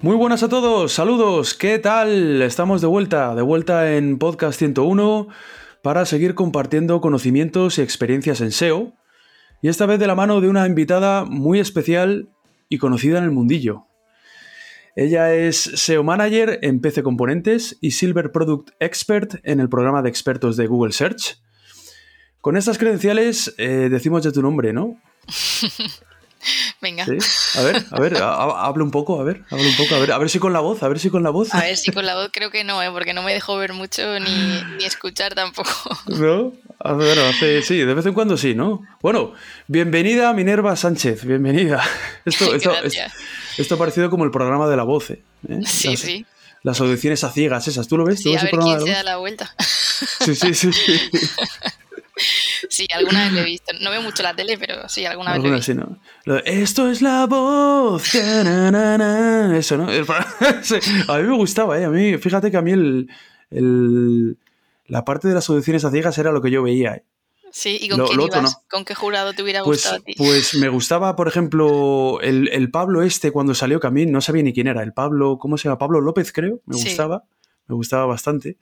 Muy 0.00 0.14
buenas 0.14 0.44
a 0.44 0.48
todos, 0.48 0.92
saludos, 0.92 1.54
¿qué 1.54 1.80
tal? 1.80 2.40
Estamos 2.42 2.80
de 2.80 2.86
vuelta, 2.86 3.34
de 3.34 3.42
vuelta 3.42 3.96
en 3.96 4.18
Podcast 4.18 4.56
101 4.56 5.26
para 5.82 6.06
seguir 6.06 6.36
compartiendo 6.36 7.00
conocimientos 7.00 7.78
y 7.78 7.82
experiencias 7.82 8.40
en 8.40 8.52
SEO, 8.52 8.92
y 9.60 9.66
esta 9.66 9.86
vez 9.86 9.98
de 9.98 10.06
la 10.06 10.14
mano 10.14 10.40
de 10.40 10.48
una 10.48 10.68
invitada 10.68 11.24
muy 11.24 11.58
especial 11.58 12.28
y 12.68 12.78
conocida 12.78 13.18
en 13.18 13.24
el 13.24 13.32
mundillo. 13.32 13.86
Ella 14.94 15.34
es 15.34 15.56
SEO 15.56 16.04
Manager 16.04 16.60
en 16.62 16.80
PC 16.80 17.02
Componentes 17.02 17.76
y 17.80 17.90
Silver 17.90 18.30
Product 18.30 18.70
Expert 18.78 19.40
en 19.42 19.58
el 19.58 19.68
programa 19.68 20.00
de 20.02 20.10
expertos 20.10 20.56
de 20.56 20.68
Google 20.68 20.92
Search. 20.92 21.42
Con 22.40 22.56
estas 22.56 22.78
credenciales 22.78 23.52
eh, 23.58 23.88
decimos 23.90 24.22
ya 24.22 24.30
tu 24.30 24.42
nombre, 24.42 24.72
¿no? 24.72 24.96
Venga. 26.80 27.04
A 27.04 27.62
ver, 27.62 27.84
a 27.90 28.00
ver, 28.00 28.16
habla 28.22 28.84
un 28.84 28.92
poco, 28.92 29.20
a 29.20 29.24
ver, 29.24 29.42
habla 29.50 29.66
un 29.66 29.76
poco, 29.76 29.96
a 29.96 29.98
ver, 29.98 30.12
a 30.12 30.18
ver 30.18 30.30
si 30.30 30.38
con 30.38 30.52
la 30.52 30.60
voz, 30.60 30.82
a 30.84 30.88
ver 30.88 31.00
si 31.00 31.10
con 31.10 31.24
la 31.24 31.30
voz. 31.30 31.52
A 31.52 31.62
ver 31.62 31.76
si 31.76 31.90
con 31.90 32.06
la 32.06 32.14
voz 32.14 32.30
creo 32.32 32.52
que 32.52 32.62
no, 32.62 32.80
¿eh? 32.82 32.90
porque 32.92 33.14
no 33.14 33.22
me 33.24 33.34
dejo 33.34 33.56
ver 33.56 33.72
mucho 33.72 34.20
ni, 34.20 34.84
escuchar 34.84 35.34
tampoco. 35.34 35.70
¿No? 36.06 36.52
A 36.78 36.92
ver, 36.92 37.18
hace, 37.18 37.62
sí, 37.62 37.78
de 37.78 37.94
vez 37.94 38.06
en 38.06 38.14
cuando 38.14 38.36
sí, 38.36 38.54
¿no? 38.54 38.82
Bueno, 39.02 39.32
bienvenida 39.66 40.32
Minerva 40.32 40.76
Sánchez, 40.76 41.24
bienvenida. 41.24 41.82
Esto, 42.24 42.54
esto, 42.54 42.72
esto, 43.56 43.74
ha 43.74 43.78
parecido 43.78 44.08
como 44.08 44.24
el 44.24 44.30
programa 44.30 44.68
de 44.68 44.76
la 44.76 44.84
voz, 44.84 45.10
¿eh? 45.10 45.22
Sí, 45.66 45.96
sí. 45.96 46.26
Las 46.62 46.80
audiciones 46.80 47.24
a 47.24 47.30
ciegas 47.30 47.66
esas, 47.66 47.88
¿tú 47.88 47.96
lo 47.96 48.04
ves? 48.04 48.20
Sí, 48.20 48.36
a 48.36 48.42
ver 48.42 48.52
quién 48.52 48.80
se 48.80 48.90
da 48.90 49.02
la 49.02 49.16
vuelta. 49.16 49.52
Sí, 50.20 50.34
sí, 50.34 50.54
sí. 50.54 50.72
sí. 50.72 51.10
Sí, 52.68 52.86
alguna 52.92 53.24
vez 53.24 53.32
lo 53.32 53.40
he 53.40 53.44
visto. 53.44 53.72
No 53.80 53.90
veo 53.90 54.02
mucho 54.02 54.22
la 54.22 54.34
tele, 54.34 54.58
pero 54.58 54.88
sí, 54.88 55.04
alguna 55.04 55.32
vez 55.32 55.42
lo 55.42 55.48
he 55.48 55.52
visto. 55.52 55.72
Sí, 55.72 55.78
¿no? 55.78 56.36
Esto 56.44 56.90
es 56.90 57.02
la 57.02 57.26
voz. 57.26 58.14
Eso, 58.14 59.76
¿no? 59.76 59.88
A 61.08 61.18
mí 61.18 61.22
me 61.22 61.36
gustaba, 61.36 61.78
¿eh? 61.78 61.84
A 61.84 61.90
mí, 61.90 62.18
fíjate 62.18 62.50
que 62.50 62.56
a 62.56 62.62
mí 62.62 62.72
el, 62.72 63.08
el, 63.50 64.38
la 64.86 65.04
parte 65.04 65.28
de 65.28 65.34
las 65.34 65.48
audiciones 65.48 65.84
a 65.84 65.90
ciegas 65.90 66.18
era 66.18 66.32
lo 66.32 66.42
que 66.42 66.50
yo 66.50 66.62
veía, 66.62 66.94
¿eh? 66.94 67.04
Sí, 67.50 67.78
¿y 67.80 67.88
con, 67.88 68.06
quién 68.06 68.20
ibas? 68.20 68.62
¿con 68.70 68.84
qué 68.84 68.94
jurado 68.94 69.32
te 69.32 69.42
hubiera 69.42 69.64
pues, 69.64 69.78
gustado 69.78 69.96
a 69.96 70.00
ti? 70.00 70.14
Pues 70.18 70.54
me 70.54 70.68
gustaba, 70.68 71.16
por 71.16 71.28
ejemplo, 71.28 72.20
el, 72.20 72.48
el, 72.48 72.70
Pablo 72.70 73.02
este 73.02 73.30
cuando 73.30 73.54
salió, 73.54 73.80
que 73.80 73.86
a 73.86 73.90
mí 73.90 74.04
no 74.04 74.20
sabía 74.20 74.42
ni 74.42 74.52
quién 74.52 74.66
era. 74.66 74.82
El 74.82 74.92
Pablo, 74.92 75.38
¿cómo 75.38 75.56
se 75.56 75.64
llama? 75.64 75.78
Pablo 75.78 76.02
López, 76.02 76.30
creo. 76.30 76.60
Me 76.66 76.76
gustaba. 76.76 77.24
Me 77.66 77.74
gustaba 77.74 78.04
bastante. 78.04 78.58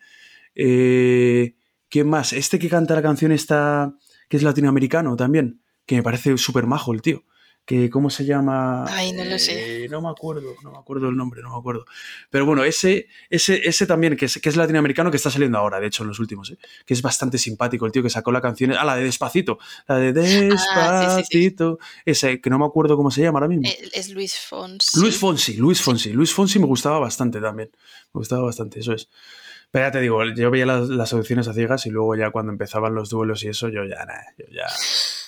Eh, 0.55 1.56
¿Quién 1.89 2.09
más? 2.09 2.33
Este 2.33 2.59
que 2.59 2.69
canta 2.69 2.95
la 2.95 3.03
canción 3.03 3.33
esta, 3.33 3.95
que 4.29 4.37
es 4.37 4.43
latinoamericano 4.43 5.17
también, 5.17 5.63
que 5.87 5.97
me 5.97 6.03
parece 6.03 6.37
súper 6.37 6.67
majo 6.67 6.93
el 6.93 7.03
tío. 7.03 7.25
Que, 7.65 7.91
¿Cómo 7.91 8.11
se 8.11 8.25
llama? 8.25 8.85
Ay, 8.89 9.13
no 9.13 9.25
lo 9.25 9.41
sé. 9.41 9.87
Eh, 9.87 9.89
no 9.89 10.01
me 10.01 10.09
acuerdo, 10.09 10.55
no 10.63 10.71
me 10.71 10.79
acuerdo 10.79 11.09
el 11.09 11.17
nombre, 11.17 11.43
no 11.43 11.51
me 11.51 11.59
acuerdo. 11.59 11.85
Pero 12.31 12.47
bueno, 12.47 12.63
ese, 12.63 13.09
ese, 13.29 13.69
ese 13.69 13.89
también, 13.89 14.17
que 14.17 14.27
es, 14.27 14.39
que 14.41 14.49
es 14.49 14.55
latinoamericano, 14.55 15.11
que 15.11 15.17
está 15.17 15.33
saliendo 15.33 15.59
ahora, 15.59 15.81
de 15.81 15.89
hecho, 15.89 16.05
en 16.05 16.11
los 16.11 16.21
últimos, 16.21 16.53
¿eh? 16.53 16.59
que 16.85 16.95
es 16.95 17.03
bastante 17.03 17.39
simpático 17.39 17.85
el 17.85 17.91
tío 17.91 18.05
que 18.05 18.11
sacó 18.11 18.31
la 18.31 18.41
canción, 18.41 18.71
ah, 18.71 18.85
la 18.85 18.95
de 18.95 19.03
Despacito, 19.03 19.59
la 19.89 19.97
de 19.97 20.13
Despacito, 20.13 21.81
ese, 22.05 22.41
que 22.41 22.51
no 22.51 22.61
me 22.61 22.67
acuerdo 22.67 22.97
cómo 22.97 23.11
se 23.11 23.23
llama 23.23 23.41
ahora 23.41 23.49
mismo. 23.49 23.67
Eh, 23.67 23.91
es 23.95 24.11
Luis 24.11 24.39
Fonsi. 24.39 25.01
Luis 25.01 25.19
Fonsi, 25.19 25.57
Luis 25.57 25.83
Fonsi. 25.83 26.13
Luis 26.13 26.33
Fonsi 26.33 26.61
me 26.61 26.67
gustaba 26.67 27.01
bastante 27.01 27.41
también, 27.41 27.71
me 28.15 28.21
gustaba 28.21 28.43
bastante, 28.43 28.79
eso 28.79 28.93
es. 28.93 29.09
Pero 29.71 29.87
ya 29.87 29.91
te 29.91 30.01
digo, 30.01 30.25
yo 30.35 30.51
veía 30.51 30.67
las, 30.67 30.89
las, 30.89 31.13
audiciones 31.13 31.49
a 31.49 31.55
ciegas 31.55 31.87
y 31.87 31.91
luego 31.91 32.17
ya 32.17 32.31
cuando 32.31 32.53
empezaban 32.53 32.95
los 32.95 33.11
duelos 33.11 33.43
y 33.45 33.49
eso, 33.49 33.69
yo 33.69 33.85
ya, 33.85 34.05
nada, 34.05 34.25
yo 34.39 34.47
ya... 34.51 34.67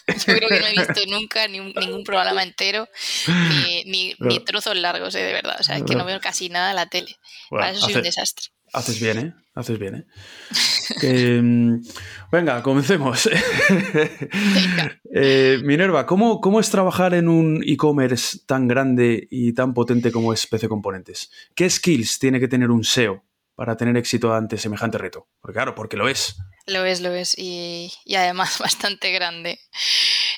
Yo 0.08 0.34
creo 0.36 0.48
que 0.48 0.60
no 0.60 0.66
he 0.66 0.72
visto 0.72 1.00
nunca 1.06 1.46
ni 1.48 1.60
ningún 1.60 2.02
programa 2.02 2.42
entero, 2.42 2.88
ni, 3.26 4.14
ni, 4.18 4.40
trozos 4.46 4.74
largos, 4.74 5.14
¿eh? 5.14 5.22
de 5.22 5.32
verdad. 5.34 5.56
O 5.60 5.62
sea, 5.62 5.76
es 5.76 5.82
que 5.82 5.94
no 5.94 6.06
veo 6.06 6.18
casi 6.18 6.48
nada 6.48 6.72
la 6.72 6.86
tele. 6.86 7.14
Para 7.50 7.72
eso 7.72 7.82
soy 7.82 7.96
un 7.96 8.02
desastre. 8.02 8.46
Haces 8.72 9.00
bien, 9.00 9.18
¿eh? 9.18 9.34
Haces 9.54 9.78
bien, 9.78 9.94
¿eh? 9.94 10.06
que, 11.00 11.40
mm, 11.42 11.82
venga, 12.30 12.62
comencemos. 12.62 13.28
Venga. 13.68 15.00
eh, 15.14 15.60
Minerva, 15.64 16.06
¿cómo, 16.06 16.40
¿cómo 16.40 16.60
es 16.60 16.70
trabajar 16.70 17.14
en 17.14 17.28
un 17.28 17.62
e-commerce 17.66 18.40
tan 18.46 18.68
grande 18.68 19.26
y 19.30 19.52
tan 19.52 19.74
potente 19.74 20.12
como 20.12 20.32
es 20.32 20.46
PC 20.46 20.68
Componentes? 20.68 21.30
¿Qué 21.54 21.68
skills 21.68 22.18
tiene 22.18 22.40
que 22.40 22.48
tener 22.48 22.70
un 22.70 22.84
SEO 22.84 23.24
para 23.58 23.76
tener 23.76 23.96
éxito 23.96 24.32
ante 24.32 24.56
semejante 24.56 24.98
reto? 24.98 25.26
Porque 25.40 25.56
claro, 25.56 25.74
porque 25.74 25.96
lo 25.96 26.08
es. 26.08 26.36
Lo 26.66 26.84
es, 26.84 27.00
lo 27.00 27.12
es, 27.12 27.36
y, 27.36 27.92
y 28.04 28.14
además 28.14 28.56
bastante 28.60 29.10
grande. 29.10 29.58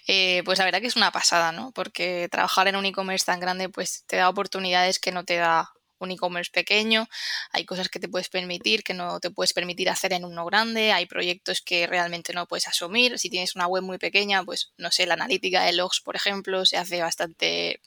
Eh, 0.07 0.41
pues 0.47 0.59
la 0.59 0.65
verdad 0.65 0.81
que 0.81 0.87
es 0.87 0.97
una 0.97 1.13
pasada, 1.13 1.53
¿no? 1.53 1.71
Porque 1.73 2.31
trabajar 2.31 2.67
en 2.69 2.77
un 2.77 2.87
e-commerce 2.87 3.27
tan 3.27 3.39
grande 3.39 3.69
pues 3.69 4.05
te 4.07 4.17
da 4.17 4.31
oportunidades 4.31 4.99
que 4.99 5.13
no 5.13 5.27
te 5.27 5.37
da 5.37 5.71
un 5.99 6.11
e-commerce 6.11 6.51
pequeño, 6.51 7.09
hay 7.53 7.67
cosas 7.67 7.91
que 7.91 8.01
te 8.01 8.09
puedes 8.09 8.31
permitir 8.31 8.83
que 8.83 8.95
no 8.95 9.21
te 9.21 9.31
puedes 9.31 9.53
permitir 9.53 9.91
hacer 9.91 10.15
en 10.15 10.25
uno 10.25 10.47
grande, 10.47 10.93
hay 10.93 11.05
proyectos 11.05 11.61
que 11.61 11.87
realmente 11.87 12.33
no 12.33 12.47
puedes 12.47 12.69
asumir, 12.69 13.19
si 13.19 13.29
tienes 13.29 13.55
una 13.55 13.67
web 13.67 13.83
muy 13.83 13.99
pequeña, 13.99 14.43
pues 14.43 14.73
no 14.79 14.91
sé, 14.91 15.05
la 15.05 15.13
analítica 15.13 15.63
de 15.65 15.75
logs, 15.75 16.01
por 16.01 16.17
ejemplo, 16.17 16.65
se 16.65 16.79
hace 16.79 17.03
bastante 17.03 17.83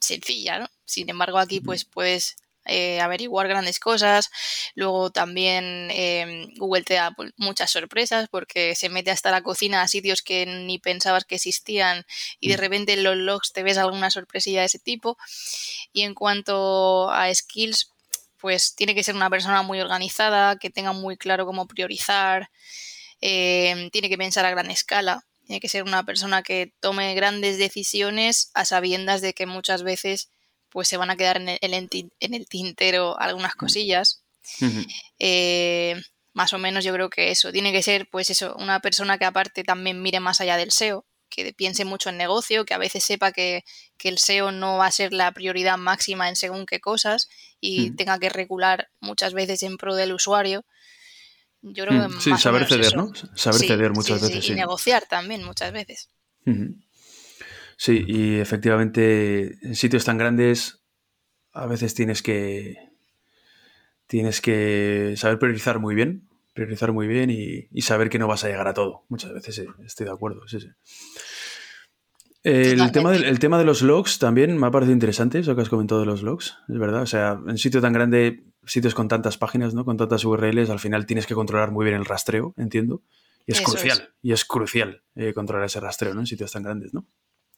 sencilla, 0.00 0.60
¿no? 0.60 0.68
Sin 0.84 1.10
embargo, 1.10 1.38
aquí 1.38 1.60
pues 1.60 1.84
puedes 1.84 2.36
eh, 2.64 3.00
averiguar 3.00 3.48
grandes 3.48 3.78
cosas. 3.78 4.30
Luego 4.74 5.10
también 5.10 5.88
eh, 5.90 6.46
Google 6.56 6.82
te 6.82 6.94
da 6.94 7.12
pues, 7.12 7.32
muchas 7.36 7.70
sorpresas 7.70 8.28
porque 8.30 8.74
se 8.74 8.88
mete 8.88 9.10
hasta 9.10 9.30
la 9.30 9.42
cocina 9.42 9.82
a 9.82 9.88
sitios 9.88 10.22
que 10.22 10.46
ni 10.46 10.78
pensabas 10.78 11.24
que 11.24 11.36
existían 11.36 12.04
y 12.40 12.48
de 12.48 12.56
repente 12.56 12.92
en 12.92 13.02
los 13.02 13.16
logs 13.16 13.52
te 13.52 13.62
ves 13.62 13.78
alguna 13.78 14.10
sorpresilla 14.10 14.60
de 14.60 14.66
ese 14.66 14.78
tipo. 14.78 15.16
Y 15.92 16.02
en 16.02 16.14
cuanto 16.14 17.10
a 17.10 17.32
skills, 17.34 17.90
pues 18.38 18.74
tiene 18.74 18.94
que 18.94 19.04
ser 19.04 19.14
una 19.14 19.30
persona 19.30 19.62
muy 19.62 19.80
organizada, 19.80 20.56
que 20.56 20.70
tenga 20.70 20.92
muy 20.92 21.16
claro 21.16 21.46
cómo 21.46 21.66
priorizar, 21.66 22.50
eh, 23.20 23.88
tiene 23.92 24.08
que 24.08 24.18
pensar 24.18 24.44
a 24.44 24.50
gran 24.50 24.70
escala. 24.70 25.24
Tiene 25.46 25.60
que 25.60 25.68
ser 25.68 25.84
una 25.84 26.04
persona 26.04 26.42
que 26.42 26.72
tome 26.80 27.14
grandes 27.14 27.58
decisiones 27.58 28.50
a 28.54 28.64
sabiendas 28.64 29.20
de 29.20 29.32
que 29.32 29.46
muchas 29.46 29.82
veces 29.82 30.30
pues 30.72 30.88
se 30.88 30.96
van 30.96 31.10
a 31.10 31.16
quedar 31.16 31.36
en 31.36 31.58
el, 31.60 32.48
tintero 32.48 33.18
algunas 33.20 33.54
cosillas. 33.54 34.24
Eh, 35.18 36.00
más 36.32 36.52
o 36.52 36.58
menos 36.58 36.82
yo 36.84 36.92
creo 36.94 37.10
que 37.10 37.30
eso, 37.30 37.52
tiene 37.52 37.72
que 37.72 37.82
ser 37.82 38.08
pues 38.10 38.30
eso, 38.30 38.56
una 38.58 38.80
persona 38.80 39.18
que 39.18 39.26
aparte 39.26 39.64
también 39.64 40.00
mire 40.00 40.18
más 40.18 40.40
allá 40.40 40.56
del 40.56 40.72
SEO, 40.72 41.04
que 41.28 41.52
piense 41.52 41.84
mucho 41.84 42.08
en 42.08 42.16
negocio, 42.16 42.64
que 42.64 42.74
a 42.74 42.78
veces 42.78 43.04
sepa 43.04 43.32
que, 43.32 43.64
el 44.02 44.18
SEO 44.18 44.50
no 44.50 44.78
va 44.78 44.86
a 44.86 44.90
ser 44.90 45.12
la 45.12 45.30
prioridad 45.30 45.78
máxima 45.78 46.28
en 46.28 46.34
según 46.34 46.66
qué 46.66 46.80
cosas 46.80 47.28
y 47.60 47.92
tenga 47.92 48.18
que 48.18 48.30
regular 48.30 48.88
muchas 48.98 49.32
veces 49.32 49.62
en 49.62 49.76
pro 49.76 49.94
del 49.94 50.12
usuario. 50.12 50.64
Yo 51.60 51.84
creo 51.84 52.08
que 52.08 52.20
sí, 52.20 52.36
saber 52.36 52.66
ceder, 52.66 52.96
¿no? 52.96 53.12
Saber 53.36 53.60
ceder 53.60 53.92
muchas 53.92 54.20
veces. 54.20 54.48
y 54.48 54.54
negociar 54.54 55.06
también 55.06 55.44
muchas 55.44 55.72
veces. 55.72 56.08
Sí, 57.84 58.04
y 58.06 58.36
efectivamente 58.36 59.58
en 59.60 59.74
sitios 59.74 60.04
tan 60.04 60.16
grandes 60.16 60.84
a 61.52 61.66
veces 61.66 61.94
tienes 61.94 62.22
que 62.22 62.76
tienes 64.06 64.40
que 64.40 65.14
saber 65.16 65.40
priorizar 65.40 65.80
muy 65.80 65.96
bien, 65.96 66.28
Priorizar 66.54 66.92
muy 66.92 67.08
bien 67.08 67.28
y, 67.30 67.66
y 67.72 67.82
saber 67.82 68.08
que 68.08 68.20
no 68.20 68.28
vas 68.28 68.44
a 68.44 68.48
llegar 68.48 68.68
a 68.68 68.74
todo. 68.74 69.04
Muchas 69.08 69.32
veces 69.32 69.56
sí, 69.56 69.66
estoy 69.84 70.06
de 70.06 70.12
acuerdo, 70.12 70.46
sí, 70.46 70.60
sí. 70.60 70.68
El 72.44 72.92
tema, 72.92 73.10
del, 73.10 73.24
el 73.24 73.40
tema 73.40 73.58
de 73.58 73.64
los 73.64 73.82
logs 73.82 74.20
también 74.20 74.56
me 74.58 74.68
ha 74.68 74.70
parecido 74.70 74.92
interesante, 74.92 75.40
eso 75.40 75.56
que 75.56 75.62
has 75.62 75.68
comentado 75.68 76.02
de 76.02 76.06
los 76.06 76.22
logs, 76.22 76.58
es 76.68 76.78
verdad. 76.78 77.02
O 77.02 77.06
sea, 77.06 77.40
en 77.48 77.58
sitio 77.58 77.80
tan 77.80 77.92
grande, 77.92 78.44
sitios 78.64 78.94
con 78.94 79.08
tantas 79.08 79.38
páginas, 79.38 79.74
¿no? 79.74 79.84
Con 79.84 79.96
tantas 79.96 80.24
URLs, 80.24 80.70
al 80.70 80.78
final 80.78 81.04
tienes 81.04 81.26
que 81.26 81.34
controlar 81.34 81.72
muy 81.72 81.84
bien 81.84 81.96
el 81.96 82.04
rastreo, 82.04 82.54
entiendo. 82.56 83.02
Y 83.44 83.52
es 83.52 83.58
Eso 83.58 83.70
crucial, 83.72 83.98
es. 83.98 84.08
y 84.22 84.32
es 84.32 84.44
crucial 84.44 85.02
eh, 85.16 85.34
controlar 85.34 85.66
ese 85.66 85.80
rastreo, 85.80 86.14
¿no? 86.14 86.20
En 86.20 86.26
sitios 86.26 86.52
tan 86.52 86.62
grandes, 86.62 86.94
¿no? 86.94 87.08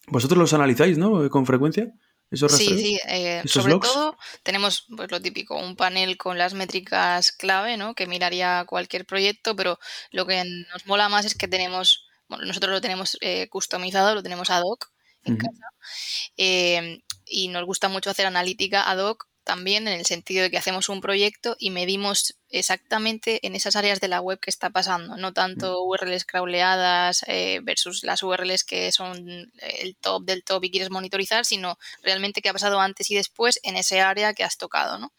Vosotros 0.07 0.39
los 0.39 0.53
analizáis, 0.53 0.99
¿no? 0.99 1.29
Con 1.31 1.47
frecuencia, 1.47 1.93
esos 2.31 2.53
Sí, 2.53 2.67
sí, 2.79 3.01
eh, 3.09 3.43
¿Esos 3.45 3.63
sobre 3.63 3.75
logs? 3.75 3.93
todo 3.93 4.17
tenemos 4.43 4.87
pues, 4.97 5.11
lo 5.11 5.21
típico, 5.21 5.57
un 5.57 5.77
panel 5.77 6.17
con 6.17 6.39
las 6.39 6.55
métricas 6.55 7.33
clave, 7.33 7.77
¿no? 7.77 7.95
Que 7.95 8.07
miraría 8.07 8.65
cualquier 8.67 9.07
proyecto, 9.07 9.55
pero 9.57 9.79
lo 10.11 10.27
que 10.27 10.43
nos 10.73 10.87
mola 10.87 11.09
más 11.09 11.25
es 11.25 11.35
que 11.35 11.49
tenemos, 11.49 12.07
bueno, 12.29 12.45
nosotros 12.45 12.73
lo 12.73 12.81
tenemos 12.81 13.17
eh, 13.21 13.49
customizado, 13.49 14.15
lo 14.15 14.23
tenemos 14.23 14.51
ad 14.51 14.63
hoc 14.65 14.91
en 15.27 15.39
casa, 15.39 15.67
eh, 16.37 17.01
y 17.25 17.49
nos 17.49 17.65
gusta 17.65 17.89
mucho 17.89 18.11
hacer 18.11 18.27
analítica 18.27 18.91
ad 18.91 18.99
hoc 18.99 19.27
también 19.45 19.87
en 19.87 19.99
el 19.99 20.07
sentido 20.07 20.43
de 20.43 20.51
que 20.51 20.59
hacemos 20.59 20.89
un 20.89 21.01
proyecto 21.01 21.57
y 21.59 21.71
medimos 21.71 22.37
exactamente 22.51 23.47
en 23.47 23.57
esas 23.57 23.75
áreas 23.77 24.01
de 24.01 24.09
la 24.09 24.21
web 24.21 24.39
que 24.39 24.51
está 24.51 24.71
pasando, 24.71 25.17
no 25.17 25.33
tanto 25.33 25.83
URLs 25.83 26.25
crawleadas 26.25 27.25
eh, 27.27 27.61
versus 27.63 28.05
las 28.05 28.23
URLs 28.23 28.65
que 28.65 28.93
son 28.93 29.51
el 29.59 29.97
top 29.97 30.25
del 30.25 30.45
top 30.45 30.65
y 30.65 30.71
quieres 30.71 30.91
monitorizar, 30.91 31.45
sino 31.45 31.79
realmente 32.03 32.43
qué 32.43 32.51
ha 32.51 32.53
pasado 32.53 32.81
antes 32.81 33.11
y 33.11 33.15
después 33.15 33.59
en 33.63 33.77
ese 33.77 34.01
área 34.01 34.35
que 34.35 34.45
has 34.45 34.57
tocado, 34.57 34.99
¿no? 34.99 35.13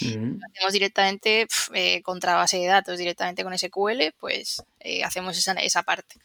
Ujú. 0.00 0.38
Hacemos 0.50 0.72
directamente 0.72 1.46
pf, 1.46 1.70
eh, 1.74 2.02
contra 2.02 2.36
base 2.36 2.58
de 2.58 2.66
datos, 2.66 2.98
directamente 2.98 3.44
con 3.44 3.56
SQL, 3.56 4.14
pues 4.18 4.62
eh, 4.80 5.04
hacemos 5.04 5.36
esa, 5.36 5.52
esa 5.54 5.82
parte. 5.82 6.16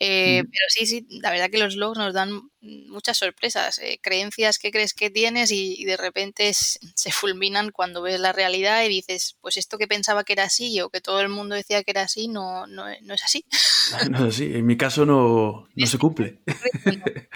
Mm. 0.00 0.48
Pero 0.50 0.66
sí, 0.68 0.86
sí, 0.86 1.06
la 1.10 1.30
verdad 1.30 1.50
que 1.50 1.58
los 1.58 1.76
logs 1.76 1.98
nos 1.98 2.14
dan 2.14 2.50
muchas 2.60 3.18
sorpresas, 3.18 3.80
creencias 4.00 4.58
que 4.58 4.70
crees 4.70 4.94
que 4.94 5.10
tienes 5.10 5.50
y, 5.50 5.80
y 5.80 5.84
de 5.84 5.96
repente 5.96 6.52
se 6.94 7.12
fulminan 7.12 7.70
cuando 7.70 8.02
ves 8.02 8.18
la 8.18 8.32
realidad 8.32 8.82
y 8.84 8.88
dices, 8.88 9.36
pues 9.40 9.56
esto 9.56 9.78
que 9.78 9.86
pensaba 9.92 10.24
que 10.24 10.32
era 10.32 10.44
así 10.44 10.80
o 10.80 10.88
que 10.88 11.02
todo 11.02 11.20
el 11.20 11.28
mundo 11.28 11.54
decía 11.54 11.84
que 11.84 11.90
era 11.90 12.00
así, 12.02 12.26
no, 12.26 12.66
no, 12.66 12.84
no 13.02 13.14
es 13.14 13.22
así. 13.22 13.44
No 14.10 14.26
es 14.26 14.36
así, 14.36 14.44
en 14.54 14.64
mi 14.64 14.78
caso 14.78 15.04
no, 15.04 15.68
no 15.74 15.86
se 15.86 15.98
cumple. 15.98 16.40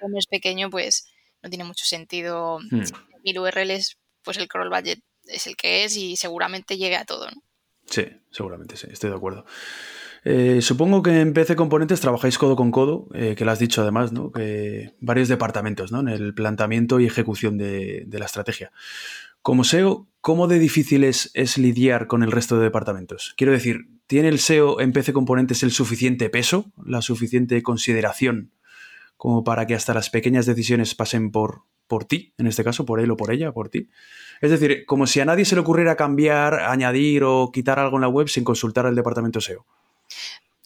Cuando 0.00 0.18
es 0.18 0.26
pequeño, 0.26 0.70
pues 0.70 1.10
no 1.42 1.50
tiene 1.50 1.64
mucho 1.64 1.84
sentido. 1.84 2.60
Mm. 2.70 2.84
Mil 3.24 3.38
URLs, 3.38 3.98
pues 4.22 4.38
el 4.38 4.48
crawl 4.48 4.70
budget 4.70 5.00
es 5.26 5.46
el 5.46 5.56
que 5.56 5.84
es 5.84 5.96
y 5.96 6.16
seguramente 6.16 6.78
llegue 6.78 6.96
a 6.96 7.04
todo, 7.04 7.26
¿no? 7.30 7.42
Sí, 7.84 8.06
seguramente 8.30 8.78
sí, 8.78 8.86
estoy 8.90 9.10
de 9.10 9.16
acuerdo. 9.16 9.44
Eh, 10.24 10.62
supongo 10.62 11.02
que 11.02 11.20
en 11.20 11.34
PC 11.34 11.56
Componentes 11.56 12.00
trabajáis 12.00 12.38
codo 12.38 12.56
con 12.56 12.70
codo, 12.70 13.08
eh, 13.12 13.34
que 13.36 13.44
lo 13.44 13.50
has 13.50 13.58
dicho 13.58 13.82
además, 13.82 14.12
¿no? 14.12 14.32
Que 14.32 14.94
varios 15.00 15.28
departamentos, 15.28 15.92
¿no? 15.92 16.00
En 16.00 16.08
el 16.08 16.32
planteamiento 16.32 17.00
y 17.00 17.06
ejecución 17.06 17.58
de, 17.58 18.04
de 18.06 18.18
la 18.18 18.26
estrategia. 18.26 18.72
Como 19.42 19.64
SEO, 19.64 20.06
¿cómo 20.20 20.48
de 20.48 20.58
difícil 20.58 21.02
es, 21.02 21.30
es 21.32 21.56
lidiar 21.56 22.06
con 22.06 22.22
el 22.22 22.30
resto 22.30 22.58
de 22.58 22.64
departamentos? 22.64 23.32
Quiero 23.38 23.54
decir, 23.54 23.86
¿tiene 24.06 24.28
el 24.28 24.38
SEO 24.38 24.80
en 24.80 24.92
PC 24.92 25.14
Componentes 25.14 25.62
el 25.62 25.72
suficiente 25.72 26.28
peso, 26.28 26.70
la 26.84 27.00
suficiente 27.00 27.62
consideración 27.62 28.52
como 29.16 29.42
para 29.44 29.66
que 29.66 29.74
hasta 29.74 29.94
las 29.94 30.10
pequeñas 30.10 30.44
decisiones 30.44 30.94
pasen 30.94 31.30
por, 31.30 31.62
por 31.86 32.04
ti, 32.04 32.34
en 32.36 32.46
este 32.46 32.64
caso, 32.64 32.84
por 32.84 33.00
él 33.00 33.10
o 33.10 33.16
por 33.16 33.32
ella, 33.32 33.52
por 33.52 33.70
ti? 33.70 33.88
Es 34.42 34.50
decir, 34.50 34.84
como 34.86 35.06
si 35.06 35.20
a 35.20 35.24
nadie 35.24 35.46
se 35.46 35.54
le 35.54 35.62
ocurriera 35.62 35.96
cambiar, 35.96 36.60
añadir 36.60 37.24
o 37.24 37.50
quitar 37.50 37.78
algo 37.78 37.96
en 37.96 38.02
la 38.02 38.08
web 38.08 38.28
sin 38.28 38.44
consultar 38.44 38.84
al 38.84 38.94
departamento 38.94 39.40
SEO. 39.40 39.64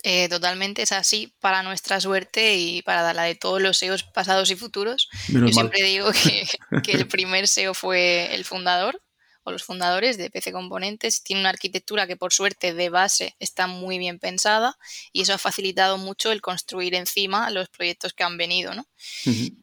Eh, 0.07 0.29
totalmente 0.29 0.83
es 0.83 0.93
así 0.93 1.35
para 1.41 1.63
nuestra 1.63 1.99
suerte 1.99 2.57
y 2.57 2.83
para 2.83 3.15
la 3.15 3.23
de 3.23 3.37
todos 3.37 3.63
los 3.63 3.79
SEOs 3.79 4.03
pasados 4.03 4.51
y 4.51 4.55
futuros. 4.55 5.09
Menos 5.29 5.51
Yo 5.51 5.55
mal. 5.57 5.65
siempre 5.65 5.83
digo 5.83 6.11
que, 6.13 6.47
que 6.85 6.93
el 6.93 7.09
primer 7.09 7.49
SEO 7.49 7.73
fue 7.73 8.35
el 8.35 8.45
fundador 8.45 9.01
o 9.45 9.53
los 9.53 9.63
fundadores 9.63 10.19
de 10.19 10.31
PC 10.31 10.53
Componentes. 10.53 11.23
Tiene 11.23 11.41
una 11.41 11.51
arquitectura 11.51 12.07
que 12.07 12.17
por 12.17 12.33
suerte 12.33 12.75
de 12.75 12.89
base 12.89 13.35
está 13.39 13.67
muy 13.67 13.99
bien 13.99 14.19
pensada 14.19 14.77
y 15.13 15.23
eso 15.23 15.35
ha 15.35 15.39
facilitado 15.39 15.97
mucho 15.97 16.33
el 16.33 16.41
construir 16.41 16.95
encima 16.95 17.49
los 17.51 17.69
proyectos 17.69 18.13
que 18.13 18.25
han 18.25 18.37
venido, 18.37 18.75
¿no? 18.75 18.87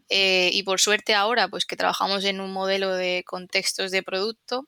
Eh, 0.09 0.49
y 0.53 0.63
por 0.63 0.79
suerte 0.79 1.13
ahora, 1.13 1.47
pues 1.49 1.65
que 1.65 1.75
trabajamos 1.75 2.23
en 2.25 2.41
un 2.41 2.51
modelo 2.51 2.93
de 2.95 3.23
contextos 3.25 3.91
de 3.91 4.03
producto, 4.03 4.67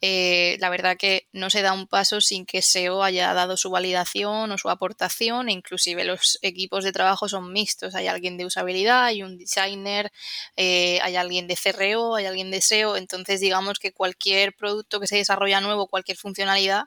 eh, 0.00 0.56
la 0.60 0.70
verdad 0.70 0.96
que 0.96 1.26
no 1.32 1.50
se 1.50 1.62
da 1.62 1.72
un 1.72 1.88
paso 1.88 2.20
sin 2.20 2.46
que 2.46 2.62
SEO 2.62 3.02
haya 3.02 3.34
dado 3.34 3.56
su 3.56 3.70
validación 3.70 4.52
o 4.52 4.58
su 4.58 4.70
aportación, 4.70 5.48
e 5.48 5.52
inclusive 5.52 6.04
los 6.04 6.38
equipos 6.42 6.84
de 6.84 6.92
trabajo 6.92 7.28
son 7.28 7.52
mixtos. 7.52 7.94
Hay 7.96 8.06
alguien 8.06 8.36
de 8.36 8.46
usabilidad, 8.46 9.04
hay 9.04 9.22
un 9.22 9.38
designer, 9.38 10.12
eh, 10.56 11.00
hay 11.02 11.16
alguien 11.16 11.48
de 11.48 11.56
CRO, 11.56 12.14
hay 12.14 12.26
alguien 12.26 12.50
de 12.50 12.60
SEO. 12.60 12.96
Entonces, 12.96 13.40
digamos 13.40 13.80
que 13.80 13.92
cualquier 13.92 14.54
producto 14.54 15.00
que 15.00 15.08
se 15.08 15.16
desarrolla 15.16 15.60
nuevo, 15.60 15.88
cualquier 15.88 16.16
funcionalidad, 16.16 16.84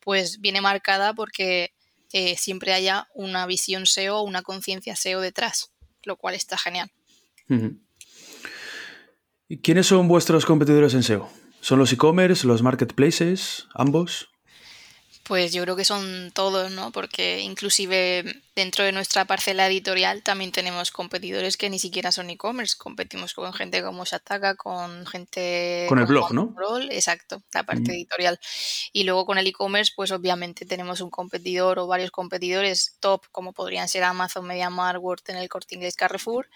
pues 0.00 0.40
viene 0.40 0.60
marcada 0.60 1.14
porque 1.14 1.72
eh, 2.12 2.36
siempre 2.36 2.72
haya 2.72 3.06
una 3.14 3.46
visión 3.46 3.86
SEO 3.86 4.22
una 4.22 4.42
conciencia 4.42 4.96
SEO 4.96 5.20
detrás, 5.20 5.72
lo 6.02 6.16
cual 6.16 6.34
está 6.34 6.58
genial. 6.58 6.90
¿Y 9.48 9.58
¿Quiénes 9.58 9.86
son 9.86 10.08
vuestros 10.08 10.44
competidores 10.44 10.94
en 10.94 11.04
SEO? 11.04 11.30
¿Son 11.60 11.78
los 11.78 11.92
e-commerce, 11.92 12.46
los 12.46 12.62
marketplaces, 12.62 13.66
ambos? 13.74 14.28
Pues 15.24 15.52
yo 15.52 15.62
creo 15.62 15.76
que 15.76 15.84
son 15.84 16.32
todos, 16.32 16.72
¿no? 16.72 16.90
Porque 16.90 17.40
inclusive 17.40 18.42
dentro 18.54 18.84
de 18.84 18.92
nuestra 18.92 19.24
parcela 19.24 19.66
editorial 19.66 20.22
también 20.22 20.52
tenemos 20.52 20.90
competidores 20.90 21.56
que 21.56 21.70
ni 21.70 21.78
siquiera 21.78 22.12
son 22.12 22.30
e-commerce. 22.30 22.74
Competimos 22.76 23.32
con 23.34 23.52
gente 23.52 23.82
como 23.82 24.04
Shataka, 24.04 24.54
con 24.56 25.06
gente... 25.06 25.86
Con 25.88 25.98
el 25.98 26.06
como 26.06 26.18
blog, 26.18 26.32
¿no? 26.34 26.46
Control, 26.46 26.88
exacto, 26.92 27.42
la 27.54 27.62
parte 27.62 27.90
Mm. 27.92 27.94
editorial. 27.94 28.40
Y 28.92 29.04
luego 29.04 29.24
con 29.26 29.38
el 29.38 29.46
e-commerce, 29.46 29.92
pues 29.94 30.10
obviamente 30.10 30.66
tenemos 30.66 31.00
un 31.00 31.10
competidor 31.10 31.78
o 31.78 31.86
varios 31.86 32.10
competidores 32.10 32.96
top, 33.00 33.22
como 33.32 33.52
podrían 33.52 33.88
ser 33.88 34.02
Amazon, 34.04 34.46
MediaMarkt, 34.46 35.00
Word 35.00 35.20
en 35.28 35.36
el 35.36 35.48
Corte 35.48 35.74
Inglés, 35.76 35.96
Carrefour. 35.96 36.48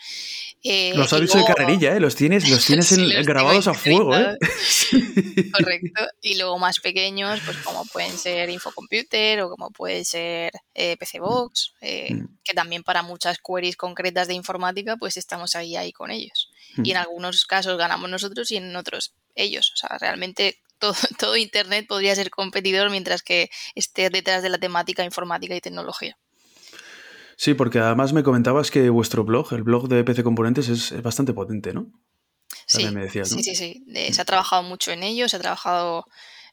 Eh, 0.62 0.92
Los 0.94 1.12
has 1.12 1.20
dicho 1.20 1.34
de 1.38 1.44
luego- 1.44 1.54
carrerilla, 1.54 1.94
¿eh? 1.96 2.00
Los 2.00 2.16
tienes, 2.16 2.48
los 2.48 2.64
tienes 2.66 2.86
Sí, 2.88 2.94
en- 3.00 3.14
los 3.16 3.26
grabados 3.26 3.66
a 3.68 3.74
fuego, 3.74 4.16
¿eh? 4.16 4.36
Correcto. 5.52 6.02
Y 6.22 6.36
luego 6.38 6.58
más 6.58 6.80
pequeños, 6.80 7.40
pues 7.44 7.56
como 7.58 7.84
pueden 7.86 8.16
ser 8.18 8.50
Infocomputer 8.50 9.40
o 9.42 9.50
como 9.50 9.70
puede 9.70 10.04
ser 10.04 10.52
eh, 10.74 10.96
PCBox, 10.96 11.72
eh, 11.84 12.14
Mm. 12.14 12.38
que 12.42 12.54
también 12.54 12.82
para 12.82 13.02
muchas 13.02 13.38
queries 13.38 13.76
concretas 13.76 14.28
de 14.28 14.34
informática, 14.34 14.96
pues 14.96 15.16
estamos 15.16 15.54
ahí, 15.54 15.76
ahí 15.76 15.92
con 15.92 16.10
ellos. 16.10 16.50
Y 16.82 16.90
en 16.90 16.96
Mm. 16.96 17.00
algunos 17.00 17.44
casos 17.44 17.76
ganamos 17.78 18.10
nosotros 18.10 18.50
y 18.50 18.56
en 18.56 18.74
otros 18.74 19.14
ellos. 19.34 19.72
O 19.72 19.76
sea, 19.76 19.98
realmente 19.98 20.58
todo, 20.78 20.94
todo 21.18 21.36
Internet 21.36 21.86
podría 21.86 22.14
ser 22.14 22.30
competidor 22.30 22.90
mientras 22.90 23.22
que 23.22 23.50
esté 23.74 24.10
detrás 24.10 24.42
de 24.42 24.48
la 24.48 24.58
temática 24.58 25.04
informática 25.04 25.54
y 25.54 25.60
tecnología. 25.60 26.16
Sí, 27.36 27.54
porque 27.54 27.80
además 27.80 28.12
me 28.12 28.22
comentabas 28.22 28.70
que 28.70 28.88
vuestro 28.90 29.24
blog, 29.24 29.52
el 29.52 29.62
blog 29.62 29.88
de 29.88 30.04
PC 30.04 30.22
Componentes, 30.22 30.68
es, 30.68 31.02
bastante 31.02 31.32
potente, 31.32 31.72
¿no? 31.72 31.90
Sí, 32.66 32.86
me 32.90 33.02
decías, 33.02 33.30
¿no? 33.30 33.38
sí, 33.38 33.42
sí, 33.42 33.56
sí. 33.56 33.84
Eh, 33.94 34.12
se 34.12 34.22
ha 34.22 34.24
trabajado 34.24 34.62
mucho 34.62 34.92
en 34.92 35.02
ello, 35.02 35.28
se 35.28 35.36
ha 35.36 35.40
trabajado 35.40 36.06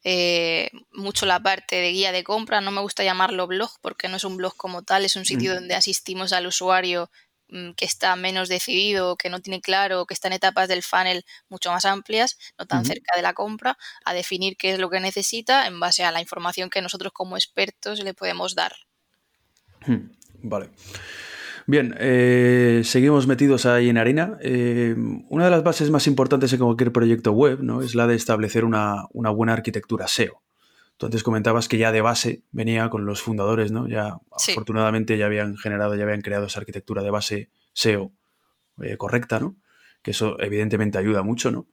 eh, 0.04 0.70
mucho 0.92 1.26
la 1.26 1.40
parte 1.40 1.76
de 1.78 1.92
guía 1.92 2.12
de 2.12 2.24
compra. 2.24 2.62
No 2.62 2.72
me 2.72 2.82
gusta 2.82 3.04
llamarlo 3.04 3.48
blog 3.48 3.72
porque 3.82 4.08
no 4.08 4.18
es 4.18 4.24
un 4.24 4.38
blog 4.38 4.56
como 4.58 4.84
tal, 4.84 5.06
es 5.06 5.16
un 5.16 5.26
sitio 5.26 5.52
Mm. 5.52 5.56
donde 5.56 5.76
asistimos 5.76 6.34
al 6.34 6.48
usuario 6.48 7.10
mm, 7.54 7.72
que 7.74 7.84
está 7.86 8.16
menos 8.16 8.48
decidido, 8.48 9.18
que 9.18 9.30
no 9.30 9.42
tiene 9.42 9.60
claro, 9.60 10.06
que 10.06 10.14
está 10.14 10.28
en 10.30 10.34
etapas 10.34 10.70
del 10.70 10.84
funnel 10.84 11.26
mucho 11.50 11.70
más 11.70 11.84
amplias, 11.84 12.38
no 12.58 12.66
tan 12.66 12.86
cerca 12.86 13.14
de 13.16 13.22
la 13.22 13.34
compra, 13.34 13.78
a 14.06 14.14
definir 14.14 14.56
qué 14.56 14.72
es 14.72 14.80
lo 14.80 14.90
que 14.90 15.02
necesita 15.02 15.68
en 15.68 15.78
base 15.80 16.06
a 16.06 16.12
la 16.12 16.22
información 16.22 16.70
que 16.70 16.82
nosotros 16.82 17.12
como 17.12 17.36
expertos 17.36 18.00
le 18.00 18.14
podemos 18.14 18.56
dar. 18.56 18.74
Hmm, 19.86 20.12
Vale. 20.44 20.70
Bien, 21.68 21.96
eh, 22.00 22.82
seguimos 22.84 23.28
metidos 23.28 23.66
ahí 23.66 23.90
en 23.90 23.98
harina. 23.98 24.38
Eh, 24.42 24.96
una 25.30 25.46
de 25.46 25.52
las 25.52 25.64
bases 25.64 25.90
más 25.92 26.08
importantes 26.08 26.52
en 26.54 26.60
cualquier 26.60 26.92
proyecto 26.92 27.32
web 27.32 27.62
¿no? 27.62 27.82
es 27.82 27.96
la 27.96 28.08
de 28.08 28.16
establecer 28.16 28.66
una, 28.66 29.06
una 29.12 29.30
buena 29.30 29.54
arquitectura 29.54 30.08
SEO. 30.08 30.42
Tú 30.98 31.08
antes 31.08 31.24
comentabas 31.24 31.68
que 31.68 31.78
ya 31.78 31.92
de 31.92 32.02
base 32.02 32.44
venía 32.52 32.90
con 32.90 33.06
los 33.06 33.22
fundadores, 33.24 33.72
¿no? 33.72 33.88
Ya 33.88 34.18
Sí. 34.38 34.52
afortunadamente 34.52 35.18
ya 35.18 35.26
habían 35.26 35.58
generado, 35.58 35.96
ya 35.96 36.04
habían 36.04 36.22
creado 36.22 36.46
esa 36.46 36.60
arquitectura 36.60 37.02
de 37.02 37.10
base 37.10 37.50
SEO 37.74 38.12
eh, 38.84 38.98
correcta, 38.98 39.40
¿no? 39.40 39.56
Que 40.04 40.12
eso 40.12 40.40
evidentemente 40.40 41.00
ayuda 41.00 41.24
mucho, 41.24 41.50
¿no? 41.50 41.68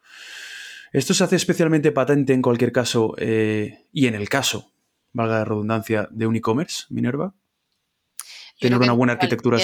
Esto 0.92 1.12
se 1.12 1.25
hace 1.25 1.37
especialmente 1.37 1.92
patente 1.92 2.33
en 2.33 2.40
cualquier 2.40 2.73
caso 2.73 3.14
eh, 3.18 3.85
y 3.92 4.07
en 4.07 4.14
el 4.14 4.30
caso, 4.30 4.73
valga 5.12 5.40
la 5.40 5.45
redundancia, 5.45 6.09
de 6.11 6.26
un 6.26 6.37
e-commerce, 6.37 6.85
Minerva. 6.88 7.35
Tener 8.58 8.78
una 8.78 8.92
en 8.92 8.98
buena 8.98 9.12
arquitectura 9.14 9.58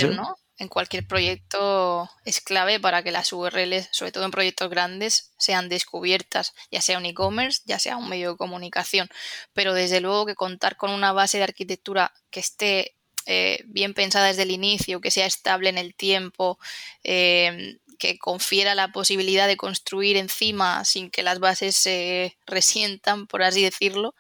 en 0.56 0.68
cualquier 0.68 1.06
proyecto 1.06 2.08
es 2.24 2.40
clave 2.40 2.78
para 2.78 3.02
que 3.02 3.10
las 3.10 3.32
URLs, 3.32 3.88
sobre 3.90 4.12
todo 4.12 4.24
en 4.24 4.30
proyectos 4.30 4.70
grandes, 4.70 5.32
sean 5.36 5.68
descubiertas, 5.68 6.54
ya 6.70 6.80
sea 6.80 6.98
un 6.98 7.06
e-commerce, 7.06 7.62
ya 7.64 7.78
sea 7.78 7.96
un 7.96 8.08
medio 8.08 8.32
de 8.32 8.36
comunicación. 8.36 9.08
Pero 9.52 9.74
desde 9.74 10.00
luego 10.00 10.26
que 10.26 10.36
contar 10.36 10.76
con 10.76 10.90
una 10.90 11.12
base 11.12 11.38
de 11.38 11.44
arquitectura 11.44 12.12
que 12.30 12.40
esté 12.40 12.94
eh, 13.26 13.64
bien 13.66 13.94
pensada 13.94 14.26
desde 14.26 14.42
el 14.42 14.52
inicio, 14.52 15.00
que 15.00 15.10
sea 15.10 15.26
estable 15.26 15.70
en 15.70 15.78
el 15.78 15.94
tiempo, 15.94 16.58
eh, 17.02 17.78
que 17.98 18.18
confiera 18.18 18.74
la 18.74 18.92
posibilidad 18.92 19.48
de 19.48 19.56
construir 19.56 20.16
encima 20.16 20.84
sin 20.84 21.10
que 21.10 21.22
las 21.22 21.38
bases 21.40 21.74
se 21.74 22.36
resientan, 22.46 23.26
por 23.26 23.42
así 23.42 23.62
decirlo, 23.62 24.14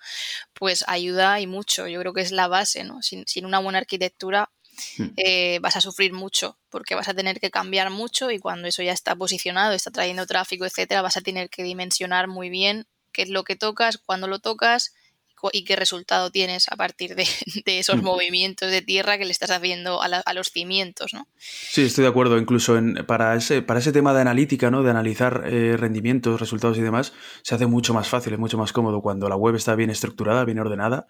pues 0.52 0.84
ayuda 0.88 1.40
y 1.40 1.46
mucho. 1.46 1.86
Yo 1.86 2.00
creo 2.00 2.12
que 2.12 2.22
es 2.22 2.32
la 2.32 2.48
base, 2.48 2.82
¿no? 2.84 3.02
Sin, 3.02 3.26
sin 3.26 3.46
una 3.46 3.58
buena 3.58 3.78
arquitectura. 3.78 4.50
Eh, 5.16 5.58
vas 5.60 5.76
a 5.76 5.80
sufrir 5.80 6.12
mucho 6.12 6.58
porque 6.70 6.94
vas 6.94 7.08
a 7.08 7.14
tener 7.14 7.40
que 7.40 7.50
cambiar 7.50 7.90
mucho 7.90 8.30
y 8.30 8.38
cuando 8.38 8.68
eso 8.68 8.82
ya 8.82 8.92
está 8.92 9.16
posicionado, 9.16 9.72
está 9.72 9.90
trayendo 9.90 10.26
tráfico, 10.26 10.64
etcétera, 10.64 11.02
vas 11.02 11.16
a 11.16 11.20
tener 11.20 11.50
que 11.50 11.62
dimensionar 11.62 12.28
muy 12.28 12.50
bien 12.50 12.86
qué 13.12 13.22
es 13.22 13.28
lo 13.28 13.44
que 13.44 13.56
tocas, 13.56 13.98
cuándo 13.98 14.26
lo 14.26 14.38
tocas 14.38 14.94
y 15.52 15.64
qué 15.64 15.76
resultado 15.76 16.30
tienes 16.30 16.68
a 16.70 16.76
partir 16.76 17.14
de, 17.16 17.26
esos 17.78 17.96
hmm. 17.96 18.04
movimientos 18.04 18.70
de 18.70 18.82
tierra 18.82 19.18
que 19.18 19.24
le 19.24 19.32
estás 19.32 19.50
haciendo 19.50 20.00
a, 20.02 20.34
los 20.34 20.48
cimientos, 20.48 21.12
¿no? 21.14 21.28
Sí, 21.38 21.82
estoy 21.82 22.02
de 22.02 22.10
acuerdo. 22.10 22.38
Incluso 22.38 22.76
en, 22.76 22.94
para, 23.06 23.34
ese, 23.34 23.62
para 23.62 23.80
ese 23.80 23.92
tema 23.92 24.14
de 24.14 24.20
analítica, 24.20 24.70
¿no? 24.70 24.82
De 24.82 24.90
analizar 24.90 25.44
eh, 25.46 25.76
rendimientos, 25.76 26.40
resultados 26.40 26.78
y 26.78 26.82
demás, 26.82 27.12
se 27.42 27.54
hace 27.54 27.66
mucho 27.66 27.94
más 27.94 28.08
fácil, 28.08 28.32
es 28.32 28.38
mucho 28.38 28.58
más 28.58 28.72
cómodo 28.72 29.00
cuando 29.00 29.28
la 29.28 29.36
web 29.36 29.54
está 29.54 29.74
bien 29.74 29.90
estructurada, 29.90 30.44
bien 30.44 30.58
ordenada 30.58 31.06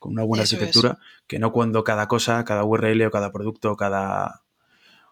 con 0.00 0.12
una 0.12 0.24
buena 0.24 0.42
arquitectura, 0.42 0.98
que 1.28 1.38
no 1.38 1.52
cuando 1.52 1.84
cada 1.84 2.08
cosa, 2.08 2.44
cada 2.44 2.64
URL 2.64 3.02
o 3.06 3.10
cada 3.12 3.30
producto, 3.30 3.76
cada 3.76 4.42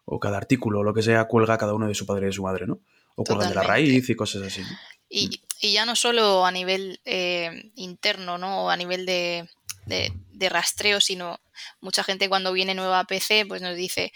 o 0.05 0.19
cada 0.19 0.39
artículo 0.39 0.81
o 0.81 0.83
lo 0.83 0.95
que 0.95 1.03
sea 1.03 1.27
cuelga 1.27 1.59
cada 1.59 1.75
uno 1.75 1.87
de 1.87 1.95
su 1.95 2.07
padre 2.07 2.25
y 2.25 2.27
de 2.29 2.33
su 2.33 2.43
madre, 2.43 2.67
¿no? 2.67 2.81
O 3.15 3.25
cuelga 3.25 3.47
de 3.49 3.55
la 3.55 3.63
raíz 3.63 4.09
y 4.09 4.17
cosas 4.17 4.43
así. 4.43 4.63
Y, 5.11 5.43
y, 5.61 5.73
ya 5.73 5.85
no 5.85 5.95
solo 5.95 6.47
a 6.47 6.51
nivel 6.51 7.01
eh, 7.05 7.71
interno, 7.75 8.39
¿no? 8.39 8.65
O 8.65 8.71
a 8.71 8.77
nivel 8.77 9.05
de, 9.05 9.49
de, 9.87 10.49
rastreo, 10.49 11.01
sino 11.01 11.41
mucha 11.81 12.05
gente 12.05 12.29
cuando 12.29 12.53
viene 12.53 12.75
nueva 12.75 13.01
a 13.01 13.05
PC 13.05 13.45
pues 13.47 13.61
nos 13.61 13.77
dice, 13.77 14.13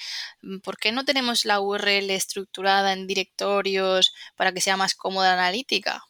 ¿por 0.62 0.79
qué 0.79 0.93
no 0.93 1.05
tenemos 1.05 1.45
la 1.45 1.61
URL 1.61 2.11
estructurada 2.11 2.93
en 2.93 3.07
directorios 3.07 4.14
para 4.37 4.52
que 4.52 4.61
sea 4.61 4.76
más 4.76 4.95
cómoda 4.95 5.35
analítica? 5.35 6.05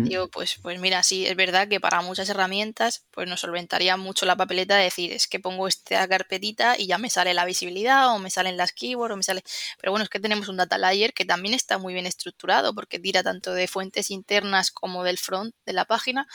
Digo, 0.00 0.28
pues, 0.28 0.56
pues 0.62 0.80
mira, 0.80 1.02
sí, 1.02 1.26
es 1.26 1.36
verdad 1.36 1.68
que 1.68 1.80
para 1.80 2.00
muchas 2.00 2.28
herramientas 2.28 3.04
pues 3.10 3.28
nos 3.28 3.40
solventaría 3.40 3.96
mucho 3.96 4.24
la 4.24 4.36
papeleta 4.36 4.76
de 4.76 4.84
decir, 4.84 5.12
es 5.12 5.26
que 5.26 5.38
pongo 5.38 5.68
esta 5.68 6.08
carpetita 6.08 6.78
y 6.78 6.86
ya 6.86 6.96
me 6.96 7.10
sale 7.10 7.34
la 7.34 7.44
visibilidad 7.44 8.14
o 8.14 8.18
me 8.18 8.30
salen 8.30 8.56
las 8.56 8.72
keywords 8.72 9.12
o 9.12 9.16
me 9.16 9.22
sale... 9.22 9.42
Pero 9.78 9.92
bueno, 9.92 10.04
es 10.04 10.08
que 10.08 10.18
tenemos 10.20 10.48
un 10.48 10.56
data 10.56 10.78
layer 10.78 11.12
que 11.12 11.24
también 11.24 11.54
está 11.54 11.78
muy 11.78 11.92
bien 11.92 12.06
estructurado 12.06 12.74
porque 12.74 12.98
tira 12.98 13.22
tanto 13.22 13.52
de 13.52 13.68
fuentes 13.68 14.10
internas 14.10 14.70
como 14.70 15.04
del 15.04 15.18
front 15.18 15.54
de 15.66 15.72
la 15.72 15.84
página 15.84 16.26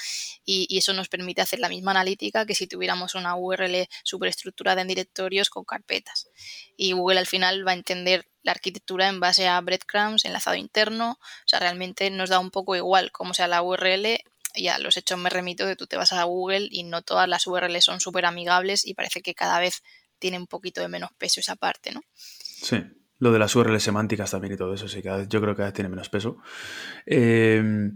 y, 0.45 0.67
y 0.69 0.77
eso 0.77 0.93
nos 0.93 1.09
permite 1.09 1.41
hacer 1.41 1.59
la 1.59 1.69
misma 1.69 1.91
analítica 1.91 2.45
que 2.45 2.55
si 2.55 2.67
tuviéramos 2.67 3.15
una 3.15 3.35
URL 3.35 3.87
súper 4.03 4.29
estructurada 4.29 4.81
en 4.81 4.87
directorios 4.87 5.49
con 5.49 5.65
carpetas. 5.65 6.29
Y 6.75 6.91
Google 6.91 7.19
al 7.19 7.27
final 7.27 7.67
va 7.67 7.71
a 7.71 7.75
entender 7.75 8.27
la 8.43 8.51
arquitectura 8.51 9.07
en 9.07 9.19
base 9.19 9.47
a 9.47 9.59
breadcrumbs, 9.61 10.25
enlazado 10.25 10.55
interno. 10.55 11.11
O 11.19 11.47
sea, 11.47 11.59
realmente 11.59 12.09
nos 12.09 12.29
da 12.29 12.39
un 12.39 12.51
poco 12.51 12.75
igual 12.75 13.11
como 13.11 13.33
sea 13.33 13.47
la 13.47 13.61
URL. 13.61 14.19
Y 14.55 14.67
a 14.69 14.79
los 14.79 14.97
hechos 14.97 15.19
me 15.19 15.29
remito 15.29 15.65
que 15.65 15.75
tú 15.75 15.87
te 15.87 15.97
vas 15.97 16.13
a 16.13 16.23
Google 16.23 16.67
y 16.71 16.83
no 16.83 17.01
todas 17.01 17.27
las 17.27 17.45
URLs 17.45 17.83
son 17.83 17.99
súper 17.99 18.25
amigables 18.25 18.85
y 18.85 18.93
parece 18.93 19.21
que 19.21 19.35
cada 19.35 19.59
vez 19.59 19.83
tiene 20.19 20.37
un 20.37 20.47
poquito 20.47 20.81
de 20.81 20.87
menos 20.87 21.11
peso 21.17 21.39
esa 21.39 21.55
parte, 21.55 21.91
¿no? 21.91 22.01
Sí. 22.13 22.83
Lo 23.19 23.31
de 23.31 23.39
las 23.39 23.55
URLs 23.55 23.83
semánticas 23.83 24.31
también 24.31 24.53
y 24.53 24.57
todo 24.57 24.73
eso, 24.73 24.87
sí, 24.87 25.01
cada 25.01 25.17
vez, 25.17 25.27
yo 25.27 25.41
creo 25.41 25.53
que 25.53 25.57
cada 25.57 25.69
vez 25.69 25.73
tiene 25.73 25.89
menos 25.89 26.09
peso. 26.09 26.37
Eh, 27.05 27.89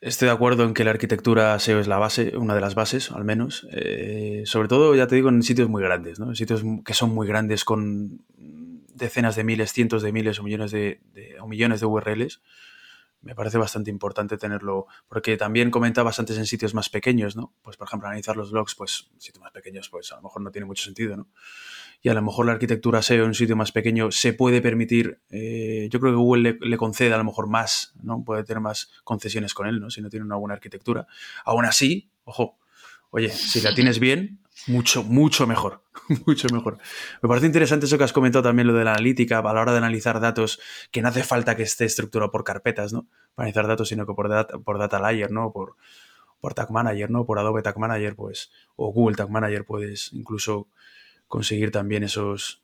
Estoy 0.00 0.26
de 0.28 0.32
acuerdo 0.32 0.64
en 0.64 0.72
que 0.72 0.82
la 0.82 0.92
arquitectura 0.92 1.58
SEO 1.58 1.78
es 1.78 1.86
la 1.86 1.98
base, 1.98 2.34
una 2.38 2.54
de 2.54 2.62
las 2.62 2.74
bases, 2.74 3.10
al 3.10 3.24
menos. 3.24 3.66
Eh, 3.70 4.44
sobre 4.46 4.66
todo, 4.66 4.94
ya 4.94 5.06
te 5.06 5.14
digo, 5.14 5.28
en 5.28 5.42
sitios 5.42 5.68
muy 5.68 5.82
grandes, 5.82 6.18
¿no? 6.18 6.30
En 6.30 6.36
sitios 6.36 6.62
que 6.86 6.94
son 6.94 7.14
muy 7.14 7.28
grandes 7.28 7.66
con 7.66 8.24
decenas 9.00 9.34
de 9.34 9.42
miles, 9.44 9.72
cientos 9.72 10.02
de 10.02 10.12
miles 10.12 10.38
o 10.38 10.42
millones 10.44 10.70
de, 10.70 11.00
o 11.40 11.48
millones 11.48 11.80
de 11.80 11.86
URLs. 11.86 12.40
Me 13.22 13.34
parece 13.34 13.58
bastante 13.58 13.90
importante 13.90 14.38
tenerlo, 14.38 14.86
porque 15.08 15.36
también 15.36 15.70
comentabas 15.70 16.18
antes 16.18 16.38
en 16.38 16.46
sitios 16.46 16.72
más 16.72 16.88
pequeños, 16.88 17.36
¿no? 17.36 17.52
Pues, 17.62 17.76
por 17.76 17.86
ejemplo, 17.86 18.08
analizar 18.08 18.36
los 18.36 18.50
blogs, 18.50 18.74
pues, 18.74 19.10
sitios 19.18 19.42
más 19.42 19.52
pequeños, 19.52 19.90
pues 19.90 20.10
a 20.12 20.16
lo 20.16 20.22
mejor 20.22 20.40
no 20.40 20.50
tiene 20.50 20.64
mucho 20.64 20.84
sentido, 20.84 21.16
¿no? 21.16 21.28
y 22.02 22.08
a 22.08 22.14
lo 22.14 22.22
mejor 22.22 22.46
la 22.46 22.52
arquitectura 22.52 23.02
SEO 23.02 23.22
en 23.22 23.28
un 23.28 23.34
sitio 23.34 23.56
más 23.56 23.72
pequeño 23.72 24.10
se 24.10 24.32
puede 24.32 24.62
permitir, 24.62 25.20
eh, 25.30 25.88
yo 25.90 26.00
creo 26.00 26.12
que 26.12 26.16
Google 26.16 26.58
le, 26.60 26.76
concede 26.78 27.12
a 27.12 27.18
lo 27.18 27.24
mejor 27.24 27.46
más, 27.46 27.92
¿no? 28.02 28.24
Puede 28.24 28.42
tener 28.44 28.60
más 28.60 28.90
concesiones 29.04 29.52
con 29.52 29.66
él, 29.66 29.80
¿no? 29.80 29.90
Si 29.90 30.00
no 30.00 30.08
tiene 30.08 30.24
una 30.24 30.36
buena 30.36 30.54
arquitectura. 30.54 31.06
Aún 31.44 31.66
así, 31.66 32.10
ojo, 32.24 32.58
oye, 33.10 33.28
si 33.28 33.60
la 33.60 33.74
tienes 33.74 33.98
bien, 33.98 34.39
mucho, 34.66 35.02
mucho 35.02 35.46
mejor, 35.46 35.82
mucho 36.26 36.48
mejor. 36.52 36.78
Me 37.22 37.28
parece 37.28 37.46
interesante 37.46 37.86
eso 37.86 37.98
que 37.98 38.04
has 38.04 38.12
comentado 38.12 38.42
también, 38.42 38.68
lo 38.68 38.74
de 38.74 38.84
la 38.84 38.92
analítica, 38.92 39.38
a 39.38 39.54
la 39.54 39.60
hora 39.60 39.72
de 39.72 39.78
analizar 39.78 40.20
datos, 40.20 40.60
que 40.90 41.02
no 41.02 41.08
hace 41.08 41.22
falta 41.22 41.56
que 41.56 41.62
esté 41.62 41.84
estructurado 41.84 42.30
por 42.30 42.44
carpetas, 42.44 42.92
¿no? 42.92 43.06
Para 43.34 43.46
analizar 43.46 43.66
datos, 43.66 43.88
sino 43.88 44.06
que 44.06 44.14
por 44.14 44.28
data, 44.28 44.58
por 44.58 44.78
data 44.78 44.98
layer, 44.98 45.30
¿no? 45.30 45.52
Por, 45.52 45.76
por 46.40 46.54
Tag 46.54 46.70
Manager, 46.70 47.10
¿no? 47.10 47.24
Por 47.24 47.38
Adobe 47.38 47.62
Tag 47.62 47.78
Manager, 47.78 48.16
pues, 48.16 48.50
o 48.76 48.92
Google 48.92 49.16
Tag 49.16 49.30
Manager, 49.30 49.64
puedes 49.64 50.12
incluso 50.12 50.68
conseguir 51.28 51.70
también 51.70 52.02
esos, 52.02 52.62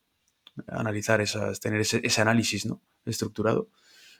analizar 0.66 1.20
esas, 1.20 1.60
tener 1.60 1.80
ese, 1.80 2.20
análisis 2.20 2.66
¿no? 2.66 2.80
estructurado. 3.04 3.68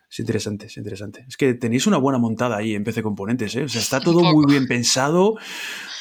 Es 0.09 0.21
interesante, 0.21 0.67
es 0.67 0.77
interesante. 0.77 1.25
Es 1.29 1.37
que 1.37 1.55
tenéis 1.55 1.87
una 1.87 1.97
buena 1.97 2.19
montada 2.19 2.57
ahí 2.57 2.75
en 2.75 2.85
PC 2.85 3.03
Componentes, 3.03 3.55
¿eh? 3.57 3.65
O 3.65 3.69
sea, 3.69 3.81
está 3.81 4.01
todo 4.01 4.21
muy 4.23 4.47
bien 4.47 4.67
pensado, 4.67 5.35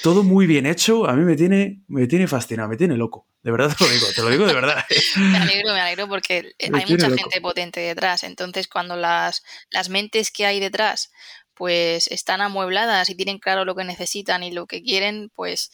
todo 0.03 0.23
muy 0.23 0.45
bien 0.45 0.67
hecho. 0.67 1.07
A 1.07 1.13
mí 1.13 1.23
me 1.25 1.35
tiene, 1.35 1.81
me 1.87 2.05
tiene 2.05 2.27
fascinado, 2.27 2.69
me 2.69 2.77
tiene 2.77 2.97
loco. 2.97 3.27
De 3.41 3.51
verdad 3.51 3.75
te 3.77 3.83
lo 3.83 3.89
digo, 3.89 4.07
te 4.15 4.21
lo 4.21 4.29
digo 4.29 4.45
de 4.45 4.53
verdad. 4.53 4.85
¿eh? 4.89 4.95
Me 5.17 5.37
alegro, 5.37 5.73
me 5.73 5.81
alegro 5.81 6.07
porque 6.07 6.53
hay 6.59 6.85
mucha 6.87 7.09
gente 7.09 7.41
potente 7.41 7.79
detrás. 7.79 8.23
Entonces, 8.23 8.67
cuando 8.67 8.95
las, 8.95 9.43
las 9.69 9.89
mentes 9.89 10.31
que 10.31 10.45
hay 10.45 10.59
detrás 10.59 11.11
pues 11.55 12.07
están 12.07 12.41
amuebladas 12.41 13.09
y 13.09 13.15
tienen 13.15 13.39
claro 13.39 13.65
lo 13.65 13.75
que 13.75 13.85
necesitan 13.85 14.43
y 14.43 14.51
lo 14.51 14.67
que 14.67 14.83
quieren, 14.83 15.31
pues 15.33 15.71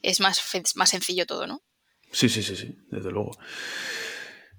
es 0.00 0.20
más, 0.20 0.40
más 0.76 0.90
sencillo 0.90 1.26
todo, 1.26 1.46
¿no? 1.46 1.62
Sí, 2.12 2.28
sí, 2.28 2.42
sí, 2.42 2.56
sí, 2.56 2.78
desde 2.90 3.10
luego. 3.10 3.36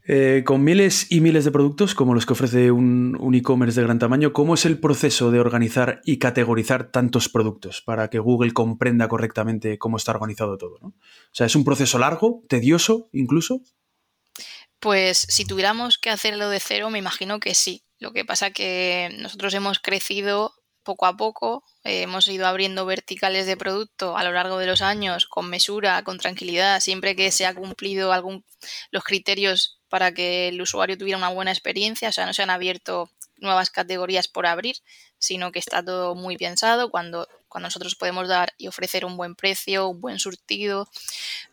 Eh, 0.07 0.43
con 0.45 0.63
miles 0.63 1.07
y 1.09 1.19
miles 1.19 1.45
de 1.45 1.51
productos 1.51 1.95
como 1.95 2.13
los 2.13 2.27
que 2.27 2.33
ofrece 2.33 2.69
un, 2.69 3.17
e-commerce 3.33 3.79
de 3.79 3.88
gran 3.88 3.97
tamaño, 3.97 4.33
¿cómo 4.33 4.53
es 4.53 4.65
el 4.65 4.79
proceso 4.79 5.31
de 5.31 5.39
organizar 5.39 6.01
y 6.05 6.19
categorizar 6.19 6.91
tantos 6.91 7.27
productos 7.27 7.81
para 7.81 8.09
que 8.12 8.19
Google 8.19 8.53
comprenda 8.53 9.07
correctamente 9.07 9.79
cómo 9.79 9.97
está 9.97 10.12
organizado 10.12 10.59
todo? 10.59 10.75
O 10.75 10.93
sea, 11.31 11.47
¿es 11.47 11.55
un 11.55 11.65
proceso 11.65 11.97
largo, 11.97 12.43
tedioso 12.47 13.09
incluso? 13.13 13.62
Pues 14.79 15.25
si 15.27 15.45
tuviéramos 15.45 15.97
que 15.97 16.12
hacerlo 16.12 16.50
de 16.50 16.59
cero, 16.59 16.91
me 16.91 17.00
imagino 17.00 17.39
que 17.39 17.55
sí. 17.55 17.83
Lo 17.97 18.13
que 18.13 18.25
pasa 18.25 18.51
que 18.51 19.09
nosotros 19.19 19.55
hemos 19.55 19.79
crecido 19.79 20.53
poco 20.85 21.05
a 21.07 21.17
poco. 21.17 21.63
Eh, 21.83 22.03
hemos 22.03 22.27
ido 22.29 22.47
abriendo 22.47 22.85
verticales 22.85 23.45
de 23.47 23.57
producto 23.57 24.15
a 24.15 24.24
lo 24.24 24.31
largo 24.31 24.57
de 24.57 24.67
los 24.67 24.81
años 24.81 25.25
con 25.25 25.50
mesura, 25.50 26.03
con 26.03 26.17
tranquilidad, 26.17 26.79
siempre 26.79 27.17
que 27.17 27.31
se 27.31 27.45
ha 27.45 27.53
cumplido 27.53 28.13
algún, 28.13 28.45
los 28.91 29.03
criterios 29.03 29.81
para 29.95 30.13
que 30.13 30.49
el 30.49 30.61
usuario 30.61 30.97
tuviera 30.97 31.17
una 31.17 31.29
buena 31.29 31.51
experiencia. 31.51 32.09
O 32.09 32.11
sea, 32.11 32.25
no 32.25 32.33
se 32.33 32.43
han 32.43 32.49
abierto 32.49 33.09
nuevas 33.37 33.69
categorías 33.69 34.27
por 34.27 34.45
abrir, 34.45 34.75
sino 35.19 35.53
que 35.53 35.59
está 35.59 35.81
todo 35.85 36.15
muy 36.15 36.35
pensado 36.35 36.91
cuando, 36.91 37.29
cuando 37.47 37.67
nosotros 37.67 37.95
podemos 37.95 38.27
dar 38.27 38.53
y 38.57 38.67
ofrecer 38.67 39.05
un 39.05 39.15
buen 39.15 39.35
precio, 39.35 39.87
un 39.87 40.01
buen 40.01 40.19
surtido. 40.19 40.89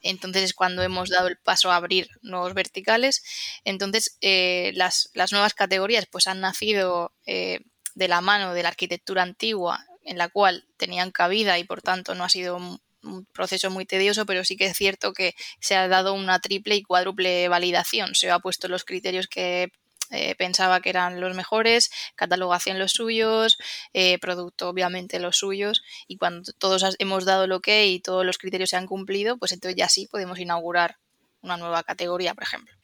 Entonces 0.01 0.43
es 0.43 0.55
cuando 0.55 0.83
hemos 0.83 1.11
dado 1.11 1.29
el 1.29 1.37
paso 1.37 1.71
a 1.71 1.77
abrir 1.77 2.09
nuevos 2.21 2.53
verticales. 2.53 3.23
Entonces 3.65 4.19
eh, 4.23 4.73
las, 4.75 5.11
las, 5.15 5.31
nuevas 5.31 5.55
categorías 5.55 6.07
pues 6.07 6.27
han 6.27 6.41
nacido 6.41 7.13
eh, 7.27 7.61
de 7.95 8.09
la 8.09 8.23
mano 8.23 8.55
de 8.55 8.65
la 8.65 8.71
arquitectura 8.71 9.23
antigua 9.23 9.87
en 10.03 10.19
la 10.19 10.29
cual 10.29 10.67
tenían 10.79 11.13
cabida 11.13 11.61
y 11.61 11.65
por 11.65 11.81
tanto 11.81 12.17
no 12.17 12.25
ha 12.25 12.29
sido 12.29 12.59
un, 13.03 13.27
proceso 13.27 13.71
muy 13.71 13.87
tedioso, 13.87 14.27
pero 14.27 14.45
sí 14.45 14.57
que 14.57 14.67
es 14.67 14.77
cierto 14.77 15.13
que 15.13 15.35
se 15.61 15.77
ha 15.77 15.89
dado 15.89 16.15
una 16.15 16.39
triple 16.41 16.77
y 16.77 16.83
cuádruple 16.83 17.49
validación. 17.49 18.15
Se 18.15 18.31
ha 18.31 18.39
puesto 18.39 18.69
los 18.69 18.85
criterios 18.85 19.29
que 19.29 19.71
eh, 20.11 20.35
pensaba 20.35 20.81
que 20.81 20.91
eran 20.91 21.21
los 21.21 21.35
mejores, 21.35 21.91
catalogación 22.17 22.79
los 22.79 22.93
suyos, 22.93 23.57
eh, 23.95 24.19
producto 24.19 24.69
obviamente 24.69 25.19
los 25.21 25.37
suyos 25.39 25.83
y 26.07 26.19
cuando 26.19 26.53
todos 26.59 26.85
hemos 26.99 27.25
dado 27.25 27.47
lo 27.47 27.61
que 27.61 27.87
y 27.87 28.01
todos 28.01 28.27
los 28.27 28.37
criterios 28.37 28.71
se 28.71 28.77
han 28.77 28.87
cumplido, 28.87 29.39
pues 29.39 29.53
entonces 29.53 29.77
ya 29.77 29.89
sí 29.89 30.09
podemos 30.11 30.39
inaugurar 30.39 30.99
una 31.41 31.57
nueva 31.57 31.83
categoría, 31.83 32.35
por 32.35 32.45
ejemplo. 32.45 32.75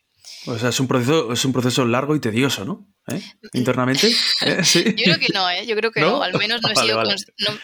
O 0.46 0.58
sea, 0.58 0.70
es 0.70 0.80
un 0.80 0.88
proceso, 0.88 1.32
es 1.32 1.44
un 1.44 1.52
proceso 1.52 1.84
largo 1.84 2.14
y 2.14 2.20
tedioso, 2.20 2.64
¿no? 2.64 2.87
¿Eh? 3.08 3.22
Internamente. 3.52 4.08
¿Eh? 4.42 4.62
Yo 4.96 5.04
creo 5.04 5.18
que 5.18 5.32
no. 5.32 5.62
Yo 5.64 5.76
creo 5.76 5.90
que 5.90 6.00
no, 6.00 6.22
al 6.22 6.37
menos 6.37 6.60
no, 6.62 6.70
he 6.70 6.76
sido 6.76 7.02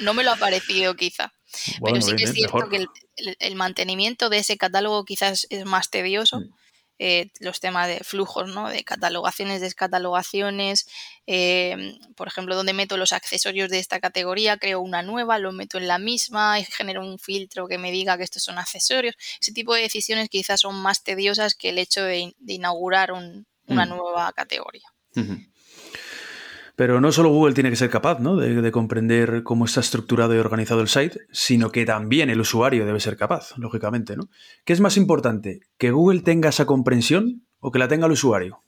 no, 0.00 0.14
me 0.14 0.24
lo 0.24 0.32
ha 0.32 0.36
parecido 0.36 0.94
quizá. 0.94 1.32
Pero 1.84 2.00
sí 2.00 2.16
que 2.16 2.24
es 2.24 2.32
cierto 2.32 2.68
que 2.68 2.86
el, 3.38 3.54
mantenimiento 3.56 4.28
de 4.28 4.38
ese 4.38 4.56
catálogo 4.56 5.04
quizás 5.04 5.46
es 5.50 5.64
más 5.64 5.90
tedioso. 5.90 6.40
Mm. 6.40 6.54
Eh, 7.00 7.32
los 7.40 7.58
temas 7.58 7.88
de 7.88 8.04
flujos, 8.04 8.48
¿no? 8.48 8.68
De 8.68 8.84
catalogaciones, 8.84 9.60
descatalogaciones, 9.60 10.86
eh, 11.26 11.98
por 12.14 12.28
ejemplo, 12.28 12.54
donde 12.54 12.72
meto 12.72 12.96
los 12.96 13.12
accesorios 13.12 13.68
de 13.68 13.80
esta 13.80 13.98
categoría, 13.98 14.58
creo 14.58 14.80
una 14.80 15.02
nueva, 15.02 15.40
lo 15.40 15.50
meto 15.50 15.78
en 15.78 15.88
la 15.88 15.98
misma 15.98 16.60
y 16.60 16.64
genero 16.64 17.04
un 17.04 17.18
filtro 17.18 17.66
que 17.66 17.78
me 17.78 17.90
diga 17.90 18.16
que 18.16 18.22
estos 18.22 18.44
son 18.44 18.58
accesorios. 18.58 19.16
Ese 19.40 19.52
tipo 19.52 19.74
de 19.74 19.82
decisiones 19.82 20.28
quizás 20.28 20.60
son 20.60 20.76
más 20.76 21.02
tediosas 21.02 21.56
que 21.56 21.70
el 21.70 21.78
hecho 21.78 22.04
de, 22.04 22.32
inaugurar 22.46 23.10
una 23.12 23.86
mm. 23.86 23.88
nueva 23.88 24.32
categoría. 24.32 24.86
Pero 26.76 27.00
no 27.00 27.12
solo 27.12 27.28
Google 27.28 27.54
tiene 27.54 27.70
que 27.70 27.76
ser 27.76 27.88
capaz 27.88 28.18
¿no? 28.18 28.36
de, 28.36 28.72
comprender 28.72 29.44
cómo 29.44 29.64
está 29.64 29.80
estructurado 29.80 30.34
y 30.34 30.38
organizado 30.38 30.80
el 30.80 30.88
site, 30.88 31.20
sino 31.30 31.70
que 31.70 31.84
también 31.84 32.30
el 32.30 32.40
usuario 32.40 32.84
debe 32.84 32.98
ser 32.98 33.16
capaz, 33.16 33.56
lógicamente. 33.56 34.16
¿no? 34.16 34.28
¿Qué 34.64 34.72
es 34.72 34.80
más 34.80 34.96
importante? 34.96 35.60
¿Que 35.78 35.92
Google 35.92 36.22
tenga 36.22 36.48
esa 36.48 36.66
comprensión 36.66 37.46
o 37.60 37.70
que 37.70 37.78
la 37.78 37.86
tenga 37.86 38.06
el 38.06 38.12
usuario? 38.12 38.63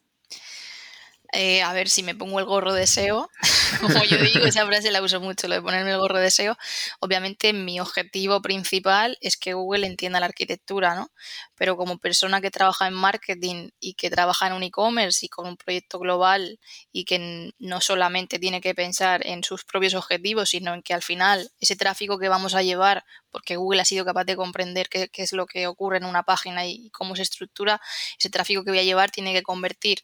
Eh, 1.38 1.62
a 1.62 1.74
ver 1.74 1.90
si 1.90 2.02
me 2.02 2.14
pongo 2.14 2.38
el 2.38 2.46
gorro 2.46 2.72
de 2.72 2.86
SEO, 2.86 3.30
como 3.82 4.02
yo 4.04 4.16
digo, 4.16 4.46
esa 4.46 4.64
frase 4.64 4.90
la 4.90 5.02
uso 5.02 5.20
mucho, 5.20 5.48
lo 5.48 5.56
de 5.56 5.60
ponerme 5.60 5.90
el 5.90 5.98
gorro 5.98 6.18
de 6.18 6.30
SEO. 6.30 6.56
Obviamente 6.98 7.52
mi 7.52 7.78
objetivo 7.78 8.40
principal 8.40 9.18
es 9.20 9.36
que 9.36 9.52
Google 9.52 9.86
entienda 9.86 10.18
la 10.18 10.24
arquitectura, 10.26 10.94
¿no? 10.94 11.10
Pero 11.54 11.76
como 11.76 11.98
persona 11.98 12.40
que 12.40 12.50
trabaja 12.50 12.86
en 12.86 12.94
marketing 12.94 13.68
y 13.78 13.92
que 13.94 14.08
trabaja 14.08 14.46
en 14.46 14.54
un 14.54 14.62
e-commerce 14.62 15.26
y 15.26 15.28
con 15.28 15.46
un 15.46 15.58
proyecto 15.58 15.98
global 15.98 16.58
y 16.90 17.04
que 17.04 17.52
no 17.58 17.82
solamente 17.82 18.38
tiene 18.38 18.62
que 18.62 18.74
pensar 18.74 19.26
en 19.26 19.44
sus 19.44 19.62
propios 19.64 19.92
objetivos, 19.92 20.48
sino 20.48 20.72
en 20.72 20.80
que 20.80 20.94
al 20.94 21.02
final 21.02 21.50
ese 21.60 21.76
tráfico 21.76 22.18
que 22.18 22.30
vamos 22.30 22.54
a 22.54 22.62
llevar, 22.62 23.04
porque 23.30 23.56
Google 23.56 23.82
ha 23.82 23.84
sido 23.84 24.06
capaz 24.06 24.24
de 24.24 24.36
comprender 24.36 24.88
qué, 24.88 25.10
qué 25.10 25.22
es 25.22 25.34
lo 25.34 25.44
que 25.44 25.66
ocurre 25.66 25.98
en 25.98 26.06
una 26.06 26.22
página 26.22 26.66
y 26.66 26.88
cómo 26.92 27.14
se 27.14 27.20
estructura, 27.20 27.78
ese 28.18 28.30
tráfico 28.30 28.64
que 28.64 28.70
voy 28.70 28.78
a 28.78 28.84
llevar 28.84 29.10
tiene 29.10 29.34
que 29.34 29.42
convertir 29.42 30.02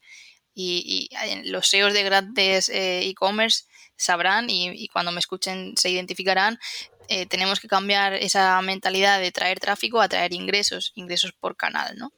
y, 0.54 1.08
los 1.44 1.68
SEOs 1.68 1.92
de 1.92 2.02
grandes 2.02 2.68
eh, 2.68 3.06
e-commerce 3.06 3.64
sabrán 3.96 4.50
y, 4.50 4.88
cuando 4.88 5.12
me 5.12 5.20
escuchen 5.20 5.74
se 5.76 5.90
identificarán. 5.90 6.58
Eh, 7.08 7.26
tenemos 7.26 7.60
que 7.60 7.68
cambiar 7.68 8.14
esa 8.14 8.60
mentalidad 8.62 9.20
de 9.20 9.32
traer 9.32 9.58
tráfico 9.60 10.00
a 10.00 10.08
traer 10.08 10.32
ingresos, 10.32 10.92
ingresos 10.94 11.32
por 11.32 11.56
canal, 11.56 11.96
¿no? 11.98 12.12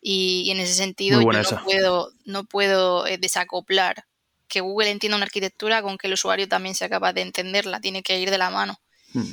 Y, 0.00 0.50
en 0.50 0.58
ese 0.58 0.74
sentido 0.74 1.20
yo 1.20 1.32
no 1.32 1.64
puedo, 1.64 2.12
no 2.24 2.44
puedo 2.44 3.06
eh, 3.06 3.18
desacoplar 3.18 4.06
que 4.48 4.60
Google 4.60 4.90
entienda 4.90 5.16
una 5.16 5.26
arquitectura 5.26 5.80
con 5.82 5.96
que 5.96 6.08
el 6.08 6.14
usuario 6.14 6.48
también 6.48 6.74
sea 6.74 6.88
capaz 6.88 7.12
de 7.12 7.22
entenderla, 7.22 7.80
tiene 7.80 8.02
que 8.02 8.18
ir 8.18 8.30
de 8.30 8.38
la 8.38 8.50
mano. 8.50 8.80
Hmm. 9.12 9.32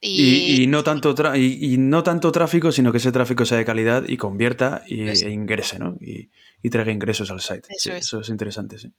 Y, 0.00 0.66
no 0.68 0.84
tanto 0.84 1.14
y, 1.34 1.76
no 1.78 2.02
tanto 2.02 2.30
tráfico, 2.32 2.72
sino 2.72 2.92
que 2.92 2.98
ese 2.98 3.12
tráfico 3.12 3.44
sea 3.44 3.58
de 3.58 3.64
calidad 3.64 4.04
y 4.06 4.16
convierta 4.16 4.82
y, 4.86 5.08
e 5.08 5.30
ingrese, 5.30 5.78
¿no? 5.78 5.96
Y, 6.00 6.30
traiga 6.70 6.92
ingresos 6.92 7.30
al 7.30 7.40
site. 7.40 7.68
Eso, 7.68 7.92
es. 7.92 8.04
eso 8.06 8.20
es 8.20 8.28
interesante, 8.28 8.78
sí. 8.78 8.92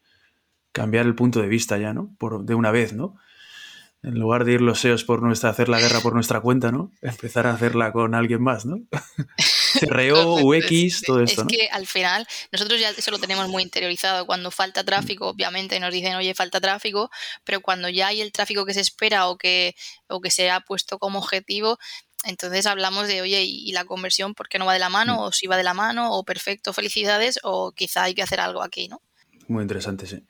Cambiar 0.71 1.05
el 1.05 1.15
punto 1.15 1.41
de 1.41 1.47
vista 1.47 1.77
ya, 1.77 1.93
¿no? 1.93 2.15
Por, 2.17 2.45
de 2.45 2.55
una 2.55 2.71
vez, 2.71 2.93
¿no? 2.93 3.15
En 4.03 4.19
lugar 4.19 4.45
de 4.45 4.53
ir 4.53 4.61
los 4.61 4.79
SEOs 4.79 5.03
por 5.03 5.23
nuestra, 5.23 5.49
hacer 5.49 5.67
la 5.67 5.79
guerra 5.79 5.99
por 5.99 6.13
nuestra 6.13 6.41
cuenta, 6.41 6.71
¿no? 6.71 6.91
Empezar 7.01 7.47
a 7.47 7.53
hacerla 7.53 7.91
con 7.91 8.13
alguien 8.13 8.41
más, 8.41 8.65
¿no? 8.65 8.81
CRO, 9.79 10.35
UX, 10.35 11.01
todo 11.01 11.21
esto. 11.21 11.41
Es 11.41 11.47
que 11.47 11.67
al 11.71 11.87
final, 11.87 12.27
nosotros 12.51 12.79
ya 12.79 12.89
eso 12.89 13.11
lo 13.11 13.19
tenemos 13.19 13.47
muy 13.47 13.63
interiorizado. 13.63 14.25
Cuando 14.25 14.51
falta 14.51 14.83
tráfico, 14.83 15.29
obviamente 15.29 15.79
nos 15.79 15.93
dicen, 15.93 16.15
oye, 16.15 16.33
falta 16.33 16.61
tráfico, 16.61 17.09
pero 17.43 17.61
cuando 17.61 17.89
ya 17.89 18.07
hay 18.07 18.21
el 18.21 18.31
tráfico 18.31 18.65
que 18.65 18.73
se 18.73 18.81
espera 18.81 19.27
o 19.27 19.37
que, 19.37 19.75
o 20.07 20.21
que 20.21 20.31
se 20.31 20.49
ha 20.49 20.59
puesto 20.61 20.99
como 20.99 21.19
objetivo, 21.19 21.77
entonces 22.25 22.65
hablamos 22.65 23.07
de, 23.07 23.21
oye, 23.21 23.43
¿y 23.43 23.71
la 23.71 23.85
conversión 23.85 24.33
por 24.33 24.49
qué 24.49 24.57
no 24.57 24.65
va 24.65 24.73
de 24.73 24.79
la 24.79 24.89
mano? 24.89 25.15
Mm. 25.15 25.19
O 25.19 25.31
si 25.31 25.47
va 25.47 25.57
de 25.57 25.63
la 25.63 25.73
mano, 25.73 26.13
o 26.13 26.23
perfecto, 26.23 26.73
felicidades, 26.73 27.39
o 27.43 27.71
quizá 27.71 28.03
hay 28.03 28.15
que 28.15 28.23
hacer 28.23 28.39
algo 28.39 28.63
aquí, 28.63 28.87
¿no? 28.87 29.01
Muy 29.47 29.61
interesante, 29.61 30.07
sí. 30.07 30.23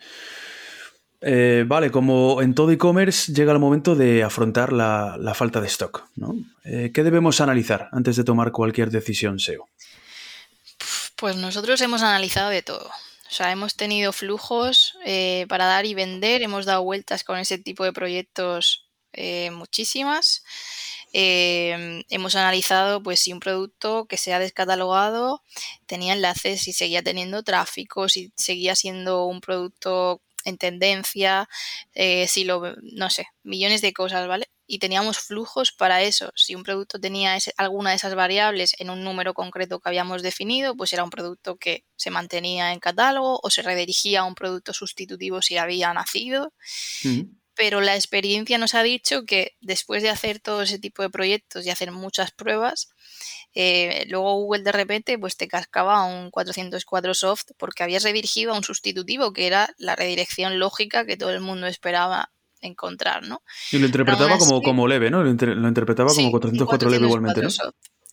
Eh, 1.28 1.64
vale, 1.66 1.90
como 1.90 2.40
en 2.44 2.54
todo 2.54 2.70
e-commerce 2.72 3.34
llega 3.34 3.52
el 3.52 3.58
momento 3.58 3.96
de 3.96 4.22
afrontar 4.22 4.72
la, 4.72 5.34
falta 5.34 5.60
de 5.60 5.66
stock. 5.66 6.08
¿no? 6.16 6.36
Eh, 6.64 6.92
¿Qué 6.94 7.02
debemos 7.02 7.42
analizar 7.42 7.90
antes 7.94 8.16
de 8.16 8.24
tomar 8.24 8.52
cualquier 8.52 8.92
decisión 8.92 9.40
SEO? 9.40 9.68
Pues 11.16 11.36
nosotros 11.36 11.82
hemos 11.82 12.04
analizado 12.04 12.52
de 12.52 12.62
todo. 12.62 12.86
O 12.88 13.32
sea, 13.32 13.52
hemos 13.52 13.76
tenido 13.76 14.14
flujos 14.14 15.00
eh, 15.04 15.48
para 15.50 15.66
dar 15.66 15.88
y 15.88 15.96
vender, 15.96 16.44
hemos 16.44 16.68
dado 16.68 16.84
vueltas 16.84 17.24
con 17.24 17.40
ese 17.40 17.58
tipo 17.58 17.84
de 17.84 17.92
proyectos 17.92 18.84
muchísimas. 19.52 20.44
hemos 21.14 22.36
analizado 22.36 23.02
pues 23.02 23.22
si 23.22 23.32
un 23.32 23.40
producto 23.40 24.06
que 24.08 24.18
se 24.18 24.34
ha 24.34 24.40
descatalogado 24.40 25.42
tenía 25.86 26.14
enlaces, 26.14 26.62
si 26.62 26.74
seguía 26.74 27.02
teniendo 27.02 27.42
tráfico, 27.42 28.10
si 28.10 28.34
seguía 28.36 28.76
siendo 28.76 29.26
un 29.26 29.40
producto 29.40 30.22
en 30.46 30.58
tendencia, 30.58 31.50
eh, 31.94 32.28
si 32.28 32.46
lo, 32.46 32.76
no 32.82 33.10
sé, 33.10 33.28
millones 33.44 33.82
de 33.82 33.94
cosas, 33.94 34.28
¿vale? 34.28 34.48
Y 34.68 34.80
teníamos 34.80 35.20
flujos 35.20 35.72
para 35.72 36.02
eso. 36.02 36.32
Si 36.36 36.56
un 36.56 36.64
producto 36.64 37.00
tenía 37.00 37.38
alguna 37.58 37.92
de 37.92 37.98
esas 37.98 38.16
variables 38.16 38.76
en 38.80 38.90
un 38.90 39.04
número 39.04 39.34
concreto 39.34 39.80
que 39.80 39.90
habíamos 39.90 40.22
definido, 40.22 40.76
pues 40.76 40.94
era 40.94 41.04
un 41.04 41.10
producto 41.10 41.58
que 41.58 41.84
se 41.96 42.10
mantenía 42.10 42.72
en 42.72 42.80
catálogo 42.80 43.40
o 43.44 43.50
se 43.50 43.62
redirigía 43.62 44.22
a 44.22 44.24
un 44.24 44.36
producto 44.36 44.74
sustitutivo 44.74 45.42
si 45.42 45.58
había 45.58 45.94
nacido. 45.94 46.54
Pero 47.54 47.80
la 47.82 47.96
experiencia 47.96 48.58
nos 48.58 48.74
ha 48.74 48.84
dicho 48.84 49.26
que 49.26 49.56
después 49.62 50.04
de 50.04 50.10
hacer 50.10 50.40
todo 50.40 50.64
ese 50.64 50.80
tipo 50.80 51.04
de 51.04 51.10
proyectos 51.10 51.66
y 51.66 51.70
hacer 51.70 51.92
muchas 51.92 52.32
pruebas, 52.32 52.90
eh, 53.56 54.06
luego 54.10 54.34
Google 54.36 54.64
de 54.64 54.72
repente 54.74 55.18
pues 55.18 55.38
te 55.38 55.48
cascaba 55.48 56.04
un 56.04 56.30
404 56.30 57.14
soft 57.14 57.52
porque 57.58 57.84
habías 57.84 58.04
redirigido 58.04 58.54
a 58.54 58.58
un 58.58 58.64
sustitutivo 58.64 59.32
que 59.32 59.48
era 59.48 59.74
la 59.78 59.96
redirección 59.96 60.60
lógica 60.60 61.06
que 61.06 61.16
todo 61.18 61.32
el 61.32 61.40
mundo 61.40 61.66
esperaba 61.68 62.32
encontrar, 62.62 63.28
¿no? 63.28 63.42
Y 63.72 63.80
lo 63.80 63.86
interpretaba 63.86 64.38
como, 64.38 64.62
como 64.62 64.88
leve, 64.88 65.10
¿no? 65.10 65.24
Lo, 65.24 65.30
interpretaba 65.30 66.14
como 66.14 66.32
404, 66.32 66.90
leve 66.90 67.06
igualmente, 67.06 67.42
¿no? 67.42 67.50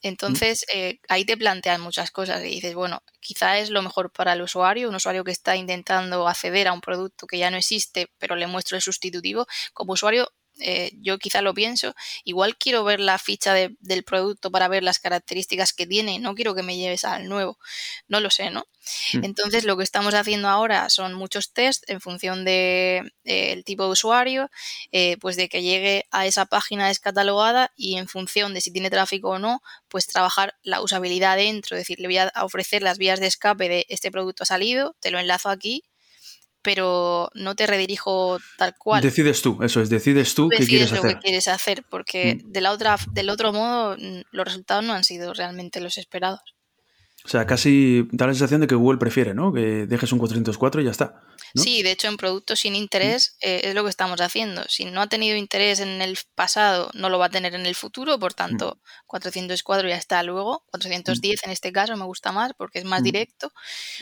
Entonces, 0.03 0.67
eh, 0.75 0.99
ahí 1.09 1.25
te 1.25 1.37
plantean 1.37 1.81
muchas 1.81 2.11
cosas 2.11 2.43
y 2.43 2.49
dices, 2.49 2.75
bueno, 2.75 3.03
quizá 3.21 3.59
es 3.59 3.71
lo 3.71 3.83
mejor 3.83 4.11
para 4.11 4.33
el 4.33 4.43
usuario, 4.43 4.89
un 4.89 4.97
usuario 4.97 5.23
que 5.23 5.31
está 5.31 5.57
intentando 5.57 6.27
acceder 6.27 6.67
a 6.67 6.73
un 6.73 6.81
producto 6.81 7.29
que 7.29 7.39
ya 7.39 7.53
no 7.53 7.57
existe, 7.57 8.09
pero 8.19 8.35
le 8.35 8.49
muestro 8.49 8.77
el 8.77 8.83
sustitutivo. 8.83 9.47
Como 9.73 9.93
usuario, 9.93 10.29
eh, 10.61 10.93
yo 11.01 11.19
quizá 11.19 11.43
lo 11.43 11.55
pienso, 11.55 11.95
igual 12.25 12.57
quiero 12.57 12.85
ver 12.85 13.01
la 13.01 13.19
ficha 13.19 13.55
del 13.55 14.05
producto 14.05 14.51
para 14.51 14.69
ver 14.69 14.83
las 14.83 14.99
características 14.99 15.73
que 15.73 15.87
tiene, 15.87 16.19
no 16.19 16.35
quiero 16.35 16.55
que 16.55 16.63
me 16.63 16.77
lleves 16.77 17.05
al 17.05 17.29
nuevo, 17.29 17.59
no 18.09 18.21
lo 18.21 18.31
sé, 18.31 18.51
¿no? 18.51 18.67
Hmm. 19.13 19.25
Entonces 19.25 19.65
lo 19.65 19.77
que 19.77 19.85
estamos 19.85 20.15
haciendo 20.15 20.49
ahora 20.49 20.89
son 20.91 21.15
muchos 21.15 21.53
tests 21.53 21.85
en 21.89 22.01
función 22.01 22.45
del 22.45 23.11
de, 23.25 23.53
eh, 23.53 23.63
tipo 23.65 23.85
de 23.85 23.91
usuario, 23.91 24.51
eh, 24.91 25.17
pues 25.21 25.37
de 25.37 25.49
que 25.49 25.63
llegue 25.63 26.07
a 26.11 26.27
esa 26.27 26.47
página 26.47 26.89
descatalogada 26.89 27.73
y 27.77 27.97
en 27.97 28.09
función 28.09 28.55
de 28.55 28.61
si 28.61 28.73
tiene 28.73 28.91
tráfico 28.91 29.31
o 29.31 29.39
no, 29.39 29.63
pues 29.89 30.07
trabajar 30.07 30.55
la 30.63 30.81
usabilidad 30.81 31.37
dentro, 31.37 31.77
es 31.77 31.83
decir, 31.83 31.99
le 32.01 32.09
voy 32.09 32.19
a 32.19 32.33
ofrecer 32.43 32.83
las 32.83 32.99
vías 32.99 33.21
de 33.21 33.27
escape 33.27 33.69
de 33.69 33.87
este 33.89 34.11
producto 34.11 34.43
ha 34.43 34.47
salido, 34.47 34.97
te 35.01 35.11
lo 35.11 35.19
enlazo 35.19 35.49
aquí 35.49 35.85
pero 36.63 37.31
no 37.35 37.55
te 37.55 37.67
redirijo 37.67 38.39
tal 38.57 38.75
cual. 38.79 39.03
Decides 39.03 39.43
tú, 39.43 39.59
eso 39.63 39.81
es, 39.81 39.91
decides 39.91 40.35
tú, 40.35 40.49
qué 40.49 40.65
quieres 40.65 40.93
hacer. 40.93 41.05
lo 41.05 41.11
que 41.11 41.19
quieres 41.19 41.49
hacer, 41.49 41.85
porque 41.89 42.37
mm. 42.37 42.53
de 42.53 42.61
la 42.61 42.73
otra, 42.73 42.97
del 43.13 43.29
otro 43.31 43.53
modo 43.53 43.97
mm, 43.99 44.23
los 44.31 44.47
resultados 44.47 44.85
no 44.85 44.93
han 44.93 45.05
sido 45.05 45.35
realmente 45.35 45.81
los 45.81 45.99
esperados. 45.99 46.55
O 47.25 47.29
sea, 47.29 47.47
casi 47.47 48.09
da 48.11 48.27
la 48.27 48.33
sensación 48.33 48.61
de 48.61 48.67
que 48.67 48.75
Google 48.75 48.99
prefiere, 48.99 49.33
¿no? 49.33 49.53
Que 49.53 49.87
dejes 49.87 50.13
un 50.13 50.19
404 50.19 50.81
y 50.81 50.85
ya 50.85 50.91
está. 50.91 51.23
Sí, 51.55 51.83
de 51.83 51.93
hecho 51.93 52.09
en 52.09 52.17
productos 52.17 52.61
sin 52.61 52.75
interés 52.75 53.37
mm. 53.43 53.47
eh, 53.47 53.61
es 53.65 53.75
lo 53.75 53.85
que 53.85 53.91
estamos 53.91 54.21
haciendo. 54.21 54.65
Si 54.69 54.87
no 54.87 55.03
ha 55.03 55.07
tenido 55.07 55.37
interés 55.37 55.81
en 55.81 56.03
el 56.03 56.19
pasado, 56.35 56.91
no 56.95 57.11
lo 57.11 57.19
va 57.19 57.27
a 57.27 57.31
tener 57.31 57.55
en 57.55 57.67
el 57.67 57.75
futuro, 57.75 58.19
por 58.19 58.35
tanto, 58.35 58.81
404 59.07 59.87
mm. 59.87 59.91
ya 59.91 59.97
está 59.97 60.23
luego. 60.23 60.65
410 60.71 61.41
mm. 61.43 61.45
en 61.45 61.53
este 61.53 61.73
caso 61.73 61.97
me 61.97 62.05
gusta 62.05 62.33
más 62.33 62.53
porque 62.57 62.79
es 62.81 62.85
más 62.85 63.03
directo. 63.03 63.53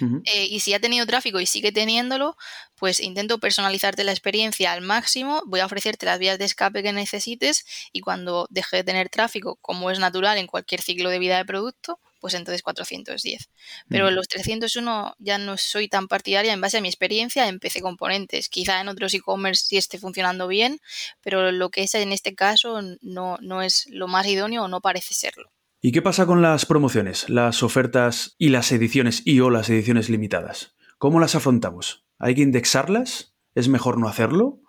Eh, 0.00 0.46
y 0.46 0.60
si 0.60 0.72
ha 0.72 0.80
tenido 0.80 1.04
tráfico 1.06 1.40
y 1.40 1.46
sigue 1.46 1.72
teniéndolo, 1.72 2.36
pues 2.76 3.00
intento 3.00 3.38
personalizarte 3.38 4.04
la 4.04 4.12
experiencia 4.12 4.72
al 4.72 4.80
máximo, 4.80 5.42
voy 5.46 5.60
a 5.60 5.66
ofrecerte 5.66 6.06
las 6.06 6.18
vías 6.18 6.38
de 6.38 6.46
escape 6.46 6.82
que 6.82 6.92
necesites 6.92 7.66
y 7.92 8.00
cuando 8.00 8.46
deje 8.50 8.76
de 8.76 8.84
tener 8.84 9.08
tráfico, 9.10 9.56
como 9.60 9.90
es 9.90 9.98
natural 9.98 10.38
en 10.38 10.46
cualquier 10.46 10.80
ciclo 10.80 11.10
de 11.10 11.18
vida 11.18 11.36
de 11.36 11.44
producto, 11.44 12.00
pues 12.20 12.34
entonces 12.34 12.62
410. 12.62 13.48
Pero 13.88 14.08
en 14.08 14.14
los 14.14 14.28
301 14.28 15.14
ya 15.18 15.38
no 15.38 15.56
soy 15.56 15.88
tan 15.88 16.08
partidaria 16.08 16.52
en 16.52 16.60
base 16.60 16.78
a 16.78 16.80
mi 16.80 16.88
experiencia 16.88 17.48
en 17.48 17.58
PC 17.58 17.80
Componentes. 17.80 18.48
Quizá 18.48 18.80
en 18.80 18.88
otros 18.88 19.14
e-commerce 19.14 19.64
sí 19.66 19.76
esté 19.76 19.98
funcionando 19.98 20.46
bien, 20.46 20.80
pero 21.22 21.50
lo 21.50 21.70
que 21.70 21.82
es 21.82 21.94
en 21.94 22.12
este 22.12 22.34
caso 22.34 22.80
no, 23.00 23.38
no 23.40 23.62
es 23.62 23.86
lo 23.90 24.06
más 24.08 24.26
idóneo 24.26 24.64
o 24.64 24.68
no 24.68 24.80
parece 24.80 25.14
serlo. 25.14 25.50
¿Y 25.82 25.92
qué 25.92 26.02
pasa 26.02 26.26
con 26.26 26.42
las 26.42 26.66
promociones, 26.66 27.30
las 27.30 27.62
ofertas 27.62 28.34
y 28.36 28.50
las 28.50 28.70
ediciones 28.70 29.22
y 29.24 29.40
o 29.40 29.48
las 29.48 29.70
ediciones 29.70 30.10
limitadas? 30.10 30.74
¿Cómo 30.98 31.20
las 31.20 31.34
afrontamos? 31.34 32.04
¿Hay 32.18 32.34
que 32.34 32.42
indexarlas? 32.42 33.34
¿Es 33.54 33.68
mejor 33.68 33.98
no 33.98 34.06
hacerlo? 34.06 34.60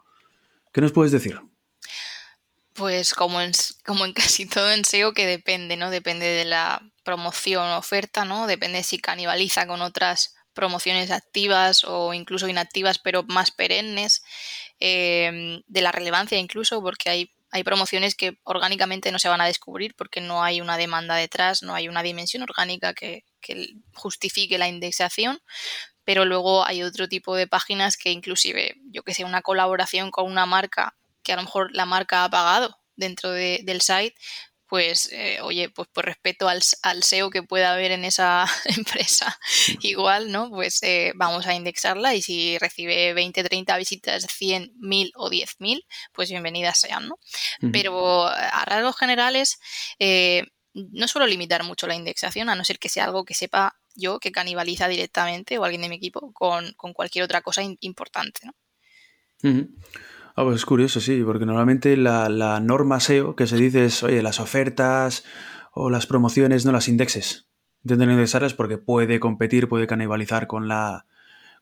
¿Qué 0.71 0.79
nos 0.79 0.93
puedes 0.93 1.11
decir? 1.11 1.41
Pues 2.73 3.13
como 3.13 3.41
en, 3.41 3.51
como 3.85 4.05
en 4.05 4.13
casi 4.13 4.45
todo 4.45 4.71
en 4.71 4.85
SEO 4.85 5.13
que 5.13 5.25
depende, 5.25 5.75
¿no? 5.75 5.91
Depende 5.91 6.25
de 6.27 6.45
la 6.45 6.90
promoción 7.03 7.69
o 7.69 7.77
oferta, 7.77 8.25
¿no? 8.25 8.47
Depende 8.47 8.83
si 8.83 8.99
canibaliza 8.99 9.67
con 9.67 9.81
otras 9.81 10.35
promociones 10.53 11.11
activas 11.11 11.83
o 11.85 12.13
incluso 12.13 12.47
inactivas, 12.47 12.99
pero 12.99 13.23
más 13.23 13.51
perennes, 13.51 14.23
em, 14.79 15.61
de 15.67 15.81
la 15.81 15.91
relevancia 15.91 16.37
incluso, 16.37 16.81
porque 16.81 17.09
hay, 17.09 17.31
hay 17.51 17.63
promociones 17.63 18.15
que 18.15 18.37
orgánicamente 18.43 19.11
no 19.11 19.19
se 19.19 19.29
van 19.29 19.41
a 19.41 19.45
descubrir 19.45 19.95
porque 19.95 20.21
no 20.21 20.43
hay 20.43 20.61
una 20.61 20.77
demanda 20.77 21.15
detrás, 21.15 21.63
no 21.63 21.73
hay 21.73 21.87
una 21.87 22.03
dimensión 22.03 22.43
orgánica 22.43 22.93
que, 22.93 23.25
que 23.39 23.75
justifique 23.93 24.57
la 24.57 24.67
indexación, 24.67 25.41
pero 26.03 26.25
luego 26.25 26.65
hay 26.65 26.83
otro 26.83 27.07
tipo 27.07 27.35
de 27.35 27.47
páginas 27.47 27.97
que 27.97 28.11
inclusive, 28.11 28.75
yo 28.91 29.03
que 29.03 29.13
sé, 29.13 29.23
una 29.23 29.41
colaboración 29.41 30.11
con 30.11 30.25
una 30.25 30.45
marca 30.45 30.95
que 31.23 31.33
a 31.33 31.35
lo 31.35 31.43
mejor 31.43 31.69
la 31.73 31.85
marca 31.85 32.23
ha 32.23 32.29
pagado 32.29 32.77
dentro 32.95 33.31
del 33.31 33.81
site, 33.81 34.15
pues 34.71 35.09
eh, 35.11 35.39
oye, 35.41 35.69
pues 35.69 35.89
por 35.89 36.05
respeto 36.05 36.47
al, 36.47 36.63
SEO 37.03 37.29
que 37.29 37.43
pueda 37.43 37.73
haber 37.73 37.91
en 37.91 38.05
esa 38.05 38.45
empresa, 38.77 39.37
igual, 39.81 40.31
¿no? 40.31 40.49
Pues 40.49 40.81
eh, 40.83 41.11
vamos 41.15 41.45
a 41.45 41.53
indexarla 41.53 42.15
y 42.15 42.21
si 42.21 42.57
recibe 42.57 43.13
20, 43.13 43.43
30 43.43 43.77
visitas, 43.77 44.25
100, 44.27 44.71
1000 44.79 45.11
o 45.15 45.29
10.000, 45.29 45.85
pues 46.13 46.29
bienvenidas 46.29 46.79
sean, 46.79 47.09
¿no? 47.09 47.19
Pero 47.73 48.27
a 48.27 48.63
rasgos 48.63 48.95
generales, 48.95 49.59
eh, 49.99 50.45
no 50.73 51.09
suelo 51.09 51.27
limitar 51.27 51.65
mucho 51.65 51.85
la 51.85 51.95
indexación, 51.95 52.47
a 52.47 52.55
no 52.55 52.63
ser 52.63 52.79
que 52.79 52.87
sea 52.87 53.03
algo 53.03 53.25
que 53.25 53.33
sepa 53.33 53.77
yo 53.93 54.19
que 54.19 54.31
canibaliza 54.31 54.87
directamente 54.87 55.57
o 55.57 55.65
alguien 55.65 55.81
de 55.81 55.89
mi 55.89 55.97
equipo 55.97 56.31
con, 56.31 56.71
cualquier 56.93 57.25
otra 57.25 57.41
cosa 57.41 57.61
importante, 57.81 58.39
¿no? 58.45 58.55
Ah, 60.35 60.43
pues 60.43 60.57
es 60.57 60.65
curioso, 60.65 61.01
sí, 61.01 61.21
porque 61.23 61.45
normalmente 61.45 61.97
la, 61.97 62.59
norma 62.61 62.99
SEO 62.99 63.35
que 63.35 63.47
se 63.47 63.57
dice 63.57 63.85
es, 63.85 64.03
oye, 64.03 64.21
las 64.21 64.39
ofertas 64.39 65.23
o 65.73 65.89
las 65.89 66.07
promociones 66.07 66.65
no 66.65 66.71
las 66.71 66.87
indexes. 66.87 67.47
Intenten 67.83 68.11
indexarlas 68.11 68.53
porque 68.53 68.77
puede 68.77 69.19
competir, 69.19 69.67
puede 69.67 69.87
canibalizar 69.87 70.47
con 70.47 70.67
la 70.67 71.05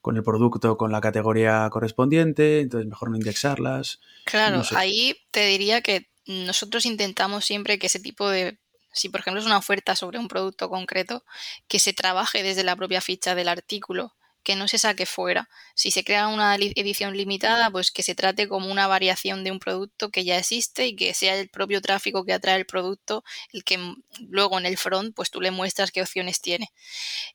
con 0.02 0.16
el 0.16 0.24
producto, 0.24 0.78
con 0.78 0.94
la 0.94 1.02
categoría 1.02 1.68
correspondiente, 1.70 2.62
entonces 2.62 2.88
mejor 2.88 3.10
no 3.10 3.18
indexarlas. 3.18 4.00
Claro, 4.24 4.62
ahí 4.76 5.18
te 5.32 5.46
diría 5.48 5.82
que 5.82 6.10
nosotros 6.26 6.86
intentamos 6.86 7.44
siempre 7.44 7.80
que 7.80 7.88
ese 7.88 8.00
tipo 8.00 8.30
de 8.30 8.60
si 8.94 9.10
por 9.10 9.22
ejemplo 9.22 9.40
es 9.40 9.46
una 9.46 9.58
oferta 9.58 9.96
sobre 9.96 10.20
un 10.20 10.28
producto 10.28 10.70
concreto, 10.70 11.24
que 11.68 11.80
se 11.80 11.94
trabaje 11.94 12.44
desde 12.44 12.64
la 12.64 12.76
propia 12.76 13.02
ficha 13.02 13.36
del 13.36 13.48
artículo, 13.48 14.14
que 14.44 14.56
no 14.56 14.68
se 14.68 14.78
saque 14.78 15.06
fuera. 15.06 15.50
Si 15.76 15.92
se 15.92 16.04
crea 16.04 16.28
una 16.28 16.56
edición 16.56 17.16
limitada, 17.16 17.70
pues 17.70 17.92
que 17.92 18.04
se 18.04 18.16
trate 18.16 18.48
como 18.48 18.72
una 18.72 18.88
variación 18.88 19.44
de 19.44 19.52
un 19.52 19.60
producto 19.60 20.10
que 20.10 20.24
ya 20.24 20.38
existe 20.38 20.88
y 20.88 20.96
que 20.96 21.14
sea 21.14 21.38
el 21.38 21.50
propio 21.50 21.82
tráfico 21.82 22.26
que 22.26 22.34
atrae 22.34 22.58
el 22.58 22.66
producto 22.66 23.24
el 23.54 23.64
que 23.64 23.80
luego 24.28 24.58
en 24.58 24.66
el 24.66 24.78
front 24.78 25.16
pues 25.16 25.30
tú 25.30 25.42
le 25.42 25.52
muestras 25.52 25.92
qué 25.92 26.02
opciones 26.02 26.42
tiene. 26.42 26.70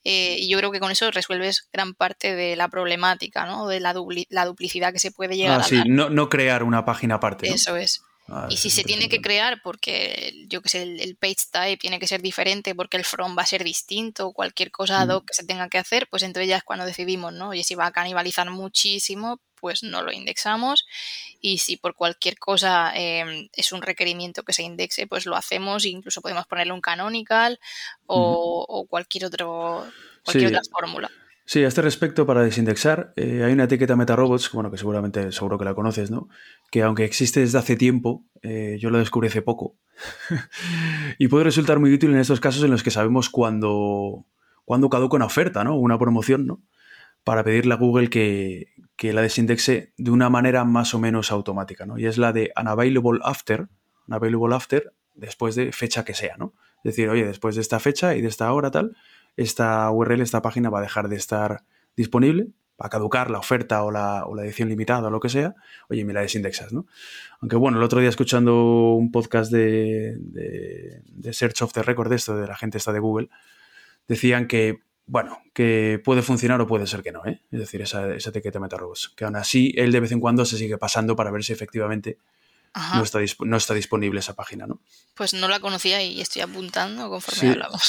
Eh, 0.05 0.37
y 0.39 0.49
yo 0.49 0.59
creo 0.59 0.71
que 0.71 0.81
con 0.81 0.91
eso 0.91 1.11
resuelves 1.11 1.69
gran 1.73 1.95
parte 1.95 2.35
de 2.35 2.57
la 2.57 2.69
problemática, 2.69 3.47
¿no? 3.47 3.67
De 3.67 3.81
la, 3.81 3.93
duplicidad 3.93 4.93
que 4.93 4.99
se 4.99 5.11
puede 5.11 5.37
llegar 5.37 5.61
ah, 5.61 5.65
a 5.65 5.67
sí, 5.67 5.83
No, 5.87 6.11
no 6.11 6.29
crear 6.29 6.63
una 6.63 6.85
página 6.85 7.17
aparte. 7.17 7.49
Eso 7.49 7.77
es. 7.77 8.03
Ah, 8.29 8.47
y 8.49 8.57
si 8.57 8.71
se 8.71 8.85
tiene 8.85 9.09
que 9.11 9.21
crear 9.21 9.61
porque, 9.63 10.47
yo 10.49 10.63
que 10.63 10.71
sé, 10.71 10.83
el, 10.83 11.17
page 11.17 11.47
type 11.51 11.77
tiene 11.77 11.99
que 11.99 12.07
ser 12.07 12.23
diferente 12.23 12.75
porque 12.75 12.97
el 12.97 13.05
front 13.05 13.37
va 13.37 13.43
a 13.43 13.47
ser 13.47 13.63
distinto 13.65 14.29
o 14.29 14.33
cualquier 14.33 14.71
cosa 14.71 15.03
ad 15.03 15.11
hoc 15.11 15.27
que 15.27 15.35
se 15.35 15.45
tenga 15.45 15.69
que 15.69 15.77
hacer, 15.77 16.09
pues 16.09 16.23
entonces 16.23 16.49
ya 16.49 16.57
es 16.57 16.65
cuando 16.65 16.87
decidimos, 16.87 17.35
¿no? 17.35 17.51
Oye, 17.51 17.65
si 17.65 17.75
va 17.75 17.87
a 17.87 17.93
canibalizar 17.93 18.49
muchísimo, 18.51 19.41
pues 19.61 19.83
no 19.83 20.03
lo 20.03 20.13
indexamos. 20.13 20.87
Y 21.41 21.59
si 21.59 21.77
por 21.77 21.95
cualquier 21.95 22.39
cosa 22.39 22.93
em, 22.95 23.49
es 23.53 23.73
un 23.73 23.83
requerimiento 23.83 24.43
que 24.43 24.53
se 24.53 24.63
indexe, 24.63 25.07
pues 25.07 25.27
lo 25.27 25.37
hacemos. 25.37 25.85
Incluso 25.85 26.23
podemos 26.23 26.47
ponerle 26.47 26.73
un 26.73 26.81
canonical 26.81 27.59
o, 28.07 28.87
cualquier, 28.89 29.27
otro, 29.27 29.87
cualquier 30.25 30.49
otra 30.49 30.63
fórmula. 30.71 31.11
Sí, 31.47 31.63
a 31.63 31.69
este 31.69 31.83
respecto, 31.83 32.25
para 32.25 32.43
desindexar, 32.43 33.13
eh, 33.17 33.43
hay 33.45 33.53
una 33.53 33.65
etiqueta 33.65 33.97
MetaRobots, 33.97 34.51
bueno, 34.53 34.71
que 34.71 34.79
seguramente, 34.79 35.31
seguro 35.31 35.59
que 35.59 35.67
la 35.67 35.75
conoces, 35.75 36.11
¿no? 36.11 36.29
Que 36.71 36.83
aunque 36.83 37.05
existe 37.05 37.41
desde 37.41 37.59
hace 37.59 37.77
tiempo, 37.77 38.25
eh, 38.41 38.79
yo 38.81 38.89
lo 38.89 38.99
descubrí 38.99 39.29
hace 39.29 39.43
poco. 39.43 39.77
y 41.19 41.29
puede 41.29 41.45
resultar 41.45 41.79
muy 41.81 41.93
útil 41.93 42.13
en 42.13 42.19
estos 42.19 42.41
casos 42.41 42.65
en 42.65 42.71
los 42.71 42.83
que 42.83 42.91
sabemos 42.91 43.29
cuándo, 43.29 44.25
cuándo 44.65 44.89
caduca 44.89 45.17
una 45.17 45.27
oferta, 45.27 45.65
¿no? 45.65 45.77
Una 45.77 45.99
promoción, 45.99 46.47
¿no? 46.47 46.63
Para 47.25 47.45
pedirle 47.45 47.75
a 47.75 47.77
Google 47.77 48.09
que, 48.09 48.73
que 48.97 49.13
la 49.13 49.21
desindexe 49.21 49.93
de 49.99 50.11
una 50.11 50.31
manera 50.31 50.65
más 50.65 50.95
o 50.95 50.99
menos 50.99 51.31
automática, 51.31 51.85
¿no? 51.85 51.99
Y 51.99 52.07
es 52.07 52.17
la 52.17 52.33
de 52.33 52.53
unavailable 52.59 53.21
after, 53.23 53.69
unavailable 54.09 54.55
after, 54.55 54.95
después 55.15 55.57
de 55.57 55.73
fecha 55.73 56.07
que 56.07 56.15
sea, 56.15 56.37
¿no? 56.39 56.55
Es 56.85 56.97
decir, 56.97 57.11
oye, 57.11 57.27
después 57.27 57.55
de 57.55 57.61
esta 57.61 57.81
fecha 57.81 58.15
y 58.15 58.23
de 58.23 58.29
esta 58.29 58.51
hora, 58.53 58.71
tal, 58.71 58.97
esta 59.37 59.91
URL, 59.91 60.21
esta 60.21 60.43
página 60.43 60.71
va 60.71 60.79
a 60.79 60.83
dejar 60.83 61.09
de 61.09 61.17
estar 61.17 61.65
disponible, 61.97 62.49
va 62.81 62.87
a 62.87 62.91
caducar 62.91 63.31
la 63.31 63.39
oferta 63.39 63.85
o 63.85 63.91
la, 63.91 64.25
edición 64.43 64.69
limitada 64.69 65.09
o 65.09 65.11
lo 65.11 65.21
que 65.21 65.29
sea, 65.29 65.55
oye, 65.89 66.05
me 66.05 66.13
la 66.13 66.23
desindexas, 66.23 66.73
¿no? 66.73 66.87
Aunque 67.41 67.57
bueno, 67.57 67.79
el 67.79 67.85
otro 67.85 68.01
día 68.01 68.09
escuchando 68.09 68.95
un 68.95 69.13
podcast 69.13 69.53
de, 69.53 70.17
de, 70.19 71.33
Search 71.33 71.63
of 71.63 71.73
the 71.73 71.83
Record, 71.83 72.11
de 72.11 72.17
esto, 72.17 72.37
de 72.37 72.47
la 72.47 72.57
gente 72.57 72.79
esta 72.79 72.93
de 72.93 72.99
Google, 72.99 73.29
decían 74.09 74.49
que, 74.49 74.81
bueno, 75.07 75.39
que 75.53 76.01
puede 76.05 76.23
funcionar 76.23 76.61
o 76.61 76.67
puede 76.67 76.87
ser 76.87 77.03
que 77.03 77.13
no, 77.13 77.25
¿eh? 77.27 77.43
Es 77.53 77.61
decir, 77.61 77.83
esa, 77.83 78.15
etiqueta 78.15 78.59
MetaRobos. 78.59 79.13
Que 79.17 79.25
aún 79.25 79.37
así, 79.37 79.73
él 79.77 79.93
de 79.93 80.01
vez 80.01 80.13
en 80.13 80.21
cuando 80.21 80.45
se 80.45 80.57
sigue 80.57 80.79
pasando 80.79 81.15
para 81.15 81.31
ver 81.31 81.45
si 81.45 81.53
efectivamente 81.53 82.19
no 82.75 83.03
está, 83.03 83.21
no 83.41 83.57
está, 83.57 83.75
disponible 83.75 84.19
esa 84.19 84.35
página, 84.35 84.67
¿no? 84.67 84.81
Pues 85.15 85.33
no 85.33 85.47
la 85.47 85.61
conocía 85.61 86.03
y 86.03 86.21
estoy 86.21 86.43
apuntando 86.43 87.09
conforme 87.09 87.51
hablamos. 87.51 87.83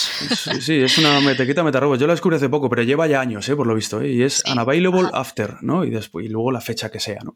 Sí, 0.62 0.76
es 0.76 0.98
una 1.00 1.20
metaqueta 1.22 1.64
metarrobos. 1.64 2.00
Yo 2.00 2.06
la 2.06 2.14
descubrí 2.14 2.38
hace 2.38 2.50
poco, 2.50 2.70
pero 2.70 2.84
lleva 2.84 3.08
ya 3.08 3.20
años, 3.20 3.50
¿eh? 3.50 3.56
por 3.56 3.66
lo 3.66 3.74
visto. 3.74 4.02
¿eh? 4.02 4.12
Y 4.12 4.22
es 4.22 4.44
unavailable 4.46 5.10
after, 5.12 5.64
¿no? 5.64 5.84
Y, 5.86 5.90
después, 5.90 6.26
y 6.26 6.30
luego 6.30 6.52
la 6.52 6.62
fecha 6.62 6.92
que 6.92 7.00
sea, 7.00 7.22
¿no? 7.24 7.36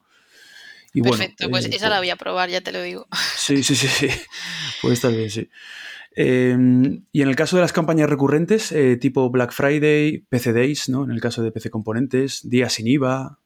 Y 0.94 1.02
Perfecto, 1.02 1.50
pues 1.50 1.66
eh, 1.66 1.72
esa 1.74 1.90
la 1.90 2.00
voy 2.00 2.10
a 2.10 2.16
probar, 2.16 2.50
ya 2.50 2.62
te 2.62 2.72
lo 2.72 2.82
digo. 2.82 3.08
Sí, 3.36 3.64
sí, 3.64 3.76
sí, 3.76 3.88
sí. 3.88 4.10
Puede 4.82 4.94
estar 4.94 5.12
bien, 5.12 5.30
sí. 5.30 5.50
Em, 6.16 7.06
y 7.12 7.22
en 7.22 7.30
el 7.30 7.36
caso 7.36 7.56
de 7.56 7.64
las 7.64 7.74
campañas 7.74 8.10
recurrentes, 8.10 8.72
eh, 8.72 8.98
tipo 8.98 9.30
Black 9.30 9.54
Friday, 9.54 10.20
PC 10.30 10.54
Days, 10.54 10.90
¿no? 10.90 11.04
En 11.04 11.12
el 11.12 11.22
caso 11.22 11.42
de 11.42 11.52
PC 11.52 11.72
Componentes, 11.72 12.48
días 12.48 12.74
sin 12.74 12.88
IVA. 12.88 13.40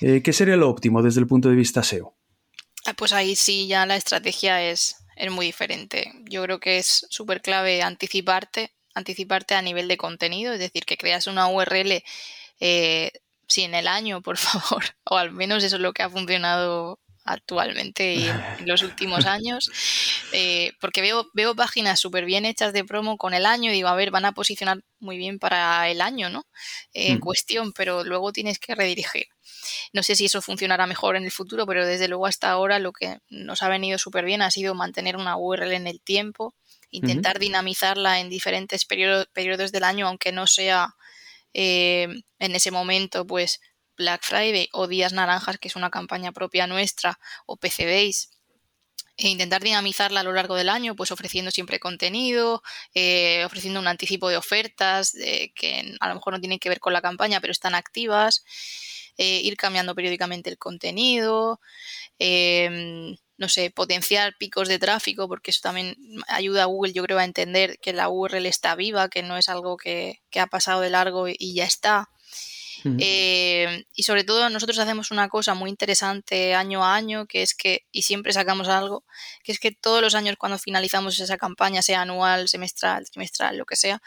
¿Qué 0.00 0.32
sería 0.34 0.56
lo 0.56 0.68
óptimo 0.68 1.02
desde 1.02 1.20
el 1.20 1.26
punto 1.26 1.48
de 1.48 1.54
vista 1.54 1.82
SEO? 1.82 2.14
Ah, 2.86 2.94
pues 2.94 3.12
ahí 3.12 3.34
sí 3.36 3.66
ya 3.66 3.86
la 3.86 3.96
estrategia 3.96 4.62
es, 4.62 4.96
es 5.16 5.30
muy 5.30 5.46
diferente. 5.46 6.12
Yo 6.24 6.42
creo 6.42 6.60
que 6.60 6.78
es 6.78 7.06
súper 7.10 7.40
clave 7.40 7.82
anticiparte, 7.82 8.72
anticiparte 8.94 9.54
a 9.54 9.62
nivel 9.62 9.88
de 9.88 9.96
contenido, 9.96 10.52
es 10.52 10.58
decir, 10.58 10.84
que 10.84 10.96
creas 10.96 11.26
una 11.26 11.48
URL 11.48 12.02
eh, 12.60 13.12
si 13.48 13.62
en 13.62 13.74
el 13.74 13.88
año, 13.88 14.22
por 14.22 14.36
favor, 14.38 14.84
o 15.04 15.16
al 15.16 15.32
menos 15.32 15.64
eso 15.64 15.76
es 15.76 15.82
lo 15.82 15.92
que 15.92 16.02
ha 16.02 16.10
funcionado 16.10 17.00
actualmente 17.26 18.14
y 18.16 18.28
en 18.28 18.66
los 18.66 18.82
últimos 18.82 19.24
años, 19.26 19.70
eh, 20.32 20.72
porque 20.80 21.00
veo, 21.00 21.30
veo 21.32 21.54
páginas 21.54 21.98
súper 21.98 22.26
bien 22.26 22.44
hechas 22.44 22.72
de 22.72 22.84
promo 22.84 23.16
con 23.16 23.32
el 23.34 23.46
año 23.46 23.70
y 23.70 23.74
digo, 23.74 23.88
a 23.88 23.94
ver, 23.94 24.10
van 24.10 24.26
a 24.26 24.32
posicionar 24.32 24.82
muy 24.98 25.16
bien 25.16 25.38
para 25.38 25.88
el 25.88 26.00
año, 26.00 26.28
¿no? 26.28 26.46
En 26.92 27.16
mm. 27.16 27.20
cuestión, 27.20 27.72
pero 27.72 28.04
luego 28.04 28.32
tienes 28.32 28.58
que 28.58 28.74
redirigir. 28.74 29.26
No 29.92 30.02
sé 30.02 30.16
si 30.16 30.26
eso 30.26 30.42
funcionará 30.42 30.86
mejor 30.86 31.16
en 31.16 31.24
el 31.24 31.30
futuro, 31.30 31.66
pero 31.66 31.86
desde 31.86 32.08
luego 32.08 32.26
hasta 32.26 32.50
ahora 32.50 32.78
lo 32.78 32.92
que 32.92 33.18
nos 33.28 33.62
ha 33.62 33.68
venido 33.68 33.98
súper 33.98 34.24
bien 34.24 34.42
ha 34.42 34.50
sido 34.50 34.74
mantener 34.74 35.16
una 35.16 35.36
URL 35.36 35.72
en 35.72 35.86
el 35.86 36.00
tiempo, 36.00 36.54
intentar 36.90 37.38
dinamizarla 37.38 38.20
en 38.20 38.30
diferentes 38.30 38.84
periodos, 38.84 39.72
del 39.72 39.84
año, 39.84 40.06
aunque 40.06 40.32
no 40.32 40.46
sea 40.46 40.94
eh, 41.52 42.08
en 42.38 42.54
ese 42.54 42.70
momento, 42.70 43.26
pues 43.26 43.60
Black 43.96 44.22
Friday 44.24 44.68
o 44.72 44.86
Días 44.86 45.12
Naranjas, 45.12 45.58
que 45.58 45.68
es 45.68 45.76
una 45.76 45.90
campaña 45.90 46.32
propia 46.32 46.66
nuestra, 46.66 47.18
o 47.46 47.56
PC 47.56 47.86
Days, 47.86 48.30
e 49.16 49.28
intentar 49.28 49.62
dinamizarla 49.62 50.20
a 50.20 50.24
lo 50.24 50.32
largo 50.32 50.56
del 50.56 50.68
año, 50.68 50.96
pues 50.96 51.12
ofreciendo 51.12 51.50
siempre 51.50 51.78
contenido, 51.78 52.62
eh, 52.94 53.44
ofreciendo 53.44 53.78
un 53.78 53.86
anticipo 53.86 54.28
de 54.28 54.36
ofertas 54.36 55.12
que 55.54 55.96
a 56.00 56.08
lo 56.08 56.14
mejor 56.14 56.32
no 56.32 56.40
tienen 56.40 56.58
que 56.58 56.68
ver 56.68 56.80
con 56.80 56.92
la 56.92 57.00
campaña, 57.00 57.40
pero 57.40 57.52
están 57.52 57.76
activas. 57.76 58.44
Eh, 59.16 59.40
ir 59.42 59.56
cambiando 59.56 59.94
periódicamente 59.94 60.50
el 60.50 60.58
contenido, 60.58 61.60
em, 62.18 63.16
no 63.36 63.48
sé, 63.48 63.70
potenciar 63.70 64.34
picos 64.38 64.68
de 64.68 64.78
tráfico, 64.78 65.28
porque 65.28 65.50
eso 65.50 65.60
también 65.62 65.96
ayuda 66.28 66.64
a 66.64 66.66
Google, 66.66 66.92
yo 66.92 67.02
creo, 67.04 67.18
a 67.18 67.24
entender 67.24 67.78
que 67.80 67.92
la 67.92 68.08
URL 68.08 68.46
está 68.46 68.74
viva, 68.74 69.08
que 69.08 69.22
no 69.22 69.36
es 69.36 69.48
algo 69.48 69.76
que, 69.76 70.20
ha 70.36 70.46
pasado 70.48 70.80
de 70.80 70.90
largo 70.90 71.28
y 71.28 71.54
ya 71.54 71.64
está. 71.64 72.08
Em, 72.84 73.84
y 73.94 74.02
sobre 74.02 74.24
todo 74.24 74.50
nosotros 74.50 74.78
hacemos 74.78 75.10
una 75.10 75.28
cosa 75.28 75.54
muy 75.54 75.70
interesante 75.70 76.54
año 76.54 76.84
a 76.84 76.94
año, 76.94 77.26
que 77.26 77.42
es 77.42 77.54
que, 77.54 77.86
y 77.92 78.02
siempre 78.02 78.32
sacamos 78.32 78.68
algo, 78.68 79.04
que 79.42 79.52
es 79.52 79.58
que 79.58 79.72
todos 79.72 80.02
los 80.02 80.14
años 80.14 80.36
cuando 80.38 80.58
finalizamos 80.58 81.18
esa 81.18 81.38
campaña, 81.38 81.82
sea 81.82 82.02
anual, 82.02 82.48
semestral, 82.48 83.08
trimestral, 83.10 83.56
lo 83.56 83.64
que 83.64 83.76
sea, 83.76 84.02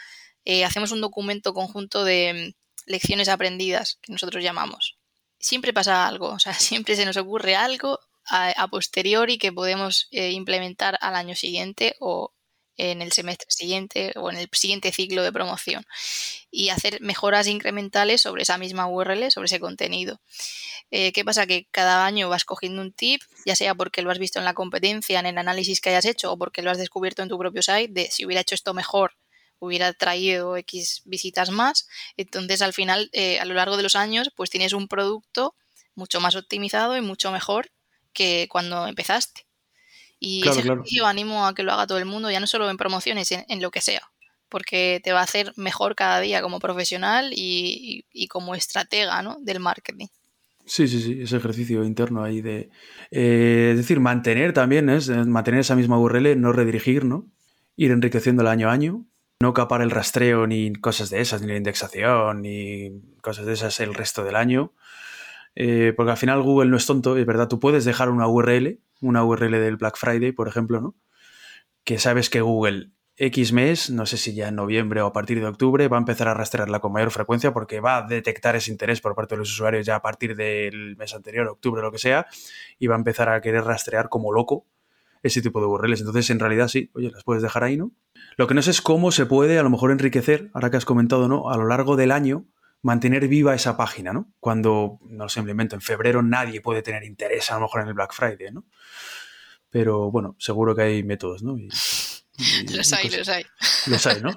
eh, 0.45 0.63
hacemos 0.63 0.91
un 0.91 1.01
documento 1.01 1.53
conjunto 1.53 2.03
de 2.03 2.55
lecciones 2.85 3.29
aprendidas, 3.29 3.99
que 4.01 4.11
nosotros 4.11 4.43
llamamos. 4.43 4.96
Siempre 5.39 5.73
pasa 5.73 6.07
algo, 6.07 6.29
o 6.29 6.39
sea, 6.39 6.53
siempre 6.53 6.95
se 6.95 7.05
nos 7.05 7.17
ocurre 7.17 7.55
algo 7.55 7.99
a, 8.29 8.67
posteriori 8.67 9.37
que 9.37 9.53
podemos 9.53 10.07
eh, 10.11 10.31
implementar 10.31 10.97
al 11.01 11.15
año 11.15 11.35
siguiente 11.35 11.95
o 11.99 12.33
en 12.77 13.01
el 13.01 13.11
semestre 13.11 13.47
siguiente 13.49 14.13
o 14.15 14.29
en 14.29 14.37
el 14.37 14.49
siguiente 14.51 14.91
ciclo 14.91 15.23
de 15.23 15.31
promoción 15.31 15.83
y 16.51 16.69
hacer 16.69 17.01
mejoras 17.01 17.47
incrementales 17.47 18.21
sobre 18.21 18.43
esa 18.43 18.57
misma 18.57 18.87
URL, 18.87 19.31
sobre 19.31 19.47
ese 19.47 19.59
contenido. 19.59 20.21
Eh, 20.91 21.11
¿Qué 21.11 21.25
pasa? 21.25 21.47
Que 21.47 21.67
cada 21.71 22.05
año 22.05 22.29
vas 22.29 22.45
cogiendo 22.45 22.81
un 22.81 22.93
tip, 22.93 23.21
ya 23.45 23.55
sea 23.55 23.75
porque 23.75 24.01
lo 24.01 24.11
has 24.11 24.19
visto 24.19 24.39
en 24.39 24.45
la 24.45 24.53
competencia, 24.53 25.19
en 25.19 25.25
el 25.25 25.37
análisis 25.37 25.81
que 25.81 25.89
hayas 25.89 26.05
hecho 26.05 26.31
o 26.31 26.37
porque 26.37 26.61
lo 26.61 26.71
has 26.71 26.77
descubierto 26.77 27.23
en 27.23 27.29
tu 27.29 27.37
propio 27.37 27.61
site, 27.61 27.89
de 27.89 28.11
si 28.11 28.25
hubiera 28.25 28.41
hecho 28.41 28.55
esto 28.55 28.73
mejor, 28.73 29.13
hubiera 29.59 29.93
traído 29.93 30.57
X 30.57 31.01
visitas 31.05 31.49
más. 31.49 31.87
Entonces, 32.17 32.61
al 32.61 32.73
final, 32.73 33.09
eh, 33.13 33.39
a 33.39 33.45
lo 33.45 33.53
largo 33.53 33.77
de 33.77 33.83
los 33.83 33.95
años, 33.95 34.31
pues 34.35 34.49
tienes 34.49 34.73
un 34.73 34.87
producto 34.87 35.55
mucho 35.95 36.19
más 36.19 36.35
optimizado 36.35 36.95
y 36.95 37.01
mucho 37.01 37.31
mejor 37.31 37.71
que 38.13 38.47
cuando 38.49 38.87
empezaste. 38.87 39.45
Y 40.19 40.47
ese 40.47 40.61
ejercicio 40.61 41.05
animo 41.05 41.45
a 41.45 41.53
que 41.53 41.63
lo 41.63 41.71
haga 41.71 41.87
todo 41.87 41.99
el 41.99 42.05
mundo, 42.05 42.31
ya 42.31 42.39
no 42.39 42.47
solo 42.47 42.69
en 42.69 42.77
promociones, 42.77 43.31
en, 43.31 43.61
lo 43.61 43.69
que 43.69 43.81
sea, 43.81 44.01
porque 44.49 44.99
te 45.03 45.11
va 45.11 45.19
a 45.19 45.23
hacer 45.23 45.53
mejor 45.57 45.95
cada 45.95 46.19
día 46.19 46.41
como 46.41 46.59
profesional 46.59 47.31
y, 47.35 48.05
como 48.29 48.55
estratega 48.55 49.21
¿no? 49.21 49.37
del 49.41 49.59
marketing. 49.59 50.07
Sí, 50.65 50.87
sí, 50.87 51.01
sí, 51.01 51.21
ese 51.21 51.37
ejercicio 51.37 51.83
interno 51.83 52.23
ahí 52.23 52.41
de... 52.41 52.69
Eh, 53.11 53.69
es 53.71 53.77
decir, 53.77 53.99
mantener 53.99 54.53
también, 54.53 54.89
es 54.89 55.07
mantener 55.09 55.61
esa 55.61 55.75
misma 55.75 55.97
URL, 55.97 56.39
no 56.41 56.51
redirigir, 56.51 57.05
¿no? 57.05 57.25
Ir 57.77 57.91
enriqueciendo 57.91 58.47
año 58.49 58.69
a 58.69 58.73
año, 58.73 59.05
no 59.39 59.53
capar 59.53 59.81
el 59.81 59.91
rastreo 59.91 60.47
ni 60.47 60.73
cosas 60.73 61.09
de 61.09 61.21
esas, 61.21 61.41
ni 61.41 61.47
la 61.47 61.57
indexación, 61.57 62.41
ni 62.41 62.91
cosas 63.21 63.45
de 63.45 63.53
esas 63.53 63.79
el 63.79 63.93
resto 63.93 64.23
del 64.23 64.35
año. 64.35 64.73
Eh, 65.55 65.93
porque 65.95 66.11
al 66.11 66.17
final 66.17 66.41
Google 66.41 66.69
no 66.69 66.77
es 66.77 66.85
tonto, 66.85 67.17
es 67.17 67.25
verdad, 67.25 67.47
tú 67.47 67.59
puedes 67.59 67.85
dejar 67.85 68.09
una 68.09 68.27
URL, 68.27 68.79
una 69.01 69.23
URL 69.23 69.51
del 69.51 69.77
Black 69.77 69.97
Friday, 69.97 70.31
por 70.31 70.47
ejemplo, 70.47 70.81
¿no? 70.81 70.95
Que 71.83 71.99
sabes 71.99 72.29
que 72.29 72.41
Google 72.41 72.91
X 73.15 73.51
mes, 73.51 73.89
no 73.89 74.05
sé 74.05 74.17
si 74.17 74.35
ya 74.35 74.49
en 74.49 74.55
noviembre 74.55 75.01
o 75.01 75.07
a 75.07 75.13
partir 75.13 75.39
de 75.39 75.47
octubre, 75.47 75.87
va 75.87 75.97
a 75.97 75.99
empezar 75.99 76.27
a 76.27 76.35
rastrearla 76.35 76.79
con 76.79 76.91
mayor 76.91 77.09
frecuencia 77.09 77.53
porque 77.53 77.79
va 77.79 77.97
a 77.97 78.01
detectar 78.03 78.55
ese 78.55 78.69
interés 78.71 79.01
por 79.01 79.15
parte 79.15 79.33
de 79.33 79.39
los 79.39 79.51
usuarios 79.51 79.85
ya 79.85 79.95
a 79.95 80.01
partir 80.03 80.35
del 80.35 80.95
mes 80.97 81.15
anterior, 81.15 81.47
octubre, 81.47 81.81
lo 81.81 81.91
que 81.91 81.97
sea, 81.97 82.27
y 82.77 82.85
va 82.85 82.93
a 82.93 82.99
empezar 82.99 83.29
a 83.29 83.41
querer 83.41 83.63
rastrear 83.63 84.09
como 84.09 84.31
loco 84.31 84.67
ese 85.23 85.41
tipo 85.41 85.59
de 85.59 85.67
URLs. 85.67 85.99
Entonces, 85.99 86.29
en 86.29 86.39
realidad 86.39 86.67
sí, 86.67 86.91
oye, 86.93 87.11
las 87.11 87.23
puedes 87.23 87.43
dejar 87.43 87.63
ahí, 87.63 87.77
¿no? 87.77 87.91
Lo 88.37 88.47
que 88.47 88.53
no 88.53 88.61
sé 88.61 88.71
es 88.71 88.81
cómo 88.81 89.11
se 89.11 89.25
puede 89.25 89.57
a 89.59 89.63
lo 89.63 89.69
mejor 89.69 89.91
enriquecer, 89.91 90.49
ahora 90.53 90.69
que 90.69 90.77
has 90.77 90.85
comentado, 90.85 91.27
¿no? 91.27 91.49
A 91.49 91.57
lo 91.57 91.67
largo 91.67 91.95
del 91.95 92.11
año, 92.11 92.45
mantener 92.81 93.27
viva 93.27 93.55
esa 93.55 93.77
página, 93.77 94.13
¿no? 94.13 94.31
Cuando, 94.39 94.99
no 95.09 95.29
sé, 95.29 95.35
simplemente 95.35 95.75
en 95.75 95.81
febrero 95.81 96.21
nadie 96.21 96.61
puede 96.61 96.81
tener 96.81 97.03
interés 97.03 97.51
a 97.51 97.55
lo 97.55 97.61
mejor 97.61 97.81
en 97.81 97.87
el 97.87 97.93
Black 97.93 98.13
Friday, 98.13 98.51
¿no? 98.51 98.65
Pero 99.69 100.11
bueno, 100.11 100.35
seguro 100.39 100.75
que 100.75 100.83
hay 100.83 101.03
métodos, 101.03 101.43
¿no? 101.43 101.57
los 101.57 102.93
hay, 102.93 103.09
los 103.09 103.27
hay. 103.29 103.45
Los 103.87 104.05
hay, 104.05 104.21
¿no? 104.21 104.29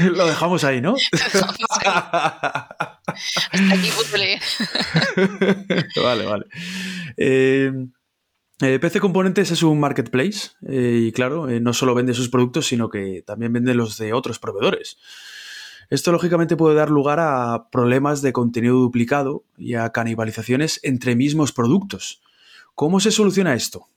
Lo 0.12 0.26
dejamos 0.26 0.62
ahí, 0.64 0.80
¿no? 0.80 0.94
Hasta 1.12 2.94
aquí 3.50 3.90
leer. 4.16 4.40
vale, 6.02 6.24
vale. 6.24 6.46
Eh, 7.16 7.72
eh, 8.60 8.78
PC 8.78 9.00
Componentes 9.00 9.50
es 9.50 9.62
un 9.62 9.80
marketplace 9.80 10.50
eh, 10.68 11.00
y 11.06 11.12
claro, 11.12 11.46
no 11.46 11.72
solo 11.72 11.94
vende 11.94 12.14
sus 12.14 12.28
productos, 12.28 12.66
sino 12.66 12.88
que 12.90 13.22
también 13.26 13.52
vende 13.52 13.74
los 13.74 13.98
de 13.98 14.12
otros 14.12 14.38
proveedores. 14.38 14.98
Esto 15.90 16.12
lógicamente 16.12 16.56
puede 16.56 16.74
dar 16.74 16.90
lugar 16.90 17.18
a 17.18 17.70
problemas 17.70 18.20
de 18.20 18.32
contenido 18.32 18.76
duplicado 18.76 19.44
y 19.56 19.74
a 19.74 19.90
canibalizaciones 19.90 20.80
entre 20.82 21.16
mismos 21.16 21.52
productos. 21.52 22.20
¿Cómo 22.74 23.00
se 23.00 23.10
soluciona 23.10 23.54
esto? 23.54 23.88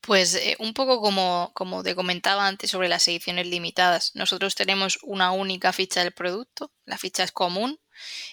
Pues 0.00 0.34
eh, 0.34 0.56
un 0.58 0.72
poco 0.72 1.00
como, 1.02 1.50
como 1.54 1.82
te 1.82 1.94
comentaba 1.94 2.46
antes 2.46 2.70
sobre 2.70 2.88
las 2.88 3.06
ediciones 3.08 3.46
limitadas. 3.48 4.12
Nosotros 4.14 4.54
tenemos 4.54 4.98
una 5.02 5.30
única 5.32 5.72
ficha 5.72 6.02
del 6.02 6.12
producto, 6.12 6.72
la 6.86 6.96
ficha 6.96 7.22
es 7.22 7.32
común 7.32 7.78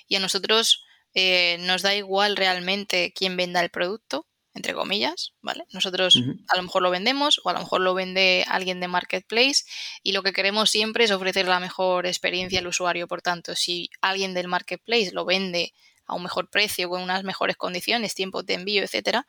y 0.07 0.15
a 0.15 0.19
nosotros 0.19 0.85
eh, 1.13 1.57
nos 1.59 1.81
da 1.81 1.93
igual 1.93 2.37
realmente 2.37 3.11
quién 3.13 3.35
venda 3.35 3.59
el 3.61 3.69
producto 3.69 4.27
entre 4.53 4.73
comillas, 4.73 5.33
¿vale? 5.41 5.65
Nosotros 5.71 6.19
a 6.47 6.57
lo 6.57 6.63
mejor 6.63 6.83
lo 6.83 6.91
vendemos 6.91 7.41
o 7.43 7.49
a 7.49 7.53
lo 7.53 7.59
mejor 7.59 7.81
lo 7.81 7.93
vende 7.93 8.45
alguien 8.47 8.79
de 8.79 8.87
Marketplace 8.87 9.63
y 10.03 10.11
lo 10.11 10.21
que 10.21 10.33
queremos 10.33 10.69
siempre 10.69 11.05
es 11.05 11.11
ofrecer 11.11 11.47
la 11.47 11.59
mejor 11.59 12.05
experiencia 12.05 12.59
al 12.59 12.67
usuario. 12.67 13.07
Por 13.07 13.21
tanto, 13.21 13.55
si 13.55 13.89
alguien 14.01 14.33
del 14.33 14.47
Marketplace 14.47 15.11
lo 15.11 15.25
vende 15.25 15.73
a 16.05 16.13
un 16.15 16.23
mejor 16.23 16.49
precio, 16.49 16.89
con 16.89 17.01
unas 17.01 17.23
mejores 17.23 17.55
condiciones, 17.55 18.13
tiempos 18.13 18.45
de 18.45 18.55
envío, 18.55 18.83
etcétera, 18.83 19.25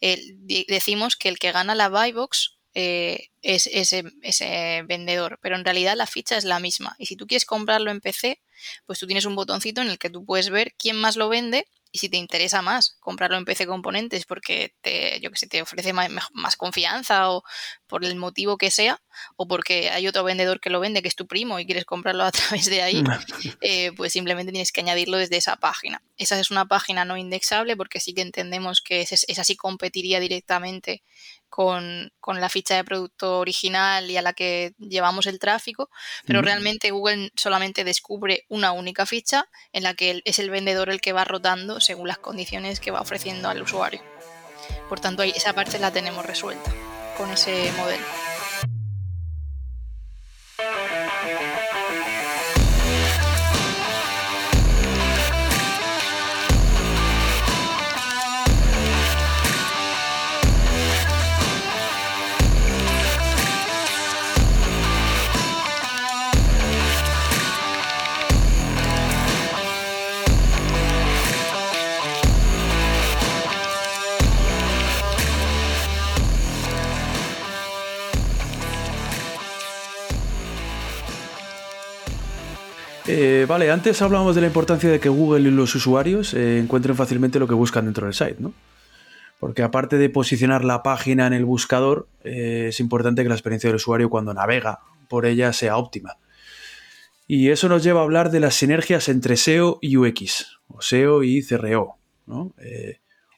eh, 0.00 0.20
decimos 0.68 1.16
que 1.16 1.28
el 1.28 1.38
que 1.38 1.52
gana 1.52 1.74
la 1.74 1.88
buy 1.88 2.12
box 2.12 2.58
eh, 2.74 3.30
es 3.42 3.66
ese, 3.66 4.04
ese, 4.22 4.82
vendedor, 4.86 5.38
pero 5.42 5.56
en 5.56 5.64
realidad 5.64 5.96
la 5.96 6.06
ficha 6.06 6.36
es 6.36 6.44
la 6.44 6.60
misma. 6.60 6.94
Y 6.98 7.06
si 7.06 7.16
tú 7.16 7.26
quieres 7.26 7.44
comprarlo 7.44 7.90
en 7.90 8.00
PC, 8.00 8.40
pues 8.86 9.00
tú 9.00 9.06
tienes 9.06 9.24
un 9.24 9.34
botoncito 9.34 9.80
en 9.80 9.88
el 9.88 9.98
que 9.98 10.10
tú 10.10 10.24
puedes 10.24 10.50
ver 10.50 10.74
quién 10.78 10.96
más 10.96 11.16
lo 11.16 11.28
vende 11.28 11.66
y 11.90 11.98
si 11.98 12.08
te 12.08 12.16
interesa 12.16 12.62
más 12.62 12.96
comprarlo 13.00 13.36
en 13.36 13.44
PC 13.44 13.66
Componentes 13.66 14.26
porque 14.26 14.74
te, 14.80 15.20
yo 15.20 15.30
que 15.30 15.38
sé, 15.38 15.46
te 15.46 15.62
ofrece 15.62 15.92
más, 15.92 16.10
más, 16.32 16.56
confianza 16.56 17.30
o 17.30 17.42
por 17.86 18.04
el 18.04 18.16
motivo 18.16 18.58
que 18.58 18.70
sea, 18.70 19.00
o 19.36 19.46
porque 19.46 19.90
hay 19.90 20.06
otro 20.06 20.24
vendedor 20.24 20.60
que 20.60 20.70
lo 20.70 20.80
vende 20.80 21.02
que 21.02 21.08
es 21.08 21.16
tu 21.16 21.26
primo 21.26 21.58
y 21.58 21.66
quieres 21.66 21.84
comprarlo 21.84 22.24
a 22.24 22.32
través 22.32 22.66
de 22.66 22.82
ahí, 22.82 23.02
eh, 23.60 23.92
pues 23.96 24.12
simplemente 24.12 24.52
tienes 24.52 24.72
que 24.72 24.80
añadirlo 24.80 25.16
desde 25.16 25.36
esa 25.36 25.56
página. 25.56 26.02
Esa 26.16 26.38
es 26.38 26.50
una 26.50 26.66
página 26.66 27.04
no 27.04 27.16
indexable 27.16 27.76
porque 27.76 28.00
sí 28.00 28.14
que 28.14 28.22
entendemos 28.22 28.80
que 28.80 29.02
es, 29.02 29.24
esa 29.28 29.44
sí 29.44 29.56
competiría 29.56 30.20
directamente 30.20 31.02
con, 31.48 32.12
la 32.26 32.48
ficha 32.48 32.76
de 32.76 32.84
producto 32.84 33.38
original 33.38 34.10
y 34.10 34.16
a 34.16 34.22
la 34.22 34.32
que 34.32 34.74
llevamos 34.78 35.26
el 35.26 35.38
tráfico, 35.38 35.90
pero 36.26 36.42
realmente 36.42 36.90
Google 36.90 37.32
solamente 37.36 37.84
descubre 37.84 38.44
una 38.48 38.72
única 38.72 39.06
ficha 39.06 39.48
en 39.72 39.82
la 39.82 39.94
que 39.94 40.22
es 40.24 40.38
el 40.38 40.50
vendedor 40.50 40.90
el 40.90 41.00
que 41.00 41.12
va 41.12 41.24
rotando 41.24 41.80
según 41.80 42.08
las 42.08 42.18
condiciones 42.18 42.80
que 42.80 42.90
va 42.90 43.00
ofreciendo 43.00 43.48
al 43.48 43.62
usuario. 43.62 44.02
Por 44.88 45.00
tanto, 45.00 45.22
esa 45.22 45.54
parte 45.54 45.78
la 45.78 45.92
tenemos 45.92 46.24
resuelta 46.24 46.72
con 47.16 47.30
ese 47.30 47.72
modelo. 47.72 48.04
Eh, 83.10 83.46
vale, 83.48 83.70
antes 83.70 84.02
hablábamos 84.02 84.34
de 84.34 84.42
la 84.42 84.48
importancia 84.48 84.90
de 84.90 85.00
que 85.00 85.08
Google 85.08 85.48
y 85.48 85.50
los 85.50 85.74
usuarios 85.74 86.34
eh, 86.34 86.58
encuentren 86.58 86.94
fácilmente 86.94 87.38
lo 87.38 87.48
que 87.48 87.54
buscan 87.54 87.86
dentro 87.86 88.04
del 88.04 88.12
site, 88.12 88.36
¿no? 88.38 88.52
Porque 89.40 89.62
aparte 89.62 89.96
de 89.96 90.10
posicionar 90.10 90.62
la 90.62 90.82
página 90.82 91.26
en 91.26 91.32
el 91.32 91.46
buscador, 91.46 92.06
eh, 92.22 92.66
es 92.68 92.80
importante 92.80 93.22
que 93.22 93.30
la 93.30 93.34
experiencia 93.34 93.68
del 93.68 93.76
usuario 93.76 94.10
cuando 94.10 94.34
navega 94.34 94.80
por 95.08 95.24
ella 95.24 95.54
sea 95.54 95.78
óptima. 95.78 96.18
Y 97.26 97.48
eso 97.48 97.70
nos 97.70 97.82
lleva 97.82 98.00
a 98.00 98.02
hablar 98.02 98.30
de 98.30 98.40
las 98.40 98.56
sinergias 98.56 99.08
entre 99.08 99.38
SEO 99.38 99.78
y 99.80 99.96
UX, 99.96 100.58
o 100.68 100.82
SEO 100.82 101.22
y 101.22 101.42
CRO, 101.42 101.96
¿no? 102.26 102.52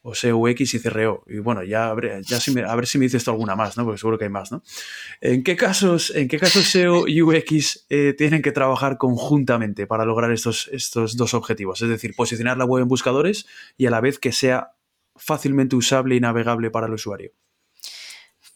O 0.03 0.13
UX 0.13 0.75
y 0.75 0.81
CRO. 0.81 1.25
Y 1.27 1.39
bueno, 1.39 1.63
ya, 1.63 1.93
ver, 1.95 2.23
ya 2.23 2.41
si 2.41 2.53
me, 2.53 2.63
a 2.63 2.75
ver 2.75 2.87
si 2.87 2.99
me 2.99 3.05
dices 3.05 3.19
esto 3.19 3.31
alguna 3.31 3.55
más, 3.55 3.77
¿no? 3.77 3.85
Porque 3.85 3.99
seguro 3.99 4.19
que 4.19 4.25
hay 4.25 4.31
más, 4.31 4.51
¿no? 4.51 4.63
¿En 5.21 5.45
qué 5.45 5.57
casos, 5.57 6.11
en 6.15 6.29
qué 6.29 6.39
casos 6.39 6.67
SEO 6.67 7.07
y 7.07 7.21
UX 7.21 7.87
eh, 7.91 8.15
tienen 8.17 8.43
que 8.43 8.53
trabajar 8.53 8.97
conjuntamente 8.97 9.87
para 9.87 10.05
lograr 10.05 10.33
estos, 10.33 10.69
estos 10.73 11.17
dos 11.17 11.35
objetivos? 11.35 11.83
Es 11.83 11.89
decir, 11.89 12.15
posicionar 12.15 12.57
la 12.57 12.65
web 12.65 12.83
en 12.83 12.89
buscadores 12.89 13.47
y 13.77 13.87
a 13.87 13.91
la 13.91 14.01
vez 14.01 14.19
que 14.19 14.33
sea 14.33 14.73
fácilmente 15.17 15.77
usable 15.77 16.17
y 16.17 16.21
navegable 16.21 16.71
para 16.71 16.87
el 16.87 16.95
usuario. 16.95 17.33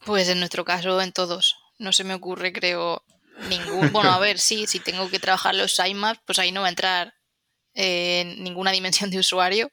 Pues 0.05 0.29
en 0.29 0.39
nuestro 0.39 0.65
caso, 0.65 1.01
en 1.01 1.13
todos. 1.13 1.57
No 1.79 1.93
se 1.93 2.05
me 2.05 2.15
ocurre, 2.15 2.53
creo, 2.53 3.03
ningún. 3.51 3.93
Bueno, 3.93 4.13
a 4.13 4.19
ver, 4.19 4.39
sí, 4.39 4.67
si 4.67 4.79
tengo 4.79 5.11
que 5.11 5.19
trabajar 5.19 5.55
los 5.55 5.75
sitemaps, 5.75 6.21
pues 6.25 6.39
ahí 6.39 6.53
no 6.53 6.61
va 6.61 6.67
a 6.69 6.71
entrar 6.71 7.15
eh, 7.75 8.37
ninguna 8.39 8.71
dimensión 8.71 9.11
de 9.11 9.19
usuario, 9.19 9.71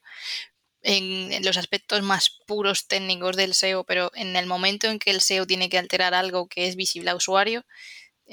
en, 0.84 1.44
los 1.46 1.58
aspectos 1.58 2.02
más 2.02 2.42
puros 2.46 2.88
técnicos 2.88 3.36
del 3.36 3.54
SEO, 3.54 3.84
pero 3.84 4.12
en 4.16 4.36
el 4.36 4.46
momento 4.46 4.88
en 4.88 5.00
que 5.00 5.12
el 5.12 5.22
SEO 5.22 5.46
tiene 5.48 5.70
que 5.70 5.78
alterar 5.78 6.14
algo 6.14 6.48
que 6.48 6.68
es 6.68 6.76
visible 6.76 7.12
a 7.12 7.16
usuario, 7.16 7.66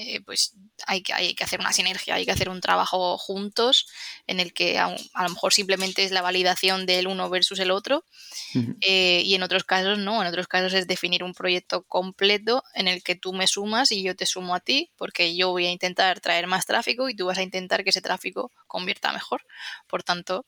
eh, 0.01 0.21
pues 0.25 0.55
hay 0.87 1.03
que, 1.03 1.13
hay 1.13 1.35
que 1.35 1.43
hacer 1.43 1.59
una 1.59 1.73
sinergia, 1.73 2.15
hay 2.15 2.25
que 2.25 2.31
hacer 2.31 2.49
un 2.49 2.61
trabajo 2.61 3.19
juntos 3.19 3.89
en 4.29 4.39
el 4.39 4.53
que 4.53 4.79
a, 4.79 4.91
lo 4.91 5.29
mejor 5.29 5.53
simplemente 5.53 6.05
es 6.05 6.13
la 6.13 6.23
validación 6.23 6.87
del 6.87 7.09
uno 7.09 7.29
versus 7.29 7.59
el 7.59 7.73
otro 7.73 8.05
eh, 8.81 9.23
y 9.25 9.35
en 9.35 9.43
otros 9.43 9.65
casos 9.65 9.99
no, 9.99 10.23
en 10.23 10.29
otros 10.29 10.47
casos 10.47 10.73
es 10.75 10.87
definir 10.87 11.25
un 11.25 11.35
proyecto 11.35 11.83
completo 11.83 12.63
en 12.75 12.87
el 12.87 13.03
que 13.03 13.17
tú 13.17 13.33
me 13.33 13.49
sumas 13.49 13.91
y 13.91 14.05
yo 14.05 14.15
te 14.15 14.25
sumo 14.25 14.55
a 14.55 14.61
ti 14.61 14.93
porque 14.97 15.35
yo 15.35 15.51
voy 15.51 15.67
a 15.67 15.73
intentar 15.73 16.21
traer 16.21 16.47
más 16.47 16.65
tráfico 16.65 17.09
y 17.09 17.17
tú 17.17 17.27
vas 17.27 17.39
a 17.39 17.43
intentar 17.43 17.83
que 17.83 17.91
ese 17.91 18.01
tráfico 18.01 18.53
convierta 18.69 19.13
mejor. 19.13 19.43
Por 19.89 20.05
tanto, 20.05 20.47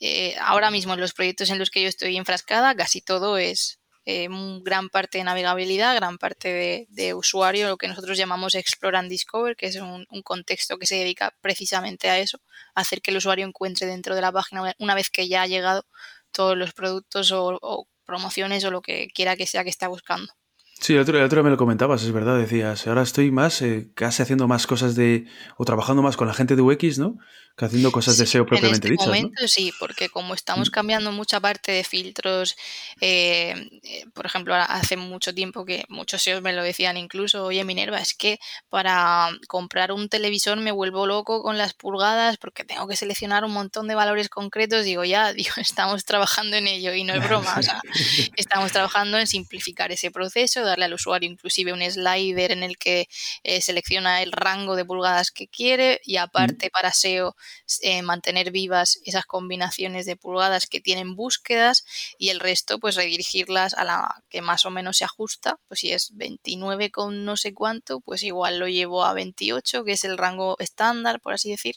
eh, 0.00 0.36
ahora 0.38 0.70
mismo 0.70 0.92
en 0.92 1.00
los 1.00 1.14
proyectos 1.14 1.48
en 1.48 1.58
los 1.58 1.70
que 1.70 1.80
yo 1.80 1.88
estoy 1.88 2.18
enfrascada 2.18 2.74
casi 2.74 3.00
todo 3.00 3.38
es 3.38 3.78
eh, 4.04 4.28
gran 4.62 4.88
parte 4.88 5.18
de 5.18 5.24
navegabilidad, 5.24 5.94
gran 5.94 6.18
parte 6.18 6.86
de, 6.88 7.14
usuario, 7.14 7.68
lo 7.68 7.76
que 7.76 7.86
nosotros 7.86 8.18
llamamos 8.18 8.54
Explore 8.54 8.98
and 8.98 9.08
Discover, 9.08 9.56
que 9.56 9.66
es 9.66 9.76
un, 9.76 10.06
contexto 10.24 10.78
que 10.78 10.86
se 10.86 10.96
dedica 10.96 11.32
precisamente 11.40 12.10
a 12.10 12.18
eso, 12.18 12.40
hacer 12.74 13.00
que 13.00 13.12
el 13.12 13.18
usuario 13.18 13.46
encuentre 13.46 13.86
dentro 13.86 14.14
de 14.14 14.20
la 14.20 14.32
página, 14.32 14.74
una 14.78 14.94
vez 14.94 15.10
que 15.10 15.28
ya 15.28 15.42
ha 15.42 15.46
llegado, 15.46 15.84
todos 16.32 16.56
los 16.56 16.72
productos 16.72 17.30
o, 17.32 17.86
promociones 18.04 18.64
o 18.64 18.70
lo 18.70 18.82
que 18.82 19.08
quiera 19.14 19.36
que 19.36 19.46
sea 19.46 19.62
que 19.62 19.70
está 19.70 19.86
buscando. 19.88 20.32
Sí, 20.80 20.94
el 20.94 21.00
otro, 21.00 21.16
el 21.16 21.24
otro 21.24 21.44
me 21.44 21.50
lo 21.50 21.56
comentabas, 21.56 22.02
es 22.02 22.10
verdad, 22.10 22.36
decías, 22.38 22.88
ahora 22.88 23.02
estoy 23.02 23.30
más, 23.30 23.62
eh, 23.62 23.92
casi 23.94 24.22
haciendo 24.22 24.48
más 24.48 24.66
cosas 24.66 24.96
de, 24.96 25.26
o 25.56 25.64
trabajando 25.64 26.02
más 26.02 26.16
con 26.16 26.26
la 26.26 26.34
gente 26.34 26.56
de 26.56 26.62
UX, 26.62 26.98
¿no? 26.98 27.18
Que 27.56 27.64
haciendo 27.66 27.92
cosas 27.92 28.16
de 28.16 28.26
SEO 28.26 28.46
propiamente 28.46 28.88
en 28.88 28.94
este 28.94 29.06
momento 29.06 29.48
sí, 29.48 29.72
porque 29.78 30.08
como 30.08 30.34
estamos 30.34 30.70
mm. 30.70 30.72
cambiando 30.72 31.12
mucha 31.12 31.40
parte 31.40 31.72
de 31.72 31.84
filtros, 31.84 32.56
eh, 33.00 33.54
eh, 33.82 34.04
por 34.14 34.26
ejemplo, 34.26 34.54
hace 34.54 34.96
mucho 34.96 35.34
tiempo 35.34 35.64
que 35.64 35.84
muchos 35.88 36.22
SEOs 36.22 36.42
me 36.42 36.52
lo 36.52 36.62
decían 36.62 36.96
incluso, 36.96 37.44
oye 37.44 37.64
Minerva, 37.64 37.98
es 37.98 38.14
que 38.14 38.38
para 38.68 39.28
comprar 39.48 39.92
un 39.92 40.08
televisor 40.08 40.58
me 40.58 40.72
vuelvo 40.72 41.06
loco 41.06 41.42
con 41.42 41.58
las 41.58 41.74
pulgadas 41.74 42.38
porque 42.38 42.64
tengo 42.64 42.88
que 42.88 42.96
seleccionar 42.96 43.44
un 43.44 43.52
montón 43.52 43.88
de 43.88 43.94
valores 43.94 44.28
concretos. 44.28 44.84
Digo, 44.84 45.04
ya, 45.04 45.32
digo, 45.32 45.52
estamos 45.58 46.04
trabajando 46.04 46.56
en 46.56 46.66
ello 46.66 46.94
y 46.94 47.04
no 47.04 47.14
es 47.14 47.22
broma, 47.22 47.56
o 47.58 47.62
sea, 47.62 47.80
estamos 48.36 48.72
trabajando 48.72 49.18
en 49.18 49.26
simplificar 49.26 49.92
ese 49.92 50.10
proceso, 50.10 50.64
darle 50.64 50.86
al 50.86 50.94
usuario 50.94 51.30
inclusive 51.30 51.72
un 51.72 51.82
slider 51.82 52.52
en 52.52 52.62
el 52.62 52.78
que 52.78 53.08
eh, 53.42 53.60
selecciona 53.60 54.22
el 54.22 54.32
rango 54.32 54.76
de 54.76 54.84
pulgadas 54.84 55.30
que 55.30 55.48
quiere 55.48 56.00
y 56.04 56.16
mm. 56.16 56.20
aparte 56.20 56.70
para 56.70 56.92
SEO 56.92 57.36
eh, 57.80 58.02
mantener 58.02 58.50
vivas 58.50 59.00
esas 59.04 59.26
combinaciones 59.26 60.06
de 60.06 60.16
pulgadas 60.16 60.66
que 60.66 60.80
tienen 60.80 61.16
búsquedas 61.16 61.84
y 62.18 62.30
el 62.30 62.40
resto 62.40 62.78
pues 62.78 62.96
redirigirlas 62.96 63.74
a 63.74 63.84
la 63.84 64.22
que 64.28 64.42
más 64.42 64.64
o 64.64 64.70
menos 64.70 64.98
se 64.98 65.04
ajusta, 65.04 65.58
pues 65.68 65.80
si 65.80 65.92
es 65.92 66.10
29 66.14 66.90
con 66.90 67.24
no 67.24 67.36
sé 67.36 67.54
cuánto, 67.54 68.00
pues 68.00 68.22
igual 68.22 68.58
lo 68.58 68.68
llevo 68.68 69.04
a 69.04 69.14
28, 69.14 69.84
que 69.84 69.92
es 69.92 70.04
el 70.04 70.18
rango 70.18 70.56
estándar, 70.58 71.20
por 71.20 71.34
así 71.34 71.50
decir. 71.50 71.76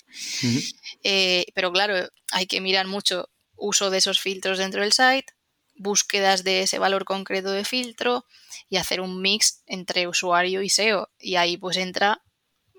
Eh, 1.03 1.45
pero 1.53 1.71
claro, 1.71 2.09
hay 2.31 2.47
que 2.47 2.61
mirar 2.61 2.87
mucho 2.87 3.29
uso 3.55 3.89
de 3.89 3.97
esos 3.97 4.19
filtros 4.19 4.57
dentro 4.57 4.81
del 4.81 4.93
site, 4.93 5.33
búsquedas 5.75 6.43
de 6.43 6.61
ese 6.61 6.79
valor 6.79 7.05
concreto 7.05 7.51
de 7.51 7.65
filtro 7.65 8.25
y 8.69 8.77
hacer 8.77 9.01
un 9.01 9.21
mix 9.21 9.61
entre 9.65 10.07
usuario 10.07 10.61
y 10.61 10.69
SEO. 10.69 11.09
Y 11.19 11.35
ahí 11.35 11.57
pues 11.57 11.77
entra 11.77 12.23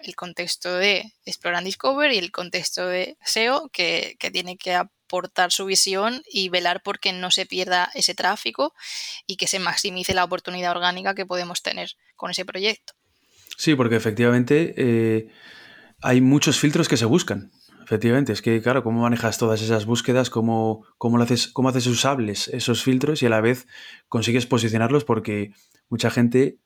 el 0.03 0.15
contexto 0.15 0.75
de 0.75 1.13
Explore 1.25 1.57
and 1.57 1.67
Discover 1.67 2.13
y 2.13 2.19
el 2.19 2.31
contexto 2.31 2.87
de 2.87 3.17
SEO 3.25 3.69
que, 3.73 4.17
tiene 4.33 4.57
que 4.57 4.75
aportar 4.75 5.53
su 5.53 5.65
visión 5.67 6.23
y 6.31 6.49
velar 6.49 6.83
por 6.83 6.99
que 6.99 7.13
no 7.13 7.31
se 7.31 7.47
pierda 7.47 7.91
ese 7.95 8.15
tráfico 8.15 8.75
y 9.27 9.37
que 9.37 9.47
se 9.47 9.59
maximice 9.59 10.15
la 10.15 10.25
oportunidad 10.25 10.73
orgánica 10.73 11.15
que 11.15 11.27
podemos 11.27 11.63
tener 11.63 11.91
con 12.15 12.31
ese 12.31 12.45
proyecto. 12.45 12.95
Sí, 13.57 13.75
porque 13.75 13.97
efectivamente 13.97 14.75
eh, 14.77 15.29
hay 16.03 16.21
muchos 16.21 16.59
filtros 16.59 16.89
que 16.89 16.97
se 16.97 17.05
buscan. 17.05 17.51
Efectivamente, 17.83 18.33
es 18.33 18.43
que, 18.43 18.61
claro, 18.61 18.83
cómo 18.83 19.03
manejas 19.03 19.39
todas 19.39 19.63
esas 19.63 19.87
búsquedas, 19.87 20.29
cómo, 20.29 20.85
cómo, 20.99 21.19
lo 21.19 21.25
haces, 21.25 21.47
cómo 21.47 21.69
haces 21.69 21.87
usables 21.87 22.49
esos 22.49 22.83
filtros 22.83 23.23
y 23.23 23.27
a 23.27 23.29
la 23.29 23.41
vez 23.41 23.69
consigues 24.09 24.45
posicionarlos 24.45 25.05
porque 25.05 25.53
mucha 25.89 26.11
gente 26.11 26.59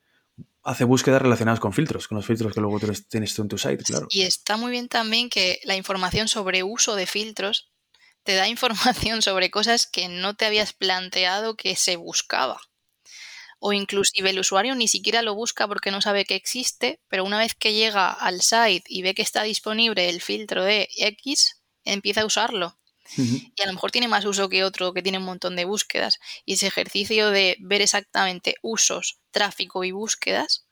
hace 0.62 0.84
búsquedas 0.84 1.22
relacionadas 1.22 1.60
con 1.60 1.72
filtros, 1.72 2.08
con 2.08 2.16
los 2.16 2.26
filtros 2.26 2.52
que 2.52 2.60
luego 2.60 2.78
tienes 3.08 3.34
tú 3.34 3.42
en 3.42 3.48
tu 3.48 3.58
site, 3.58 3.82
claro. 3.84 4.06
Y 4.10 4.22
está 4.22 4.56
muy 4.56 4.70
bien 4.70 4.88
también 4.88 5.30
que 5.30 5.60
la 5.64 5.76
información 5.76 6.28
sobre 6.28 6.62
uso 6.62 6.96
de 6.96 7.06
filtros 7.06 7.70
te 8.22 8.34
da 8.34 8.48
información 8.48 9.22
sobre 9.22 9.50
cosas 9.50 9.86
que 9.86 10.08
no 10.08 10.34
te 10.34 10.46
habías 10.46 10.72
planteado 10.72 11.56
que 11.56 11.76
se 11.76 11.96
buscaba. 11.96 12.60
O 13.62 13.74
inclusive 13.74 14.30
el 14.30 14.38
usuario 14.38 14.74
ni 14.74 14.88
siquiera 14.88 15.20
lo 15.20 15.34
busca 15.34 15.68
porque 15.68 15.90
no 15.90 16.00
sabe 16.00 16.24
que 16.24 16.34
existe, 16.34 17.00
pero 17.08 17.24
una 17.24 17.38
vez 17.38 17.54
que 17.54 17.74
llega 17.74 18.10
al 18.10 18.40
site 18.40 18.84
y 18.88 19.02
ve 19.02 19.14
que 19.14 19.20
está 19.20 19.42
disponible 19.42 20.08
el 20.08 20.22
filtro 20.22 20.64
de 20.64 20.88
X, 20.96 21.60
empieza 21.84 22.22
a 22.22 22.26
usarlo. 22.26 22.79
Y 23.16 23.62
a 23.62 23.66
lo 23.66 23.72
mejor 23.72 23.90
tiene 23.90 24.08
más 24.08 24.24
uso 24.24 24.48
que 24.48 24.64
otro 24.64 24.92
que 24.92 25.02
tiene 25.02 25.18
un 25.18 25.24
montón 25.24 25.56
de 25.56 25.64
búsquedas. 25.64 26.18
Y 26.44 26.54
ese 26.54 26.66
ejercicio 26.66 27.30
de 27.30 27.56
ver 27.60 27.82
exactamente 27.82 28.54
usos, 28.62 29.18
tráfico 29.30 29.84
y 29.84 29.92
búsquedas. 29.92 30.66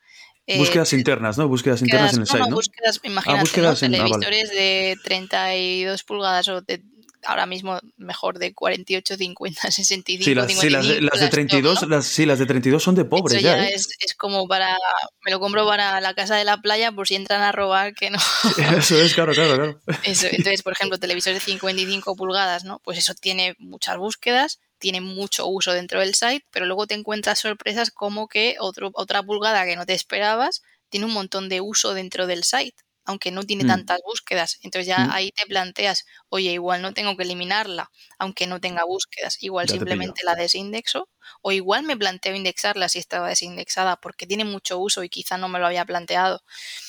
Eh, 0.46 0.58
búsquedas 0.58 0.92
internas, 0.92 1.36
¿no? 1.36 1.48
Búsquedas 1.48 1.82
internas 1.82 2.14
en 2.14 2.20
el 2.20 2.26
site, 2.26 2.48
¿no? 2.48 2.56
Búsquedas, 2.56 3.00
ah, 3.02 3.06
imagínate, 3.06 3.66
ah, 3.66 3.74
televisores 3.74 4.50
de 4.50 4.96
32 5.04 6.04
pulgadas 6.04 6.48
o 6.48 6.62
de 6.62 6.82
ahora 7.24 7.46
mismo 7.46 7.78
mejor 7.96 8.38
de 8.38 8.54
48, 8.54 9.16
50, 9.16 9.70
65. 9.70 10.24
Sí, 10.24 10.34
las, 10.34 10.52
sí, 10.52 10.70
las, 10.70 10.86
de, 10.86 11.00
las 11.00 11.20
de 11.20 11.28
32, 11.28 11.88
las, 11.88 12.06
sí, 12.06 12.26
las 12.26 12.38
de 12.38 12.46
32 12.46 12.82
son 12.82 12.94
de 12.94 13.04
pobres 13.04 13.42
ya. 13.42 13.64
¿eh? 13.64 13.74
es, 13.74 13.88
es, 14.00 14.14
como 14.14 14.46
para, 14.46 14.76
me 15.24 15.30
lo 15.30 15.40
compro 15.40 15.66
para 15.66 16.00
la 16.00 16.14
casa 16.14 16.36
de 16.36 16.44
la 16.44 16.60
playa 16.60 16.92
por 16.92 17.08
si 17.08 17.14
entran 17.14 17.42
a 17.42 17.52
robar, 17.52 17.94
que 17.94 18.10
no. 18.10 18.18
Eso 18.78 19.00
es, 19.00 19.14
claro, 19.14 19.32
claro, 19.32 19.54
claro. 19.56 19.80
Eso, 20.04 20.26
entonces, 20.30 20.62
por 20.62 20.72
ejemplo, 20.72 20.98
televisores 20.98 21.44
de 21.44 21.52
55 21.52 22.16
pulgadas, 22.16 22.64
¿no? 22.64 22.80
Pues 22.80 22.98
eso 22.98 23.14
tiene 23.14 23.54
muchas 23.58 23.96
búsquedas, 23.96 24.60
tiene 24.78 25.00
mucho 25.00 25.46
uso 25.46 25.72
dentro 25.72 26.00
del 26.00 26.14
site, 26.14 26.44
pero 26.50 26.66
luego 26.66 26.86
te 26.86 26.94
encuentras 26.94 27.38
sorpresas 27.40 27.90
como 27.90 28.28
que 28.28 28.56
otro, 28.60 28.90
otra 28.94 29.22
pulgada 29.22 29.64
que 29.64 29.76
no 29.76 29.86
te 29.86 29.94
esperabas 29.94 30.62
tiene 30.88 31.06
un 31.06 31.12
montón 31.12 31.48
de 31.48 31.60
uso 31.60 31.94
dentro 31.94 32.26
del 32.26 32.44
site 32.44 32.76
aunque 33.08 33.30
no 33.30 33.42
tiene 33.42 33.64
mm. 33.64 33.68
tantas 33.68 34.00
búsquedas. 34.04 34.58
Entonces 34.62 34.86
ya 34.86 34.98
mm. 34.98 35.10
ahí 35.12 35.32
te 35.32 35.46
planteas, 35.46 36.04
oye, 36.28 36.52
igual 36.52 36.82
no 36.82 36.92
tengo 36.92 37.16
que 37.16 37.22
eliminarla, 37.22 37.90
aunque 38.18 38.46
no 38.46 38.60
tenga 38.60 38.84
búsquedas, 38.84 39.42
igual 39.42 39.66
simplemente 39.66 40.24
la 40.24 40.34
desindexo, 40.34 41.08
o 41.40 41.50
igual 41.50 41.84
me 41.84 41.96
planteo 41.96 42.36
indexarla 42.36 42.90
si 42.90 42.98
estaba 42.98 43.30
desindexada, 43.30 43.96
porque 43.96 44.26
tiene 44.26 44.44
mucho 44.44 44.78
uso 44.78 45.02
y 45.04 45.08
quizá 45.08 45.38
no 45.38 45.48
me 45.48 45.58
lo 45.58 45.66
había 45.66 45.86
planteado. 45.86 46.42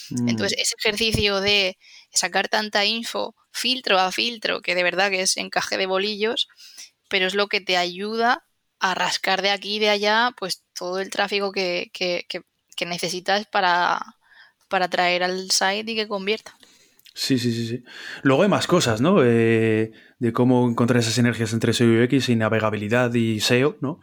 Entonces, 0.09 0.57
mm. 0.57 0.61
ese 0.61 0.75
ejercicio 0.77 1.39
de 1.39 1.77
sacar 2.11 2.49
tanta 2.49 2.83
info 2.83 3.33
filtro 3.53 3.97
a 3.97 4.11
filtro, 4.11 4.61
que 4.61 4.75
de 4.75 4.83
verdad 4.83 5.09
que 5.09 5.21
es 5.21 5.37
encaje 5.37 5.77
de 5.77 5.85
bolillos, 5.85 6.49
pero 7.07 7.27
es 7.27 7.33
lo 7.33 7.47
que 7.47 7.61
te 7.61 7.77
ayuda 7.77 8.45
a 8.81 8.93
rascar 8.93 9.41
de 9.41 9.51
aquí 9.51 9.77
y 9.77 9.79
de 9.79 9.89
allá, 9.89 10.31
pues 10.37 10.63
todo 10.73 10.99
el 10.99 11.11
tráfico 11.11 11.53
que, 11.53 11.91
que, 11.93 12.25
que 12.27 12.85
necesitas 12.85 13.45
para, 13.47 14.18
para 14.69 14.87
traer 14.87 15.23
al 15.23 15.51
site 15.51 15.91
y 15.91 15.95
que 15.95 16.07
convierta. 16.07 16.55
Sí, 17.13 17.37
sí, 17.37 17.51
sí, 17.51 17.67
sí. 17.67 17.83
Luego 18.21 18.43
hay 18.43 18.49
más 18.49 18.67
cosas, 18.67 19.01
¿no? 19.01 19.23
Eh, 19.23 19.91
de 20.19 20.33
cómo 20.33 20.69
encontrar 20.69 21.01
esas 21.01 21.13
sinergias 21.13 21.51
entre 21.51 21.73
SEO 21.73 21.93
y 21.93 22.03
UX 22.03 22.29
y 22.29 22.35
navegabilidad 22.35 23.13
y 23.13 23.41
SEO, 23.41 23.77
¿no? 23.81 23.99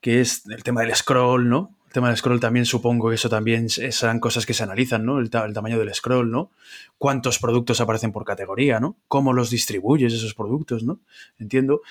Que 0.00 0.20
es 0.20 0.46
el 0.48 0.62
tema 0.62 0.82
del 0.82 0.94
scroll, 0.94 1.48
¿no? 1.48 1.74
El 1.86 1.92
tema 1.92 2.08
del 2.08 2.16
scroll 2.16 2.40
también 2.40 2.64
supongo 2.64 3.08
que 3.08 3.16
eso 3.16 3.28
también 3.28 3.68
serán 3.68 4.20
cosas 4.20 4.46
que 4.46 4.54
se 4.54 4.62
analizan, 4.62 5.04
¿no? 5.04 5.18
El, 5.18 5.30
el, 5.32 5.52
tamaño 5.54 5.78
del 5.78 5.92
scroll, 5.94 6.30
¿no? 6.30 6.52
Cuántos 6.98 7.38
productos 7.38 7.80
aparecen 7.80 8.12
por 8.12 8.24
categoría, 8.24 8.80
¿no? 8.80 8.96
Cómo 9.08 9.32
los 9.32 9.50
distribuyes 9.50 10.12
esos 10.12 10.34
productos, 10.34 10.84
¿no? 10.84 11.00
Entiendo. 11.38 11.82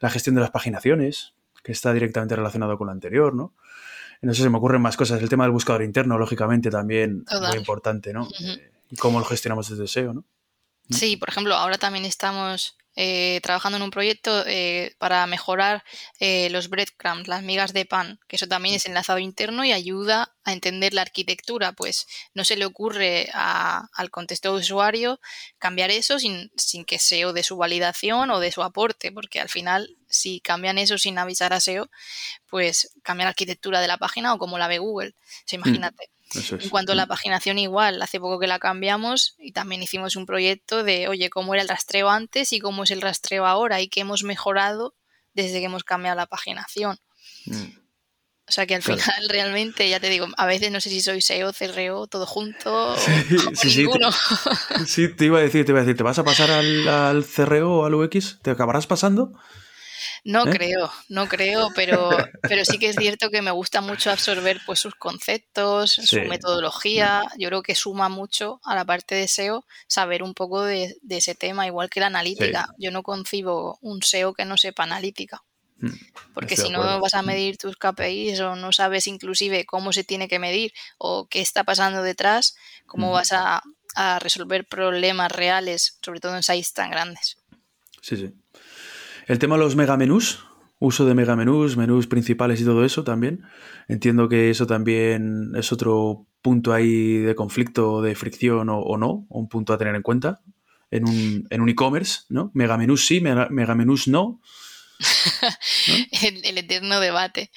La 0.00 0.10
gestión 0.10 0.34
de 0.36 0.42
las 0.42 0.50
paginaciones, 0.50 1.32
que 1.64 1.72
está 1.72 1.92
directamente 1.92 2.36
relacionado 2.36 2.78
con 2.78 2.86
lo 2.86 2.92
anterior, 2.92 3.34
¿no? 3.34 3.52
No 4.22 4.34
sé, 4.34 4.42
se 4.42 4.50
me 4.50 4.58
ocurren 4.58 4.82
más 4.82 4.96
cosas. 4.96 5.20
El 5.22 5.28
tema 5.28 5.44
del 5.44 5.52
buscador 5.52 5.82
interno, 5.82 6.18
lógicamente, 6.18 6.70
también 6.70 7.24
muy 7.48 7.58
importante, 7.58 8.12
¿no? 8.12 8.28
Eh, 8.40 8.70
y 8.90 8.96
cómo 8.96 9.18
lo 9.18 9.24
gestionamos 9.24 9.68
desde 9.68 9.86
SEO, 9.86 10.14
¿no? 10.14 10.24
Sí, 10.90 11.16
por 11.16 11.28
ejemplo, 11.28 11.54
ahora 11.54 11.76
también 11.76 12.06
estamos 12.06 12.77
eh, 12.96 13.40
trabajando 13.42 13.76
en 13.76 13.82
un 13.82 13.90
proyecto 13.90 14.44
eh, 14.46 14.94
para 14.98 15.26
mejorar 15.26 15.84
eh, 16.18 16.50
los 16.50 16.68
breadcrumbs, 16.68 17.28
las 17.28 17.42
migas 17.42 17.72
de 17.72 17.84
pan, 17.84 18.18
que 18.26 18.36
eso 18.36 18.48
también 18.48 18.74
es 18.74 18.86
enlazado 18.86 19.18
interno 19.20 19.64
y 19.64 19.72
ayuda 19.72 20.34
a 20.44 20.52
entender 20.52 20.94
la 20.94 21.02
arquitectura, 21.02 21.72
pues 21.72 22.08
no 22.34 22.44
se 22.44 22.56
le 22.56 22.64
ocurre 22.64 23.30
al 23.32 24.10
contexto 24.10 24.52
de 24.52 24.60
usuario 24.60 25.20
cambiar 25.58 25.90
eso 25.90 26.18
sin, 26.18 26.50
sin 26.56 26.84
que 26.84 26.98
SEO 26.98 27.32
de 27.32 27.42
su 27.42 27.56
validación 27.56 28.30
o 28.30 28.40
de 28.40 28.50
su 28.50 28.62
aporte, 28.62 29.12
porque 29.12 29.40
al 29.40 29.48
final 29.48 29.96
si 30.08 30.40
cambian 30.40 30.78
eso 30.78 30.98
sin 30.98 31.18
avisar 31.18 31.52
a 31.52 31.60
SEO, 31.60 31.90
pues 32.48 32.90
cambia 33.02 33.26
la 33.26 33.30
arquitectura 33.30 33.80
de 33.80 33.88
la 33.88 33.98
página 33.98 34.34
o 34.34 34.38
como 34.38 34.58
la 34.58 34.68
ve 34.68 34.78
Google. 34.78 35.14
O 35.52 35.58
mm. 35.58 35.62
En 36.34 36.68
cuanto 36.70 36.92
a 36.92 36.94
la 36.94 37.06
paginación 37.06 37.58
igual, 37.58 38.02
hace 38.02 38.20
poco 38.20 38.38
que 38.38 38.46
la 38.46 38.58
cambiamos 38.58 39.34
y 39.38 39.52
también 39.52 39.82
hicimos 39.82 40.14
un 40.16 40.26
proyecto 40.26 40.84
de, 40.84 41.08
oye, 41.08 41.30
cómo 41.30 41.54
era 41.54 41.62
el 41.62 41.68
rastreo 41.68 42.10
antes 42.10 42.52
y 42.52 42.60
cómo 42.60 42.84
es 42.84 42.90
el 42.90 43.00
rastreo 43.00 43.46
ahora 43.46 43.80
y 43.80 43.88
qué 43.88 44.00
hemos 44.00 44.24
mejorado 44.24 44.94
desde 45.34 45.58
que 45.60 45.64
hemos 45.66 45.84
cambiado 45.84 46.16
la 46.16 46.26
paginación. 46.26 46.98
Mm. 47.46 47.78
O 48.48 48.50
sea 48.50 48.66
que 48.66 48.74
al 48.74 48.82
Claro. 48.82 49.00
final 49.00 49.26
realmente, 49.28 49.88
ya 49.88 50.00
te 50.00 50.08
digo, 50.08 50.26
a 50.36 50.46
veces 50.46 50.70
no 50.70 50.80
sé 50.80 50.88
si 50.90 51.00
soy 51.02 51.20
SEO, 51.20 51.52
CRO, 51.52 52.06
todo 52.06 52.24
junto 52.26 52.96
Sí, 52.96 53.10
o, 53.36 53.54
sí, 53.54 53.70
sí, 53.70 53.78
ninguno. 53.82 54.10
Sí, 54.86 55.08
te 55.08 55.26
iba 55.26 55.38
a 55.38 55.42
decir, 55.42 55.64
te 55.64 55.72
iba 55.72 55.80
a 55.80 55.84
decir, 55.84 55.96
¿te 55.96 56.02
vas 56.02 56.18
a 56.18 56.24
pasar 56.24 56.50
al, 56.50 56.88
al 56.88 57.24
CRO 57.24 57.78
o 57.80 57.84
al 57.86 57.94
UX? 57.94 58.38
¿Te 58.42 58.50
acabarás 58.50 58.86
pasando? 58.86 59.32
No 60.24 60.46
¿Eh? 60.46 60.50
creo, 60.50 60.92
no 61.08 61.26
creo, 61.28 61.68
pero, 61.74 62.10
pero 62.42 62.64
sí 62.64 62.78
que 62.78 62.88
es 62.90 62.96
cierto 62.96 63.30
que 63.30 63.42
me 63.42 63.50
gusta 63.50 63.80
mucho 63.80 64.10
absorber 64.10 64.60
pues 64.66 64.80
sus 64.80 64.94
conceptos, 64.94 65.92
Sí. 65.92 66.06
su 66.06 66.20
metodología. 66.22 67.24
Yo 67.38 67.48
creo 67.48 67.62
que 67.62 67.74
suma 67.74 68.08
mucho 68.08 68.60
a 68.64 68.74
la 68.74 68.84
parte 68.84 69.14
de 69.14 69.28
SEO 69.28 69.64
saber 69.86 70.22
un 70.22 70.34
poco 70.34 70.62
de, 70.62 70.96
de 71.02 71.16
ese 71.18 71.34
tema, 71.34 71.66
igual 71.66 71.88
que 71.90 72.00
la 72.00 72.06
analítica. 72.06 72.68
Yo 72.78 72.90
no 72.90 73.02
concibo 73.02 73.78
un 73.82 74.02
SEO 74.02 74.34
que 74.34 74.44
no 74.44 74.56
sepa 74.56 74.84
analítica. 74.84 75.42
Mm, 75.80 75.90
Porque 76.34 76.54
estoy 76.54 76.68
si 76.68 76.72
no 76.72 77.00
vas 77.00 77.14
a 77.14 77.22
Mm. 77.22 77.26
medir 77.26 77.56
tus 77.58 77.76
KPIs 77.76 78.40
o 78.40 78.56
no 78.56 78.72
sabes 78.72 79.06
inclusive 79.06 79.64
cómo 79.64 79.92
se 79.92 80.02
tiene 80.04 80.26
que 80.28 80.38
medir 80.40 80.72
o 80.98 81.26
qué 81.28 81.40
está 81.40 81.62
pasando 81.64 82.02
detrás, 82.02 82.56
cómo 82.86 83.10
Mm. 83.10 83.12
vas 83.12 83.32
a, 83.32 83.62
a 83.94 84.18
resolver 84.18 84.66
problemas 84.66 85.30
reales, 85.32 85.98
sobre 86.02 86.18
todo 86.20 86.34
en 86.36 86.42
sites 86.42 86.72
tan 86.72 86.90
grandes. 86.90 87.36
Sí, 88.02 88.16
sí. 88.16 88.32
El 89.28 89.38
tema 89.38 89.56
de 89.56 89.62
los 89.62 89.76
megamenús, 89.76 90.44
uso 90.80 91.04
de 91.06 91.14
megamenús, 91.14 91.76
menús 91.76 92.06
principales 92.06 92.60
y 92.60 92.64
todo 92.64 92.84
eso 92.84 93.04
también. 93.04 93.42
Entiendo 93.88 94.28
que 94.28 94.50
eso 94.50 94.66
también 94.66 95.52
es 95.56 95.70
otro 95.72 96.26
punto 96.42 96.72
ahí 96.72 97.18
de 97.18 97.34
conflicto, 97.34 98.02
de 98.02 98.14
fricción 98.14 98.68
o, 98.70 98.78
o 98.80 98.96
no, 98.96 99.26
un 99.28 99.48
punto 99.48 99.72
a 99.72 99.78
tener 99.78 99.94
en 99.94 100.02
cuenta 100.02 100.40
en 100.90 101.06
un 101.06 101.46
en 101.50 101.60
un 101.60 101.68
e-commerce, 101.68 102.20
¿no? 102.30 102.50
Megamenús 102.54 103.06
sí, 103.06 103.20
mega- 103.20 103.48
megamenús 103.50 104.08
no. 104.08 104.40
el, 106.24 106.44
el 106.44 106.58
eterno 106.58 107.00
debate. 107.00 107.50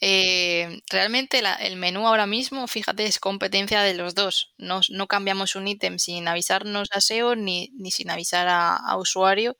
Eh, 0.00 0.82
realmente 0.90 1.42
el 1.60 1.76
menú 1.76 2.06
ahora 2.06 2.26
mismo, 2.26 2.66
fíjate, 2.68 3.06
es 3.06 3.18
competencia 3.20 3.82
de 3.82 3.94
los 3.94 4.14
dos. 4.14 4.54
No, 4.58 4.80
no 4.90 5.06
cambiamos 5.08 5.56
un 5.56 5.68
ítem 5.68 5.98
sin 5.98 6.28
avisarnos 6.28 6.88
a 6.92 6.98
SEO 6.98 7.36
ni, 7.36 7.70
ni 7.76 7.90
sin 7.90 8.10
avisar 8.10 8.48
a 8.48 8.96
usuario. 8.98 9.56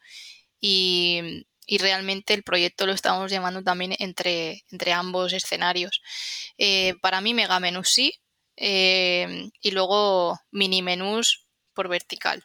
Y, 0.63 1.45
y 1.67 1.79
realmente 1.79 2.33
el 2.35 2.45
proyecto 2.45 2.87
lo 2.87 2.93
estamos 2.93 3.31
llamando 3.31 3.63
también 3.63 3.95
entre, 3.99 4.63
entre 4.71 4.93
ambos 4.93 5.33
escenarios. 5.33 6.01
Eh, 6.57 6.95
para 7.03 7.21
mí, 7.21 7.35
mega 7.35 7.59
menús 7.61 7.89
sí. 7.89 8.15
eh, 8.57 9.51
y 9.61 9.71
luego 9.73 10.39
mini 10.53 10.81
menús 10.83 11.47
por 11.75 11.89
vertical. 11.89 12.45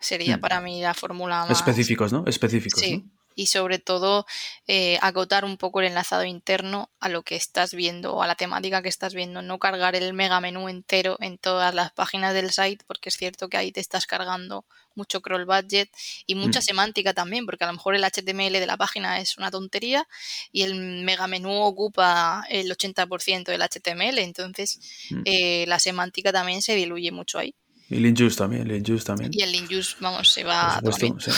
Sería 0.00 0.36
Hmm. 0.36 0.40
para 0.40 0.60
mí 0.60 0.80
la 0.80 0.94
fórmula 0.94 1.44
más, 1.44 1.58
Específicos, 1.58 2.12
¿no? 2.12 2.24
Específicos, 2.26 2.80
Sí, 2.80 2.98
¿no? 2.98 3.17
Y 3.38 3.46
sobre 3.46 3.78
todo 3.78 4.26
eh, 4.66 4.98
acotar 5.00 5.44
un 5.44 5.56
poco 5.58 5.80
el 5.80 5.86
enlazado 5.86 6.24
interno 6.24 6.90
a 6.98 7.08
lo 7.08 7.22
que 7.22 7.36
estás 7.36 7.72
viendo 7.72 8.14
o 8.14 8.22
a 8.22 8.26
la 8.26 8.34
temática 8.34 8.82
que 8.82 8.88
estás 8.88 9.14
viendo, 9.14 9.42
no 9.42 9.58
cargar 9.60 9.94
el 9.94 10.12
mega 10.12 10.40
menú 10.40 10.68
entero 10.68 11.16
en 11.20 11.38
todas 11.38 11.72
las 11.74 11.92
páginas 11.92 12.34
del 12.34 12.50
site, 12.50 12.84
porque 12.86 13.10
es 13.10 13.16
cierto 13.16 13.48
que 13.48 13.56
ahí 13.56 13.70
te 13.72 13.80
estás 13.80 14.06
cargando 14.06 14.64
mucho 14.96 15.20
crawl 15.22 15.44
budget 15.46 15.88
y 16.26 16.34
mucha 16.34 16.58
Mm. 16.58 16.62
semántica 16.62 17.14
también, 17.14 17.46
porque 17.46 17.62
a 17.64 17.68
lo 17.68 17.74
mejor 17.74 17.94
el 17.94 18.02
HTML 18.04 18.58
de 18.58 18.66
la 18.66 18.76
página 18.76 19.20
es 19.20 19.38
una 19.38 19.50
tontería 19.52 20.08
y 20.50 20.62
el 20.62 20.74
mega 21.04 21.28
menú 21.28 21.52
ocupa 21.62 22.44
el 22.48 22.70
80% 22.72 23.52
del 23.52 23.62
HTML, 23.62 24.18
entonces 24.22 24.80
Mm. 25.10 25.24
eh, 25.24 25.64
la 25.68 25.78
semántica 25.78 26.32
también 26.32 26.60
se 26.62 26.74
diluye 26.74 27.12
mucho 27.12 27.38
ahí. 27.38 27.54
Y 27.90 27.96
Lean 27.96 28.16
Juice 28.16 28.36
también, 28.36 28.68
Juice 28.84 29.04
también. 29.04 29.30
Y 29.32 29.42
el 29.42 29.78
use, 29.78 29.96
vamos, 30.00 30.30
se 30.30 30.44
va 30.44 30.76
a 30.76 30.80
tomar 30.82 31.00
sí, 31.00 31.12
sí, 31.18 31.30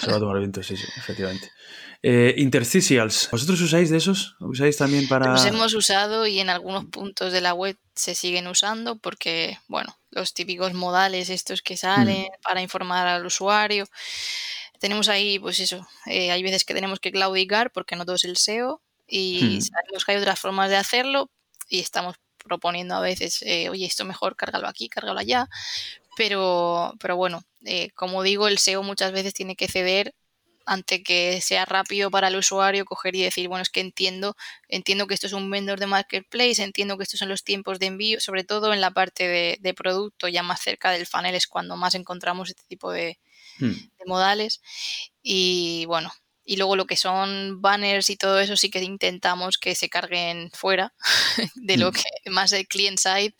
se 0.00 0.10
va 0.10 0.16
a 0.16 0.20
tomar 0.20 0.38
viento, 0.38 0.62
sí, 0.62 0.76
sí, 0.76 0.84
efectivamente. 0.96 1.50
Eh, 2.02 2.34
interstitials, 2.38 3.28
¿vosotros 3.30 3.60
usáis 3.60 3.88
de 3.88 3.98
esos? 3.98 4.34
¿Usáis 4.40 4.76
también 4.76 5.06
para...? 5.06 5.30
Los 5.30 5.46
hemos 5.46 5.72
usado 5.74 6.26
y 6.26 6.40
en 6.40 6.50
algunos 6.50 6.86
puntos 6.86 7.32
de 7.32 7.40
la 7.40 7.54
web 7.54 7.78
se 7.94 8.16
siguen 8.16 8.48
usando 8.48 8.96
porque, 8.96 9.58
bueno, 9.68 9.96
los 10.10 10.34
típicos 10.34 10.74
modales 10.74 11.30
estos 11.30 11.62
que 11.62 11.76
salen 11.76 12.26
para 12.42 12.60
informar 12.60 13.06
al 13.06 13.24
usuario. 13.24 13.86
Tenemos 14.80 15.08
ahí, 15.08 15.38
pues 15.38 15.60
eso, 15.60 15.86
eh, 16.06 16.32
hay 16.32 16.42
veces 16.42 16.64
que 16.64 16.74
tenemos 16.74 16.98
que 16.98 17.12
claudicar 17.12 17.70
porque 17.70 17.94
no 17.94 18.04
todo 18.04 18.16
es 18.16 18.24
el 18.24 18.36
SEO 18.36 18.82
y 19.06 19.58
Hmm. 19.60 19.60
sabemos 19.60 20.04
que 20.04 20.12
hay 20.12 20.18
otras 20.18 20.40
formas 20.40 20.70
de 20.70 20.76
hacerlo 20.76 21.30
y 21.68 21.78
estamos 21.78 22.16
proponiendo 22.42 22.94
a 22.94 23.00
veces, 23.00 23.42
eh, 23.42 23.68
oye, 23.70 23.86
esto 23.86 24.04
mejor 24.04 24.36
cárgalo 24.36 24.68
aquí, 24.68 24.88
cárgalo 24.88 25.20
allá. 25.20 25.48
Pero, 26.16 26.94
pero 27.00 27.16
bueno, 27.16 27.42
eh, 27.64 27.90
como 27.94 28.22
digo, 28.22 28.48
el 28.48 28.58
SEO 28.58 28.82
muchas 28.82 29.12
veces 29.12 29.34
tiene 29.34 29.56
que 29.56 29.68
ceder 29.68 30.14
ante 30.66 31.02
que 31.02 31.40
sea 31.40 31.64
rápido 31.64 32.10
para 32.10 32.28
el 32.28 32.36
usuario 32.36 32.84
coger 32.84 33.16
y 33.16 33.22
decir, 33.22 33.48
bueno, 33.48 33.62
es 33.62 33.70
que 33.70 33.80
entiendo, 33.80 34.36
entiendo 34.68 35.06
que 35.06 35.14
esto 35.14 35.26
es 35.26 35.32
un 35.32 35.50
vendor 35.50 35.80
de 35.80 35.86
marketplace, 35.88 36.62
entiendo 36.62 36.96
que 36.96 37.02
estos 37.04 37.18
son 37.18 37.28
los 37.28 37.42
tiempos 37.44 37.78
de 37.80 37.86
envío, 37.86 38.20
sobre 38.20 38.44
todo 38.44 38.72
en 38.72 38.80
la 38.80 38.92
parte 38.92 39.26
de, 39.28 39.58
de 39.60 39.74
producto, 39.74 40.28
ya 40.28 40.42
más 40.44 40.60
cerca 40.60 40.92
del 40.92 41.06
funnel 41.06 41.34
es 41.34 41.48
cuando 41.48 41.76
más 41.76 41.94
encontramos 41.96 42.50
este 42.50 42.62
tipo 42.68 42.92
de, 42.92 43.18
Hmm. 43.58 43.72
de 43.98 44.04
modales. 44.06 44.60
Y 45.22 45.84
bueno, 45.86 46.12
y 46.44 46.56
luego 46.56 46.76
lo 46.76 46.86
que 46.86 46.96
son 46.96 47.60
banners 47.60 48.10
y 48.10 48.16
todo 48.16 48.40
eso 48.40 48.56
sí 48.56 48.70
que 48.70 48.82
intentamos 48.82 49.58
que 49.58 49.74
se 49.74 49.88
carguen 49.88 50.50
fuera 50.52 50.92
de 51.54 51.76
lo 51.76 51.90
Mm. 51.90 51.92
que 51.92 52.02
más 52.30 52.52
el 52.52 52.66
client 52.66 52.98
side 52.98 53.34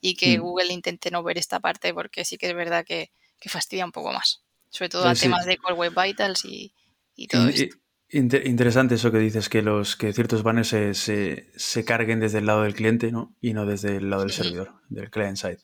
y 0.00 0.14
que 0.16 0.38
Mm. 0.38 0.42
Google 0.42 0.72
intente 0.72 1.10
no 1.10 1.22
ver 1.22 1.38
esta 1.38 1.60
parte 1.60 1.94
porque 1.94 2.24
sí 2.24 2.36
que 2.38 2.48
es 2.48 2.54
verdad 2.54 2.84
que, 2.84 3.10
que 3.40 3.48
fastidia 3.48 3.84
un 3.84 3.92
poco 3.92 4.12
más. 4.12 4.42
Sobre 4.70 4.88
todo 4.90 5.04
Sí, 5.04 5.08
a 5.08 5.14
sí. 5.14 5.20
temas 5.22 5.46
de 5.46 5.56
Core 5.56 5.74
Web 5.74 5.94
Vitals 5.96 6.44
y, 6.44 6.72
y 7.16 7.28
todo 7.28 7.42
In- 7.48 7.48
esto. 7.50 7.76
Inter- 8.10 8.46
interesante 8.46 8.94
eso 8.94 9.12
que 9.12 9.18
dices, 9.18 9.50
que 9.50 9.60
los 9.60 9.94
que 9.94 10.14
ciertos 10.14 10.42
banners 10.42 10.68
se, 10.68 10.94
se- 10.94 11.50
se 11.56 11.84
carguen 11.84 12.20
desde 12.20 12.38
el 12.38 12.46
lado 12.46 12.62
del 12.62 12.74
cliente, 12.74 13.12
¿no? 13.12 13.34
Y 13.40 13.52
no 13.52 13.66
desde 13.66 13.96
el 13.96 14.08
lado 14.08 14.22
del 14.22 14.32
servidor, 14.32 14.72
del 14.88 15.10
client 15.10 15.36
side. 15.36 15.58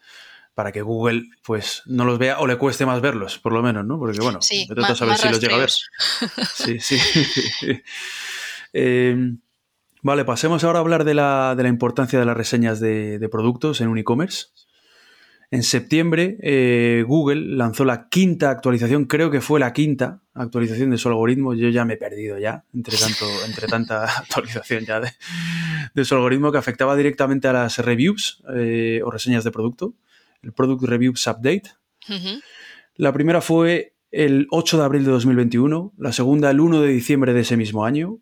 Para 0.54 0.70
que 0.70 0.82
Google, 0.82 1.24
pues, 1.44 1.82
no 1.86 2.04
los 2.04 2.18
vea 2.18 2.38
o 2.38 2.46
le 2.46 2.56
cueste 2.56 2.86
más 2.86 3.00
verlos, 3.00 3.38
por 3.38 3.52
lo 3.52 3.62
menos, 3.62 3.84
¿no? 3.84 3.98
Porque, 3.98 4.20
bueno, 4.20 4.40
Sí, 4.40 4.66
vete 4.68 4.80
tú 4.80 4.86
a 4.86 4.88
más, 4.88 4.98
saber 4.98 5.16
si 5.16 5.28
los 5.28 5.40
llega 5.40 5.56
a 5.56 5.58
ver. 5.58 5.70
Sí, 6.54 6.78
sí. 6.80 6.98
Eh, 8.76 9.16
vale, 10.02 10.24
pasemos 10.24 10.64
ahora 10.64 10.80
a 10.80 10.82
hablar 10.82 11.04
de 11.04 11.14
la, 11.14 11.54
de 11.56 11.62
la 11.62 11.68
importancia 11.68 12.18
de 12.18 12.24
las 12.24 12.36
reseñas 12.36 12.80
de, 12.80 13.20
de 13.20 13.28
productos 13.28 13.80
en 13.80 13.86
un 13.86 13.98
e-commerce. 13.98 14.46
En 15.54 15.62
septiembre, 15.62 16.36
eh, 16.42 17.04
Google 17.06 17.56
lanzó 17.56 17.84
la 17.84 18.08
quinta 18.08 18.50
actualización, 18.50 19.04
creo 19.04 19.30
que 19.30 19.40
fue 19.40 19.60
la 19.60 19.72
quinta 19.72 20.20
actualización 20.34 20.90
de 20.90 20.98
su 20.98 21.08
algoritmo. 21.08 21.54
Yo 21.54 21.68
ya 21.68 21.84
me 21.84 21.94
he 21.94 21.96
perdido 21.96 22.38
ya, 22.40 22.64
entre, 22.74 22.96
tanto, 22.96 23.24
entre 23.46 23.68
tanta 23.68 24.04
actualización 24.18 24.84
ya 24.84 24.98
de, 24.98 25.12
de 25.94 26.04
su 26.04 26.16
algoritmo 26.16 26.50
que 26.50 26.58
afectaba 26.58 26.96
directamente 26.96 27.46
a 27.46 27.52
las 27.52 27.78
reviews 27.78 28.42
eh, 28.52 29.00
o 29.04 29.12
reseñas 29.12 29.44
de 29.44 29.52
producto, 29.52 29.94
el 30.44 30.52
Product 30.52 30.82
Reviews 30.84 31.26
Update. 31.26 31.64
La 32.96 33.12
primera 33.12 33.40
fue 33.40 33.94
el 34.10 34.46
8 34.50 34.78
de 34.78 34.84
abril 34.84 35.04
de 35.04 35.10
2021, 35.10 35.92
la 35.98 36.12
segunda 36.12 36.50
el 36.50 36.60
1 36.60 36.82
de 36.82 36.88
diciembre 36.88 37.32
de 37.32 37.40
ese 37.40 37.56
mismo 37.56 37.84
año, 37.84 38.20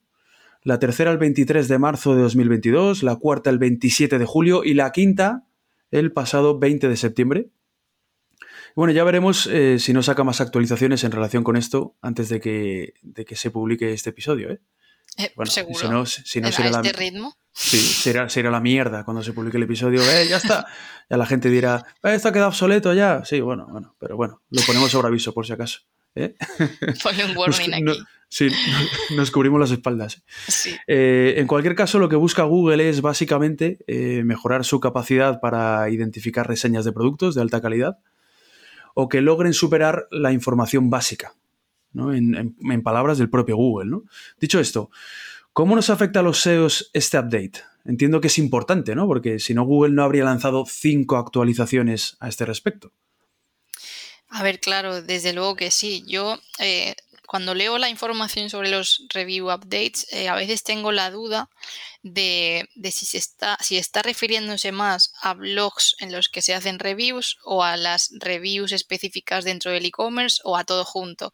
la 0.62 0.78
tercera 0.78 1.10
el 1.10 1.18
23 1.18 1.68
de 1.68 1.78
marzo 1.78 2.14
de 2.14 2.22
2022, 2.22 3.02
la 3.02 3.16
cuarta 3.16 3.50
el 3.50 3.58
27 3.58 4.18
de 4.18 4.24
julio 4.24 4.64
y 4.64 4.74
la 4.74 4.92
quinta 4.92 5.44
el 5.90 6.12
pasado 6.12 6.58
20 6.58 6.88
de 6.88 6.96
septiembre. 6.96 7.50
Bueno, 8.74 8.92
ya 8.92 9.04
veremos 9.04 9.46
eh, 9.48 9.78
si 9.78 9.92
no 9.92 10.02
saca 10.02 10.24
más 10.24 10.40
actualizaciones 10.40 11.04
en 11.04 11.12
relación 11.12 11.44
con 11.44 11.56
esto 11.56 11.96
antes 12.00 12.30
de 12.30 12.40
que, 12.40 12.94
de 13.02 13.24
que 13.24 13.36
se 13.36 13.50
publique 13.50 13.92
este 13.92 14.10
episodio. 14.10 14.50
¿eh? 14.50 14.60
Eh, 15.18 15.32
Bueno, 15.36 15.50
seguro. 15.50 15.78
si 15.78 15.88
no, 15.88 16.06
si 16.06 16.40
no 16.40 16.50
será 16.52 16.68
a 16.68 16.72
la, 16.72 16.80
este 16.80 16.92
ritmo. 16.98 17.36
Sí, 17.52 17.78
será, 17.80 18.28
será 18.30 18.50
la 18.50 18.60
mierda 18.60 19.04
cuando 19.04 19.22
se 19.22 19.32
publique 19.32 19.58
el 19.58 19.64
episodio. 19.64 20.00
Eh, 20.02 20.26
ya 20.28 20.38
está. 20.38 20.66
Ya 21.10 21.16
la 21.18 21.26
gente 21.26 21.50
dirá, 21.50 21.84
"Eh, 22.02 22.14
esto 22.14 22.28
ha 22.28 22.32
quedado 22.32 22.48
obsoleto 22.48 22.94
ya. 22.94 23.24
Sí, 23.26 23.40
bueno, 23.40 23.66
bueno, 23.70 23.94
pero 23.98 24.16
bueno, 24.16 24.40
lo 24.50 24.62
ponemos 24.62 24.90
sobre 24.90 25.08
aviso 25.08 25.34
por 25.34 25.46
si 25.46 25.52
acaso. 25.52 25.80
¿eh? 26.14 26.34
Ponle 27.02 27.24
un 27.26 27.34
Nos, 27.34 27.60
aquí. 27.60 27.82
no- 27.82 27.94
sí, 28.28 28.48
nos 29.16 29.30
cubrimos 29.30 29.60
las 29.60 29.70
espaldas. 29.70 30.22
Sí. 30.48 30.74
Eh, 30.86 31.34
en 31.36 31.46
cualquier 31.46 31.74
caso, 31.74 31.98
lo 31.98 32.08
que 32.08 32.16
busca 32.16 32.42
Google 32.44 32.88
es 32.88 33.02
básicamente 33.02 33.78
mejorar 34.24 34.64
su 34.64 34.80
capacidad 34.80 35.40
para 35.40 35.88
identificar 35.90 36.48
reseñas 36.48 36.84
de 36.86 36.92
productos 36.92 37.34
de 37.34 37.42
alta 37.42 37.60
calidad 37.60 37.98
o 38.94 39.08
que 39.08 39.20
logren 39.22 39.52
superar 39.54 40.06
la 40.10 40.32
información 40.32 40.88
básica, 40.90 41.34
¿no? 41.92 42.12
en, 42.14 42.82
palabras 42.82 43.18
del 43.18 43.30
propio 43.30 43.56
Google. 43.56 44.02
Dicho 44.40 44.60
esto, 44.60 44.90
¿cómo 45.52 45.74
nos 45.74 45.90
afecta 45.90 46.20
a 46.20 46.22
los 46.22 46.40
SEOs 46.40 46.90
este 46.92 47.18
update? 47.18 47.62
Entiendo 47.84 48.20
que 48.20 48.28
es 48.28 48.38
importante, 48.38 48.94
¿no? 48.94 49.06
Porque 49.06 49.38
si 49.38 49.54
no, 49.54 49.64
Google 49.64 49.94
no 49.94 50.04
habría 50.04 50.24
lanzado 50.24 50.64
cinco 50.66 51.16
actualizaciones 51.16 52.16
a 52.20 52.28
este 52.28 52.46
respecto. 52.46 52.92
A 54.28 54.42
ver, 54.42 54.60
claro, 54.60 55.02
desde 55.02 55.32
luego 55.32 55.56
que 55.56 55.70
sí. 55.70 56.04
Yo, 56.06 56.38
eh, 56.58 56.94
cuando 57.26 57.54
leo 57.54 57.78
la 57.78 57.88
información 57.88 58.50
sobre 58.50 58.70
los 58.70 59.06
review 59.08 59.50
updates, 59.50 60.06
eh, 60.12 60.28
a 60.28 60.34
veces 60.34 60.62
tengo 60.62 60.92
la 60.92 61.10
duda 61.10 61.48
de, 62.02 62.68
si 62.90 63.06
se 63.06 63.18
está, 63.18 63.56
si 63.60 63.76
está 63.76 64.02
refiriéndose 64.02 64.72
más 64.72 65.12
a 65.20 65.34
blogs 65.34 65.94
en 66.00 66.12
los 66.12 66.28
que 66.28 66.42
se 66.42 66.54
hacen 66.54 66.78
reviews 66.78 67.38
o 67.44 67.62
a 67.62 67.76
las 67.76 68.10
reviews 68.18 68.72
específicas 68.72 69.44
dentro 69.44 69.70
del 69.70 69.86
e-commerce 69.86 70.40
o 70.44 70.56
a 70.56 70.64
todo 70.64 70.84
junto. 70.84 71.32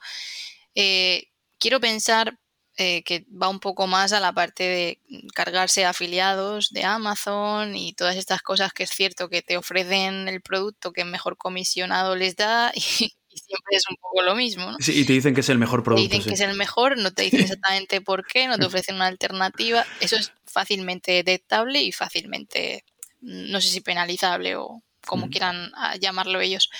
Eh, 0.74 1.28
quiero 1.58 1.80
pensar 1.80 2.38
eh, 2.80 3.02
que 3.02 3.26
va 3.30 3.48
un 3.48 3.58
poco 3.58 3.88
más 3.88 4.12
a 4.12 4.20
la 4.20 4.32
parte 4.32 4.62
de 4.62 5.00
cargarse 5.34 5.84
afiliados 5.84 6.70
de 6.70 6.84
Amazon 6.84 7.74
y 7.74 7.92
todas 7.94 8.14
estas 8.14 8.40
cosas 8.40 8.72
que 8.72 8.84
es 8.84 8.90
cierto 8.90 9.28
que 9.28 9.42
te 9.42 9.56
ofrecen 9.56 10.28
el 10.28 10.42
producto 10.42 10.92
que 10.92 11.04
mejor 11.04 11.36
comisionado 11.36 12.14
les 12.14 12.36
da 12.36 12.70
y, 12.76 13.17
siempre 13.38 13.76
es 13.76 13.84
un 13.88 13.96
poco 13.96 14.22
lo 14.22 14.34
mismo. 14.34 14.72
¿no? 14.72 14.76
Sí, 14.78 15.00
y 15.00 15.04
te 15.04 15.12
dicen 15.12 15.34
que 15.34 15.40
es 15.40 15.48
el 15.48 15.58
mejor 15.58 15.82
producto. 15.82 16.08
Te 16.08 16.16
dicen 16.16 16.28
que 16.28 16.34
es 16.34 16.40
el 16.40 16.56
mejor, 16.56 16.98
no 16.98 17.12
te 17.12 17.22
dicen 17.22 17.40
exactamente 17.58 18.00
por 18.00 18.26
qué, 18.26 18.46
no 18.46 18.58
te 18.58 18.66
ofrecen 18.66 18.96
una 18.96 19.06
alternativa. 19.06 19.84
Eso 20.00 20.16
es 20.16 20.32
fácilmente 20.46 21.12
detectable 21.12 21.82
y 21.82 21.92
fácilmente, 21.92 22.84
no 23.20 23.60
sé 23.60 23.68
si 23.68 23.80
penalizable 23.80 24.56
o 24.56 24.82
como 25.06 25.30
quieran 25.30 25.72
ah, 25.74 25.96
llamarlo 25.96 26.40
ellos. 26.40 26.70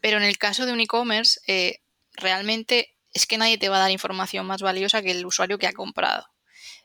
Pero 0.00 0.16
en 0.16 0.24
el 0.24 0.38
caso 0.38 0.66
de 0.66 0.72
un 0.72 0.80
e-commerce, 0.80 1.40
eh, 1.46 1.80
realmente 2.14 2.94
es 3.12 3.26
que 3.26 3.38
nadie 3.38 3.58
te 3.58 3.68
va 3.68 3.76
a 3.76 3.80
dar 3.80 3.90
información 3.90 4.46
más 4.46 4.62
valiosa 4.62 5.02
que 5.02 5.12
el 5.12 5.24
usuario 5.24 5.58
que 5.58 5.66
ha 5.66 5.72
comprado. 5.72 6.26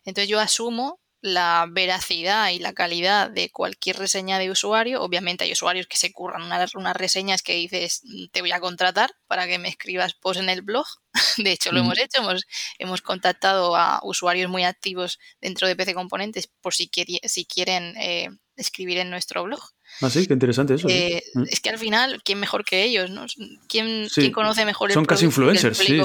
Entonces 0.06 0.30
yo 0.30 0.40
asumo 0.40 1.01
la 1.22 1.68
veracidad 1.70 2.50
y 2.50 2.60
la 2.60 2.74
calidad 2.74 3.30
de 3.30 3.52
cualquier 3.52 3.98
reseña 3.98 4.40
de 4.40 4.50
usuario. 4.50 5.02
Obviamente 5.02 5.44
hay 5.44 5.52
usuarios 5.52 5.86
que 5.86 5.98
se 5.98 6.12
curran 6.12 6.42
unas, 6.42 6.74
unas 6.76 6.96
reseñas 6.96 7.44
que 7.44 7.56
dices, 7.56 8.02
te 8.32 8.42
voy 8.42 8.52
a 8.52 8.60
contratar 8.60 9.12
para 9.28 9.48
que 9.48 9.60
me 9.60 9.70
escribas 9.70 10.16
post 10.16 10.40
en 10.40 10.50
el 10.50 10.64
blog. 10.64 10.86
De 11.38 11.52
hecho, 11.52 11.72
lo 11.72 11.82
hemos 11.82 12.00
hecho, 12.00 12.22
hemos, 12.22 12.46
hemos 12.80 13.02
contactado 13.02 13.76
a 13.76 14.00
usuarios 14.04 14.50
muy 14.50 14.64
activos 14.64 15.20
dentro 15.40 15.68
de 15.68 15.76
PC 15.76 15.94
Componentes 15.94 16.48
por 16.48 16.74
si, 16.74 16.90
si 17.24 17.46
quieren 17.46 17.96
eh, 17.98 18.30
escribir 18.56 18.98
en 18.98 19.12
nuestro 19.12 19.44
blog. 19.44 19.62
Ah, 20.02 20.10
sí, 20.10 20.26
qué 20.26 20.34
interesante 20.34 20.74
eso. 20.74 20.88
Eh, 20.90 21.22
es 21.50 21.60
que 21.60 21.70
al 21.70 21.78
final, 21.78 22.22
¿quién 22.24 22.40
mejor 22.40 22.66
que 22.66 22.84
ellos? 22.84 23.12
¿no? 23.12 23.26
¿Quién, 23.68 24.08
conoce 24.34 24.66
mejor 24.66 24.90
el 24.90 24.94
Son 24.96 25.06
casi 25.06 25.26
influencers, 25.26 25.78
sí, 25.78 26.02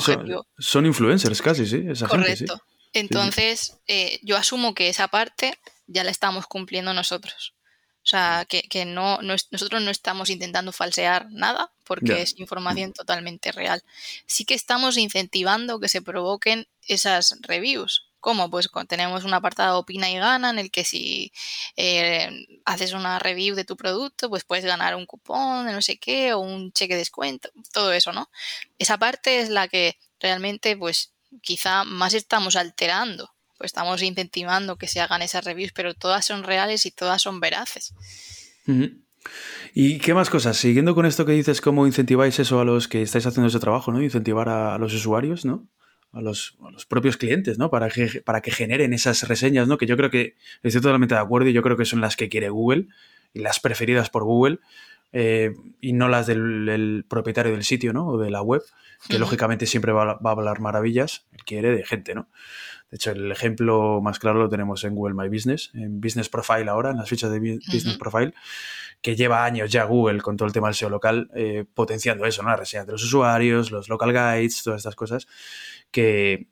son, 0.59 0.87
influencers 0.87 1.41
casi, 1.41 1.67
sí, 1.67 1.85
esa 1.89 2.07
Correcto. 2.07 2.61
Entonces, 3.01 3.79
eh, 3.87 4.19
yo 4.23 4.37
asumo 4.37 4.75
que 4.75 4.89
esa 4.89 5.09
parte 5.09 5.59
ya 5.87 6.03
la 6.03 6.11
estamos 6.11 6.47
cumpliendo 6.47 6.95
nosotros. 6.95 7.55
O 8.07 8.09
sea, 8.09 8.47
que, 8.49 8.85
no, 8.85 9.19
nosotros 9.21 9.83
no 9.83 9.91
estamos 9.91 10.31
intentando 10.31 10.71
falsear 10.71 11.27
nada 11.31 11.73
porque 11.85 12.23
es 12.23 12.39
información 12.39 12.93
totalmente 12.93 13.51
real. 13.51 13.83
Sí 14.27 14.45
que 14.45 14.55
estamos 14.55 14.97
incentivando 14.97 15.81
que 15.81 15.89
se 15.89 16.03
provoquen 16.03 16.69
esas 16.87 17.37
reviews. 17.43 18.07
¿Cómo? 18.21 18.49
Pues 18.49 18.69
tenemos 18.89 19.25
un 19.25 19.35
apartado 19.35 19.79
opina 19.79 20.09
y 20.09 20.19
gana 20.19 20.51
en 20.51 20.59
el 20.61 20.71
que 20.71 20.85
si 20.85 21.33
eh, 21.77 22.31
haces 22.65 22.93
una 22.93 23.19
review 23.19 23.57
de 23.57 23.65
tu 23.65 23.77
producto, 23.77 24.29
pues 24.31 24.45
puedes 24.45 24.65
ganar 24.65 24.95
un 24.95 25.07
cupón 25.07 25.67
de 25.67 25.73
no 25.73 25.83
sé 25.83 25.99
qué 25.99 26.33
o 26.33 26.39
un 26.39 26.73
cheque 26.73 26.95
de 26.95 27.01
descuento, 27.01 27.51
todo 27.73 27.93
eso, 27.93 28.13
¿no? 28.13 28.31
Esa 28.79 28.99
parte 28.99 29.41
es 29.41 29.49
la 29.49 29.69
que 29.69 29.99
realmente 30.21 30.77
pues 30.77 31.13
quizá 31.43 31.85
más 31.85 32.15
estamos 32.15 32.57
alterando, 32.57 33.31
pues 33.59 33.69
estamos 33.69 34.03
incentivando 34.03 34.77
que 34.77 34.89
se 34.89 35.01
hagan 35.01 35.23
esas 35.23 35.45
reviews, 35.45 35.73
pero 35.73 35.95
todas 35.95 36.25
son 36.25 36.43
reales 36.43 36.87
y 36.87 36.91
todas 36.91 37.23
son 37.23 37.41
veraces. 37.41 37.95
¿Y 39.75 39.99
qué 39.99 40.15
más 40.15 40.31
cosas? 40.31 40.57
Siguiendo 40.57 40.95
con 40.95 41.07
esto 41.07 41.27
que 41.27 41.33
dices, 41.33 41.61
¿cómo 41.61 41.87
incentiváis 41.87 42.39
eso 42.39 42.61
a 42.61 42.65
los 42.65 42.89
que 42.89 43.03
estáis 43.03 43.27
haciendo 43.27 43.49
ese 43.49 43.61
trabajo, 43.61 43.93
¿no? 43.93 44.03
Incentivar 44.03 44.49
a, 44.49 44.79
los 44.79 44.95
usuarios, 44.95 45.45
¿no? 45.45 45.69
A 46.13 46.21
los, 46.21 46.57
propios 46.89 47.17
clientes, 47.17 47.59
¿no? 47.59 47.71
Para 47.71 47.89
que, 47.89 48.23
para 48.25 48.41
que 48.41 48.51
generen 48.51 48.93
esas 48.93 49.27
reseñas, 49.29 49.69
¿no? 49.69 49.79
Que 49.79 49.87
yo 49.87 49.97
creo 49.97 50.11
que 50.11 50.37
estoy 50.63 50.81
totalmente 50.81 51.15
de 51.15 51.21
acuerdo 51.21 51.49
y 51.49 51.53
yo 51.53 51.63
creo 51.63 51.77
que 51.77 51.85
son 51.85 52.01
las 52.01 52.17
que 52.17 52.29
quiere 52.29 52.49
Google 52.49 52.89
y 53.35 53.41
las 53.41 53.61
preferidas 53.61 54.11
por 54.11 54.25
Google 54.25 54.61
eh, 55.13 55.55
y 55.81 55.93
no 55.93 56.09
las 56.09 56.27
del, 56.27 57.05
propietario 57.09 57.53
del 57.53 57.65
sitio, 57.65 57.93
¿no? 57.93 58.07
O 58.09 58.19
de 58.19 58.31
la 58.31 58.43
web 58.43 58.63
que 59.09 59.19
lógicamente 59.19 59.67
siempre 59.67 59.93
va, 59.93 60.19
a 60.23 60.31
hablar 60.31 60.61
maravillas, 60.61 61.27
quiere 61.45 61.71
de 61.71 61.85
gente, 61.85 62.15
¿no? 62.15 62.29
De 62.91 62.97
hecho, 62.97 63.11
el 63.11 63.31
ejemplo 63.33 64.01
más 64.01 64.19
claro 64.19 64.39
lo 64.39 64.49
tenemos 64.49 64.85
en 64.85 64.95
Google 64.95 65.15
My 65.15 65.29
Business, 65.29 65.71
en 65.75 66.01
Business 66.01 66.29
Profile 66.29 66.71
ahora, 66.71 66.91
en 66.91 66.99
las 66.99 67.09
fichas 67.09 67.31
de 67.31 67.41
Business 67.41 67.99
Profile, 67.99 68.33
que 69.03 69.17
lleva 69.17 69.45
años 69.45 69.71
ya 69.71 69.85
Google 69.85 70.21
con 70.21 70.37
todo 70.37 70.47
el 70.47 70.53
tema 70.53 70.69
del 70.69 70.75
SEO 70.75 70.89
local, 70.89 71.31
eh, 71.35 71.65
potenciando 71.75 72.25
eso, 72.27 72.43
¿no? 72.43 72.51
Las 72.51 72.61
reseñas 72.61 72.87
de 72.87 72.93
los 72.93 73.05
usuarios, 73.05 73.71
los 73.71 73.89
local 73.89 74.13
guides, 74.13 74.63
todas 74.63 74.79
estas 74.79 74.95
cosas, 74.95 75.27
que 75.91 76.49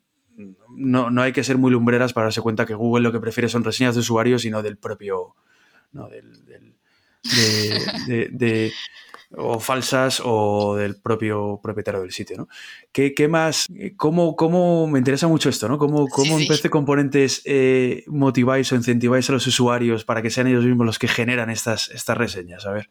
no, 0.69 1.21
hay 1.21 1.31
que 1.31 1.43
ser 1.43 1.57
muy 1.57 1.71
lumbreras 1.71 2.13
para 2.13 2.25
darse 2.25 2.41
cuenta 2.41 2.65
que 2.65 2.73
Google 2.73 3.03
lo 3.03 3.11
que 3.11 3.19
prefiere 3.19 3.49
son 3.49 3.63
reseñas 3.63 3.95
de 3.95 4.01
usuarios 4.01 4.45
y 4.45 4.49
no 4.49 4.61
del 4.61 4.77
propio, 4.77 5.35
no, 5.91 6.09
del, 6.09 6.74
de, 8.07 8.71
o 9.37 9.59
falsas 9.59 10.21
o 10.23 10.75
del 10.75 11.01
propio 11.01 11.59
propietario 11.61 12.01
del 12.01 12.11
sitio, 12.11 12.37
¿no? 12.37 12.47
¿Qué, 12.91 13.27
más? 13.27 13.65
¿Cómo, 13.97 14.35
¿Cómo, 14.35 14.87
me 14.87 14.99
interesa 14.99 15.27
mucho 15.27 15.49
esto, 15.49 15.67
¿no? 15.67 15.77
¿Cómo, 15.77 16.07
cómo 16.07 16.39
en 16.39 16.47
PC 16.47 16.69
Componentes 16.69 17.41
eh, 17.45 18.03
motiváis 18.07 18.71
o 18.71 18.75
incentiváis 18.75 19.29
a 19.29 19.33
los 19.33 19.47
usuarios 19.47 20.05
para 20.05 20.21
que 20.21 20.29
sean 20.29 20.47
ellos 20.47 20.65
mismos 20.65 20.85
los 20.85 20.99
que 20.99 21.07
generan 21.07 21.49
estas, 21.49 21.89
estas 21.89 22.17
reseñas? 22.17 22.65
A 22.65 22.71
ver. 22.71 22.89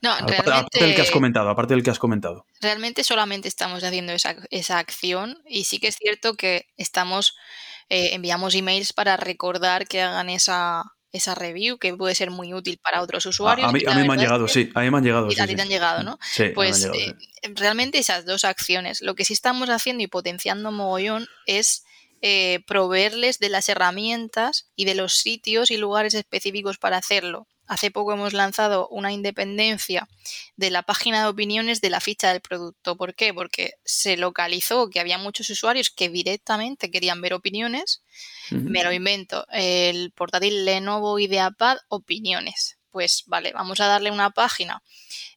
No, 0.00 0.12
aparte, 0.12 0.42
realmente, 0.42 0.80
del 0.80 0.94
que 0.94 1.02
has 1.02 1.10
comentado, 1.10 1.50
aparte 1.50 1.74
del 1.74 1.82
que 1.82 1.90
has 1.90 1.98
comentado. 1.98 2.46
Realmente 2.60 3.04
solamente 3.04 3.48
estamos 3.48 3.84
haciendo 3.84 4.12
esa, 4.12 4.36
esa 4.50 4.78
acción 4.78 5.38
y 5.46 5.64
sí 5.64 5.78
que 5.78 5.88
es 5.88 5.96
cierto 5.96 6.34
que 6.34 6.66
estamos, 6.76 7.36
eh, 7.88 8.10
enviamos 8.12 8.54
emails 8.54 8.92
para 8.92 9.16
recordar 9.16 9.86
que 9.86 10.00
hagan 10.00 10.30
esa, 10.30 10.95
esa 11.12 11.34
review 11.34 11.78
que 11.78 11.94
puede 11.94 12.14
ser 12.14 12.30
muy 12.30 12.52
útil 12.54 12.78
para 12.82 13.02
otros 13.02 13.26
usuarios. 13.26 13.68
A, 13.68 13.72
mí, 13.72 13.82
me 13.84 14.12
han 14.12 14.18
llegado, 14.18 14.48
sí, 14.48 14.70
a 14.74 14.80
mí 14.80 14.90
me 14.90 14.98
han 14.98 15.04
llegado. 15.04 15.26
a 15.26 15.46
ti 15.46 15.54
te 15.54 15.62
han 15.62 15.68
llegado, 15.68 16.02
¿no? 16.02 16.18
pues 16.54 16.84
eh, 16.84 17.14
realmente 17.54 17.98
esas 17.98 18.26
dos 18.26 18.44
acciones. 18.44 19.00
Lo 19.00 19.14
que 19.14 19.24
sí 19.24 19.32
estamos 19.32 19.68
haciendo 19.70 20.02
y 20.02 20.06
potenciando 20.06 20.72
mogollón 20.72 21.26
es 21.46 21.84
eh, 22.22 22.60
proveerles 22.66 23.38
de 23.38 23.48
las 23.48 23.68
herramientas 23.68 24.70
y 24.74 24.84
de 24.84 24.94
los 24.94 25.14
sitios 25.14 25.70
y 25.70 25.76
lugares 25.76 26.14
específicos 26.14 26.78
para 26.78 26.96
hacerlo. 26.96 27.46
Hace 27.66 27.90
poco 27.90 28.12
hemos 28.12 28.32
lanzado 28.32 28.88
una 28.88 29.12
independencia 29.12 30.08
de 30.56 30.70
la 30.70 30.82
página 30.82 31.22
de 31.22 31.28
opiniones 31.28 31.80
de 31.80 31.90
la 31.90 32.00
ficha 32.00 32.32
del 32.32 32.40
producto. 32.40 32.96
¿Por 32.96 33.14
qué? 33.14 33.34
Porque 33.34 33.74
se 33.84 34.16
localizó 34.16 34.88
que 34.88 35.00
había 35.00 35.18
muchos 35.18 35.50
usuarios 35.50 35.90
que 35.90 36.08
directamente 36.08 36.90
querían 36.90 37.20
ver 37.20 37.34
opiniones. 37.34 38.02
Me 38.50 38.84
lo 38.84 38.92
invento. 38.92 39.46
El 39.50 40.12
portátil 40.12 40.64
Lenovo 40.64 41.18
IdeaPad 41.18 41.78
opiniones. 41.88 42.78
Pues 42.90 43.24
vale, 43.26 43.52
vamos 43.52 43.80
a 43.80 43.86
darle 43.86 44.10
una 44.10 44.30
página 44.30 44.82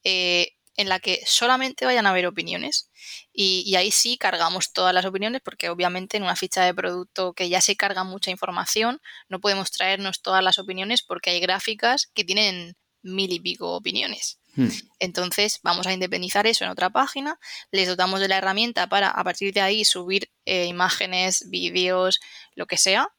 eh, 0.04 0.54
en 0.80 0.88
la 0.88 1.02
que 1.02 1.22
solamente 1.26 1.86
vayan 1.86 2.08
a 2.08 2.14
ver 2.14 2.26
opiniones. 2.26 2.90
Y, 3.34 3.76
ahí 3.76 3.92
sí 3.92 4.18
cargamos 4.18 4.72
todas 4.72 4.94
las 4.94 5.04
opiniones 5.04 5.42
porque 5.44 5.70
obviamente 5.70 6.16
en 6.16 6.24
una 6.24 6.38
ficha 6.38 6.64
de 6.64 6.74
producto 6.74 7.34
que 7.34 7.50
ya 7.50 7.60
se 7.60 7.76
carga 7.76 8.06
mucha 8.06 8.32
información 8.32 9.02
no 9.28 9.42
podemos 9.42 9.72
traernos 9.72 10.22
todas 10.22 10.42
las 10.42 10.58
opiniones 10.58 11.04
porque 11.04 11.32
hay 11.32 11.42
gráficas 11.42 12.10
que 12.14 12.24
tienen 12.24 12.78
mil 13.02 13.30
y 13.34 13.42
pico 13.42 13.76
opiniones. 13.76 14.40
Hmm. 14.56 14.70
Entonces 15.00 15.60
vamos 15.64 15.86
a 15.86 15.92
independizar 15.92 16.48
eso 16.48 16.64
en 16.64 16.72
otra 16.72 16.90
página, 16.90 17.38
les 17.72 17.90
dotamos 17.90 18.22
de 18.22 18.30
la 18.30 18.38
herramienta 18.38 18.88
para 18.88 19.10
a 19.10 19.24
partir 19.26 19.54
de 19.54 19.60
ahí 19.60 19.84
subir 19.84 20.32
eh, 20.46 20.66
imágenes, 20.66 21.50
vídeos, 21.50 22.22
lo 22.56 22.68
que 22.68 22.78
sea, 22.78 23.10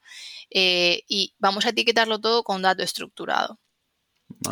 eh, 0.49 1.03
y 1.09 1.35
vamos 1.39 1.67
a 1.67 1.71
etiquetarlo 1.71 2.21
todo 2.21 2.43
con 2.43 2.63
dato 2.63 2.83
estructurado 2.83 3.59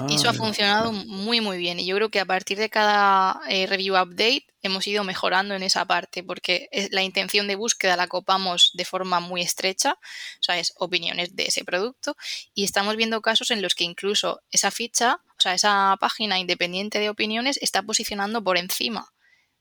y 0.09 0.15
eso 0.15 0.29
ha 0.29 0.35
funcionado 0.35 0.93
muy 0.93 1.41
muy 1.41 1.59
bien. 1.59 1.81
Y 1.81 1.87
yo 1.87 1.97
creo 1.97 2.11
que 2.11 2.21
a 2.21 2.25
partir 2.25 2.59
de 2.59 2.71
cada 2.71 3.41
eh, 3.49 3.67
review 3.67 3.95
update 3.95 4.47
hemos 4.63 4.87
ido 4.87 5.05
mejorando 5.05 5.55
en 5.55 5.63
esa 5.63 5.85
parte 5.85 6.23
porque 6.23 6.69
la 6.91 7.03
intención 7.03 7.47
de 7.47 7.57
búsqueda 7.57 7.97
la 7.97 8.09
copamos 8.09 8.73
de 8.75 8.85
forma 8.85 9.21
muy 9.21 9.43
estrecha, 9.43 9.93
o 9.93 10.43
sea, 10.43 10.59
es 10.59 10.73
opiniones 10.77 11.37
de 11.37 11.45
ese 11.45 11.65
producto 11.65 12.17
y 12.55 12.65
estamos 12.65 12.97
viendo 12.97 13.21
casos 13.23 13.51
en 13.51 13.63
los 13.63 13.75
que 13.75 13.85
incluso 13.85 14.41
esa 14.51 14.71
ficha, 14.71 15.21
o 15.31 15.41
sea, 15.41 15.55
esa 15.55 15.97
página 16.01 16.39
independiente 16.39 16.99
de 16.99 17.11
opiniones 17.11 17.59
está 17.63 17.83
posicionando 17.83 18.43
por 18.43 18.59
encima 18.59 19.13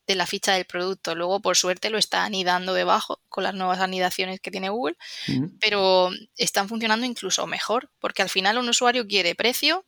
de 0.08 0.16
la 0.16 0.26
ficha 0.26 0.54
del 0.54 0.66
producto. 0.66 1.14
Luego, 1.16 1.42
por 1.42 1.58
suerte, 1.58 1.90
lo 1.90 1.98
está 1.98 2.24
anidando 2.24 2.74
debajo 2.74 3.22
con 3.30 3.44
las 3.44 3.54
nuevas 3.54 3.82
anidaciones 3.82 4.40
que 4.40 4.52
tiene 4.52 4.70
Google, 4.70 4.96
pero 5.60 6.10
están 6.38 6.70
funcionando 6.70 7.06
incluso 7.06 7.46
mejor, 7.46 7.92
porque 8.00 8.22
al 8.22 8.30
final 8.30 8.58
un 8.58 8.70
usuario 8.70 9.06
quiere 9.06 9.36
precio, 9.36 9.86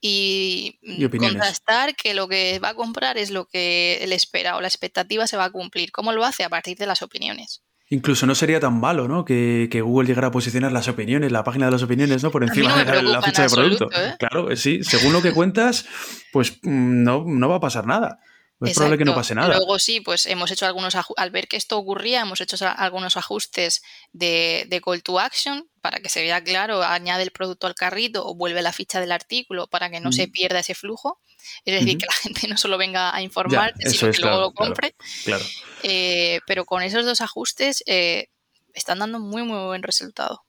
y, 0.00 0.78
contrastar 1.18 1.94
que 1.96 2.14
lo 2.14 2.28
que 2.28 2.58
va 2.58 2.70
a 2.70 2.74
comprar 2.74 3.18
es 3.18 3.30
lo 3.30 3.46
que 3.46 3.98
él 4.02 4.12
espera 4.12 4.56
o 4.56 4.60
la 4.60 4.68
expectativa 4.68 5.26
se 5.26 5.36
va 5.36 5.44
a 5.44 5.50
cumplir. 5.50 5.92
¿Cómo 5.92 6.12
lo 6.12 6.24
hace? 6.24 6.44
A 6.44 6.48
partir 6.48 6.76
de 6.76 6.86
las 6.86 7.02
opiniones. 7.02 7.62
Incluso 7.88 8.26
no 8.26 8.34
sería 8.34 8.58
tan 8.58 8.80
malo, 8.80 9.06
¿no? 9.06 9.24
Que, 9.24 9.68
Google 9.82 10.08
llegara 10.08 10.28
a 10.28 10.30
posicionar 10.32 10.72
las 10.72 10.88
opiniones, 10.88 11.30
la 11.30 11.44
página 11.44 11.66
de 11.66 11.72
las 11.72 11.82
opiniones, 11.82 12.22
¿no? 12.22 12.30
Por 12.30 12.42
encima 12.42 12.82
de 12.84 13.02
la, 13.02 13.22
ficha 13.22 13.42
de 13.42 13.48
producto. 13.48 13.88
¿eh? 13.94 14.16
Claro, 14.18 14.54
sí, 14.56 14.82
según 14.82 15.12
lo 15.12 15.22
que 15.22 15.32
cuentas, 15.32 15.86
pues 16.32 16.58
mm, 16.62 17.02
no, 17.04 17.24
no 17.24 17.48
va 17.48 17.56
a 17.56 17.60
pasar 17.60 17.86
nada 17.86 18.18
es 18.60 18.74
probable 18.74 18.98
que 18.98 19.04
no 19.04 19.14
pase 19.14 19.34
nada. 19.34 19.56
Luego 19.56 19.78
sí, 19.78 20.00
pues 20.00 20.26
hemos 20.26 20.50
hecho 20.50 20.66
algunos, 20.66 20.96
al 21.16 21.30
ver 21.30 21.46
que 21.46 21.56
esto 21.56 21.76
ocurría, 21.76 22.22
hemos 22.22 22.40
hecho 22.40 22.56
algunos 22.76 23.16
ajustes 23.16 23.82
de, 24.12 24.80
call 24.84 25.02
to 25.02 25.20
action 25.20 25.68
para 25.82 26.00
que 26.00 26.08
se 26.08 26.22
vea 26.22 26.42
claro, 26.42 26.82
añade 26.82 27.22
el 27.22 27.30
producto 27.30 27.66
al 27.66 27.74
carrito 27.74 28.26
o 28.26 28.34
vuelve 28.34 28.62
la 28.62 28.72
ficha 28.72 29.00
del 29.00 29.12
artículo 29.12 29.66
para 29.66 29.90
que 29.90 30.00
no 30.00 30.10
se 30.10 30.28
pierda 30.28 30.60
ese 30.60 30.74
flujo. 30.74 31.20
Es 31.64 31.78
decir, 31.78 31.98
que 31.98 32.06
la 32.06 32.14
gente 32.14 32.48
no 32.48 32.56
solo 32.56 32.78
venga 32.78 33.14
a 33.14 33.22
informarte, 33.22 33.90
sino 33.90 34.10
que 34.10 34.22
luego 34.22 34.40
lo 34.40 34.52
compre. 34.52 34.94
Claro, 35.24 35.44
eh, 35.82 36.40
pero 36.46 36.64
con 36.64 36.82
esos 36.82 37.04
dos 37.04 37.20
ajustes 37.20 37.84
eh, 37.86 38.30
están 38.72 38.98
dando 38.98 39.20
muy, 39.20 39.42
muy 39.42 39.64
buen 39.66 39.82
resultado. 39.82 40.44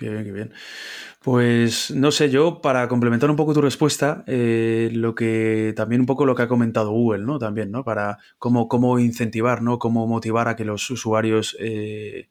Qué 0.00 0.08
bien, 0.08 0.24
qué 0.24 0.32
bien. 0.32 0.52
Pues 1.22 1.90
no 1.90 2.10
sé, 2.10 2.30
yo 2.30 2.62
para 2.62 2.88
complementar 2.88 3.28
un 3.28 3.36
poco 3.36 3.52
tu 3.52 3.60
respuesta, 3.60 4.24
eh, 4.26 4.88
lo 4.94 5.14
que 5.14 5.74
también 5.76 6.00
un 6.00 6.06
poco 6.06 6.24
lo 6.24 6.34
que 6.34 6.40
ha 6.40 6.48
comentado 6.48 6.90
Google, 6.90 7.26
¿no? 7.26 7.38
También, 7.38 7.70
¿no? 7.70 7.84
Para 7.84 8.16
cómo, 8.38 8.66
cómo 8.66 8.98
incentivar, 8.98 9.60
¿no? 9.60 9.78
Cómo 9.78 10.06
motivar 10.06 10.48
a 10.48 10.56
que 10.56 10.64
los 10.64 10.88
usuarios 10.88 11.54
eh, 11.60 12.30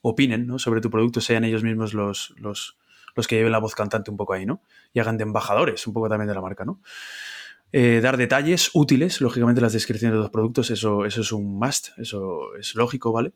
opinen, 0.00 0.46
¿no? 0.46 0.60
Sobre 0.60 0.80
tu 0.80 0.90
producto, 0.90 1.20
sean 1.20 1.42
ellos 1.42 1.64
mismos 1.64 1.92
los, 1.92 2.34
los, 2.38 2.78
los, 3.16 3.26
que 3.26 3.34
lleven 3.34 3.50
la 3.50 3.58
voz 3.58 3.74
cantante 3.74 4.12
un 4.12 4.16
poco 4.16 4.34
ahí, 4.34 4.46
¿no? 4.46 4.62
Y 4.92 5.00
hagan 5.00 5.16
de 5.16 5.24
embajadores 5.24 5.84
un 5.88 5.94
poco 5.94 6.08
también 6.08 6.28
de 6.28 6.34
la 6.34 6.40
marca, 6.40 6.64
¿no? 6.64 6.80
Eh, 7.72 7.98
dar 8.00 8.16
detalles 8.16 8.70
útiles, 8.74 9.20
lógicamente 9.20 9.60
las 9.60 9.72
descripciones 9.72 10.14
de 10.14 10.20
los 10.20 10.30
productos, 10.30 10.70
eso, 10.70 11.04
eso 11.04 11.20
es 11.22 11.32
un 11.32 11.58
must, 11.58 11.98
eso 11.98 12.54
es 12.54 12.76
lógico, 12.76 13.10
¿vale? 13.10 13.32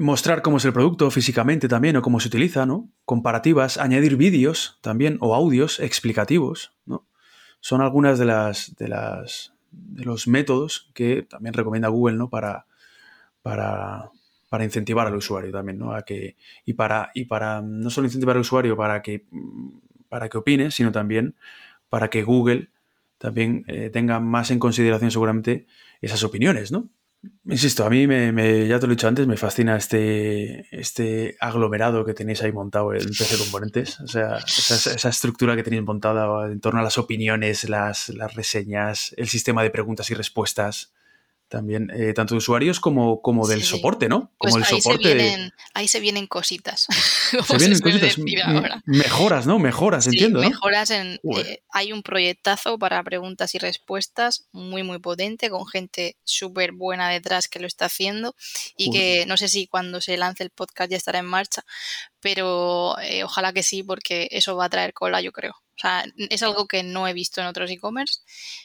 Mostrar 0.00 0.42
cómo 0.42 0.56
es 0.56 0.64
el 0.64 0.72
producto 0.72 1.10
físicamente 1.10 1.68
también 1.68 1.96
o 1.96 2.02
cómo 2.02 2.20
se 2.20 2.28
utiliza, 2.28 2.66
¿no? 2.66 2.90
Comparativas, 3.04 3.78
añadir 3.78 4.16
vídeos 4.16 4.78
también 4.80 5.18
o 5.20 5.34
audios 5.34 5.78
explicativos, 5.80 6.72
¿no? 6.86 7.06
Son 7.60 7.80
algunas 7.80 8.18
de 8.18 8.24
las 8.24 8.74
de 8.76 8.88
las 8.88 9.52
de 9.70 10.04
los 10.04 10.26
métodos 10.26 10.90
que 10.94 11.22
también 11.22 11.54
recomienda 11.54 11.88
Google, 11.88 12.16
¿no? 12.16 12.30
Para 12.30 12.66
para, 13.42 14.10
para 14.48 14.64
incentivar 14.64 15.06
al 15.06 15.14
usuario 15.14 15.52
también, 15.52 15.78
¿no? 15.78 15.92
A 15.92 16.02
que 16.02 16.36
y 16.64 16.72
para 16.72 17.10
y 17.14 17.26
para 17.26 17.62
no 17.62 17.90
solo 17.90 18.06
incentivar 18.06 18.36
al 18.36 18.42
usuario 18.42 18.76
para 18.76 19.02
que 19.02 19.26
para 20.08 20.28
que 20.28 20.38
opine, 20.38 20.70
sino 20.70 20.90
también 20.90 21.36
para 21.88 22.08
que 22.08 22.22
Google 22.22 22.70
también 23.18 23.64
eh, 23.68 23.90
tenga 23.90 24.18
más 24.20 24.50
en 24.50 24.58
consideración 24.58 25.10
seguramente 25.10 25.66
esas 26.00 26.24
opiniones, 26.24 26.72
¿no? 26.72 26.88
Insisto, 27.44 27.84
a 27.84 27.90
mí, 27.90 28.06
me, 28.06 28.66
ya 28.66 28.78
te 28.78 28.86
lo 28.86 28.92
he 28.92 28.96
dicho 28.96 29.08
antes, 29.08 29.26
me 29.26 29.36
fascina 29.36 29.76
este, 29.76 30.66
este 30.74 31.36
aglomerado 31.40 32.04
que 32.04 32.14
tenéis 32.14 32.42
ahí 32.42 32.52
montado 32.52 32.94
en 32.94 33.04
PC 33.04 33.36
Componentes. 33.36 34.00
O 34.00 34.06
sea, 34.06 34.38
esa, 34.38 35.08
estructura 35.08 35.54
que 35.54 35.62
tenéis 35.62 35.82
montada 35.82 36.46
en 36.50 36.60
torno 36.60 36.80
a 36.80 36.82
las 36.82 36.96
opiniones, 36.96 37.68
las, 37.68 38.08
las 38.10 38.34
reseñas, 38.34 39.14
el 39.18 39.28
sistema 39.28 39.62
de 39.62 39.70
preguntas 39.70 40.10
y 40.10 40.14
respuestas 40.14 40.94
también, 41.50 41.90
eh, 41.90 42.14
tanto 42.14 42.34
de 42.34 42.38
usuarios 42.38 42.78
como, 42.78 43.20
como 43.20 43.46
del 43.48 43.64
soporte, 43.64 44.08
¿no? 44.08 44.30
Pues 44.38 44.54
como 44.54 44.64
el 44.64 44.72
ahí 44.72 44.80
soporte. 44.80 45.08
Se 45.08 45.14
vienen, 45.14 45.52
ahí 45.74 45.88
se 45.88 45.98
vienen 45.98 46.26
cositas. 46.28 46.86
se 47.44 47.56
vienen 47.58 47.80
cositas. 47.80 48.16
Mejoras, 48.86 49.46
¿no? 49.46 49.58
Mejoras, 49.58 50.06
entiendo. 50.06 50.40
Mejoras 50.40 50.90
en. 50.90 51.18
Eh, 51.36 51.62
hay 51.72 51.92
un 51.92 52.04
proyectazo 52.04 52.78
para 52.78 53.02
preguntas 53.02 53.52
y 53.56 53.58
respuestas 53.58 54.46
muy, 54.52 54.84
muy 54.84 55.00
potente, 55.00 55.50
con 55.50 55.66
gente 55.66 56.16
súper 56.22 56.70
buena 56.70 57.10
detrás 57.10 57.48
que 57.48 57.58
lo 57.58 57.66
está 57.66 57.86
haciendo 57.86 58.36
y 58.76 58.92
que 58.92 59.26
no 59.26 59.36
sé 59.36 59.48
si 59.48 59.66
cuando 59.66 60.00
se 60.00 60.16
lance 60.16 60.44
el 60.44 60.50
podcast 60.50 60.92
ya 60.92 60.96
estará 60.96 61.18
en 61.18 61.26
marcha, 61.26 61.64
pero 62.20 62.96
eh, 63.00 63.24
ojalá 63.24 63.52
que 63.52 63.64
sí, 63.64 63.82
porque 63.82 64.28
eso 64.30 64.54
va 64.54 64.66
a 64.66 64.70
traer 64.70 64.92
cola, 64.92 65.20
yo 65.20 65.32
creo. 65.32 65.56
O 65.80 65.86
sea, 65.88 66.04
es 66.28 66.42
algo 66.42 66.66
que 66.66 66.82
no 66.82 67.08
he 67.08 67.14
visto 67.14 67.40
en 67.40 67.46
otros 67.46 67.70
e-commerce 67.70 68.20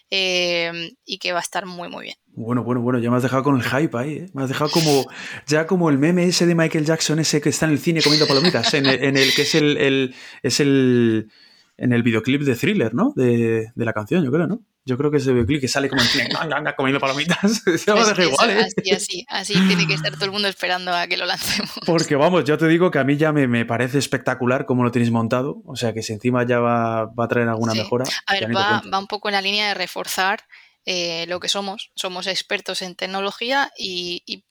y 0.10 1.18
que 1.18 1.32
va 1.32 1.40
a 1.40 1.42
estar 1.42 1.66
muy, 1.66 1.88
muy 1.88 2.04
bien. 2.04 2.18
Bueno, 2.28 2.62
bueno, 2.62 2.82
bueno, 2.82 3.00
ya 3.00 3.10
me 3.10 3.16
has 3.16 3.24
dejado 3.24 3.44
con 3.44 3.56
el 3.56 3.64
hype 3.64 3.98
ahí, 3.98 4.14
¿eh? 4.16 4.30
Me 4.34 4.44
has 4.44 4.50
dejado 4.50 4.70
como, 4.70 5.06
ya 5.48 5.66
como 5.66 5.90
el 5.90 5.98
meme 5.98 6.26
ese 6.26 6.46
de 6.46 6.56
Michael 6.56 6.86
Jackson, 6.86 7.20
ese 7.20 7.40
que 7.40 7.48
está 7.48 7.68
en 7.68 7.72
el 7.72 7.80
cine 7.80 8.02
comiendo 8.02 8.28
palomitas, 8.28 8.74
en 8.74 8.86
el, 8.86 9.34
que 9.34 9.44
es 9.44 9.56
el, 9.56 10.14
es 10.44 10.60
el, 10.60 11.32
en 11.78 11.94
el 11.94 12.04
videoclip 12.04 12.42
de 12.44 12.56
Thriller, 12.56 12.94
¿no? 12.94 13.14
De, 13.16 13.72
la 13.76 13.94
canción, 13.94 14.24
yo 14.24 14.32
creo, 14.32 14.48
¿no? 14.48 14.62
Yo 14.86 14.98
creo 14.98 15.10
que 15.10 15.18
ese 15.18 15.34
videoclip 15.34 15.62
que 15.62 15.68
sale 15.68 15.90
como 15.90 16.02
en 16.02 16.08
cine, 16.08 16.30
comiendo 16.78 17.00
palomitas, 17.00 17.64
se 17.78 17.92
va 17.92 18.02
a 18.02 18.06
dejar 18.06 18.26
igual, 18.26 18.50
¿eh? 18.52 18.60
Así, 18.62 18.92
así, 18.92 19.26
así 19.30 19.54
tiene 19.68 19.88
que 19.88 19.96
estar 19.96 20.14
todo 20.14 20.26
el 20.26 20.32
mundo 20.32 20.48
esperando 20.48 20.94
a 20.94 21.08
que 21.08 21.18
lo 21.18 21.26
lancemos. 21.26 21.74
Porque 21.86 22.16
vamos, 22.16 22.44
yo 22.46 22.58
te 22.58 22.68
digo 22.68 22.92
que 22.92 23.00
a 23.00 23.04
mí 23.04 23.18
ya 23.18 23.32
me, 23.32 23.66
parece 23.66 23.98
espectacular 23.98 24.66
cómo 24.66 24.84
lo 24.84 24.92
tenéis 24.92 25.12
montado, 25.12 25.62
o 25.66 25.76
sea 25.76 25.94
que 25.94 26.04
si 26.04 26.14
encima 26.14 26.46
ya 26.46 26.60
va, 26.60 27.02
a 27.02 27.28
traer 27.28 27.50
alguna 27.50 27.74
mejora. 27.74 28.06
A 28.28 28.34
ver, 28.34 28.56
va, 28.56 28.82
va 28.92 29.00
un 29.00 29.08
poco 29.08 29.30
en 29.30 29.34
la 29.34 29.42
línea 29.42 29.68
de 29.68 29.74
reforzar 29.74 30.42
eh, 30.86 31.26
lo 31.28 31.40
que 31.40 31.50
somos. 31.50 31.92
Somos 31.96 32.28
expertos 32.28 32.82
en 32.82 32.96
tecnología 32.96 33.72
y, 33.78 34.44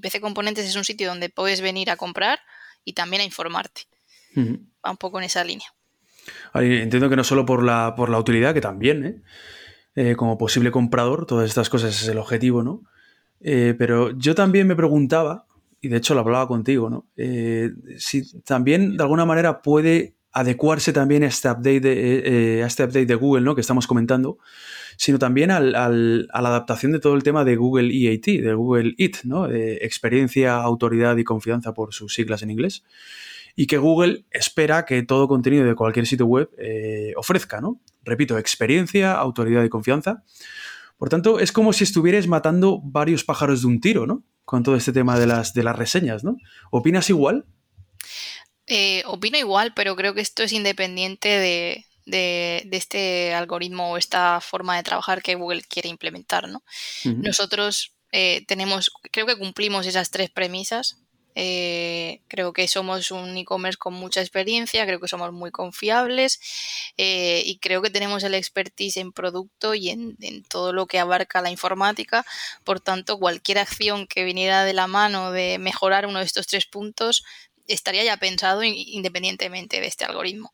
PC 0.00 0.20
Componentes 0.20 0.66
es 0.66 0.76
un 0.76 0.84
sitio 0.84 1.08
donde 1.08 1.28
puedes 1.28 1.60
venir 1.60 1.90
a 1.90 1.96
comprar 1.96 2.40
y 2.84 2.94
también 2.94 3.20
a 3.20 3.24
informarte. 3.24 3.82
Va 4.36 4.90
un 4.90 4.96
poco 4.96 5.18
en 5.18 5.24
esa 5.24 5.44
línea. 5.44 5.68
Entiendo 6.54 7.08
que 7.08 7.16
no 7.16 7.24
solo 7.24 7.44
por 7.44 7.62
la, 7.62 7.94
por 7.96 8.10
la 8.10 8.18
utilidad, 8.18 8.54
que 8.54 8.60
también, 8.60 9.04
¿eh? 9.04 9.22
Eh, 9.96 10.16
como 10.16 10.38
posible 10.38 10.70
comprador, 10.70 11.24
todas 11.26 11.48
estas 11.48 11.70
cosas 11.70 12.02
es 12.02 12.08
el 12.08 12.18
objetivo, 12.18 12.62
¿no? 12.62 12.82
pero 13.40 14.10
yo 14.16 14.34
también 14.34 14.66
me 14.66 14.74
preguntaba, 14.74 15.46
y 15.82 15.88
de 15.88 15.98
hecho 15.98 16.14
lo 16.14 16.20
hablaba 16.20 16.48
contigo, 16.48 16.88
¿no? 16.88 17.06
si 17.98 18.40
también 18.40 18.96
de 18.96 19.02
alguna 19.02 19.26
manera 19.26 19.60
puede 19.60 20.14
adecuarse 20.34 20.92
también 20.92 21.22
a 21.22 21.28
este 21.28 21.48
update 21.48 21.80
de, 21.80 22.60
a 22.62 22.66
este 22.66 22.82
update 22.82 23.06
de 23.06 23.14
Google, 23.14 23.42
¿no? 23.42 23.54
Que 23.54 23.60
estamos 23.60 23.86
comentando, 23.86 24.38
sino 24.96 25.18
también 25.18 25.52
al, 25.52 25.74
a 25.76 25.88
la 26.42 26.48
adaptación 26.48 26.90
de 26.90 26.98
todo 26.98 27.14
el 27.14 27.22
tema 27.22 27.44
de 27.44 27.54
Google 27.54 27.94
EAT, 27.94 28.42
de 28.42 28.52
Google 28.52 28.94
IT, 28.98 29.18
¿no? 29.24 29.46
De 29.46 29.76
experiencia, 29.76 30.56
autoridad 30.56 31.16
y 31.16 31.24
confianza 31.24 31.72
por 31.72 31.94
sus 31.94 32.14
siglas 32.14 32.42
en 32.42 32.50
inglés. 32.50 32.82
Y 33.56 33.66
que 33.66 33.78
Google 33.78 34.24
espera 34.30 34.84
que 34.84 35.02
todo 35.02 35.28
contenido 35.28 35.64
de 35.64 35.74
cualquier 35.74 36.06
sitio 36.06 36.26
web 36.26 36.50
eh, 36.58 37.12
ofrezca, 37.16 37.60
¿no? 37.60 37.80
Repito, 38.02 38.36
experiencia, 38.38 39.12
autoridad 39.12 39.62
y 39.64 39.68
confianza. 39.68 40.24
Por 40.96 41.08
tanto, 41.08 41.38
es 41.38 41.52
como 41.52 41.72
si 41.72 41.84
estuvieras 41.84 42.26
matando 42.26 42.80
varios 42.82 43.24
pájaros 43.24 43.62
de 43.62 43.68
un 43.68 43.80
tiro, 43.80 44.06
¿no? 44.06 44.22
Con 44.44 44.62
todo 44.62 44.76
este 44.76 44.92
tema 44.92 45.18
de 45.18 45.26
las, 45.26 45.54
de 45.54 45.62
las 45.62 45.76
reseñas, 45.76 46.24
¿no? 46.24 46.36
¿Opinas 46.70 47.08
igual? 47.10 47.46
Eh, 48.66 49.02
opino 49.06 49.38
igual, 49.38 49.72
pero 49.74 49.94
creo 49.96 50.14
que 50.14 50.20
esto 50.20 50.42
es 50.42 50.52
independiente 50.52 51.28
de, 51.28 51.84
de, 52.06 52.68
este 52.72 53.34
algoritmo 53.34 53.90
o 53.90 53.96
esta 53.96 54.40
forma 54.40 54.76
de 54.76 54.82
trabajar 54.82 55.22
que 55.22 55.34
Google 55.34 55.62
quiere 55.62 55.88
implementar. 55.88 56.48
¿no? 56.48 56.62
Nosotros 57.04 57.92
eh, 58.12 58.44
tenemos, 58.46 58.90
creo 59.10 59.26
que 59.26 59.36
cumplimos 59.36 59.86
esas 59.86 60.10
tres 60.10 60.30
premisas. 60.30 61.03
Eh, 61.34 62.20
creo 62.28 62.52
que 62.52 62.68
somos 62.68 63.10
un 63.10 63.36
e-commerce 63.36 63.78
con 63.78 63.94
mucha 63.94 64.20
experiencia, 64.20 64.86
creo 64.86 65.00
que 65.00 65.08
somos 65.08 65.32
muy 65.32 65.50
confiables 65.50 66.40
eh, 66.96 67.42
y 67.44 67.58
creo 67.58 67.82
que 67.82 67.90
tenemos 67.90 68.22
el 68.22 68.34
expertise 68.34 68.98
en 68.98 69.12
producto 69.12 69.74
y 69.74 69.90
en, 69.90 70.16
en, 70.20 70.44
todo 70.44 70.72
lo 70.72 70.86
que 70.86 70.98
abarca 70.98 71.42
la 71.42 71.50
informática. 71.50 72.24
Por 72.62 72.80
tanto, 72.80 73.18
cualquier 73.18 73.58
acción 73.58 74.06
que 74.06 74.24
viniera 74.24 74.64
de 74.64 74.74
la 74.74 74.86
mano 74.86 75.32
de 75.32 75.58
mejorar 75.58 76.06
uno 76.06 76.20
de 76.20 76.24
estos 76.24 76.46
tres 76.46 76.66
puntos 76.66 77.24
estaría 77.66 78.04
ya 78.04 78.16
pensado 78.16 78.62
independientemente 78.62 79.80
de 79.80 79.86
este 79.86 80.04
algoritmo. 80.04 80.52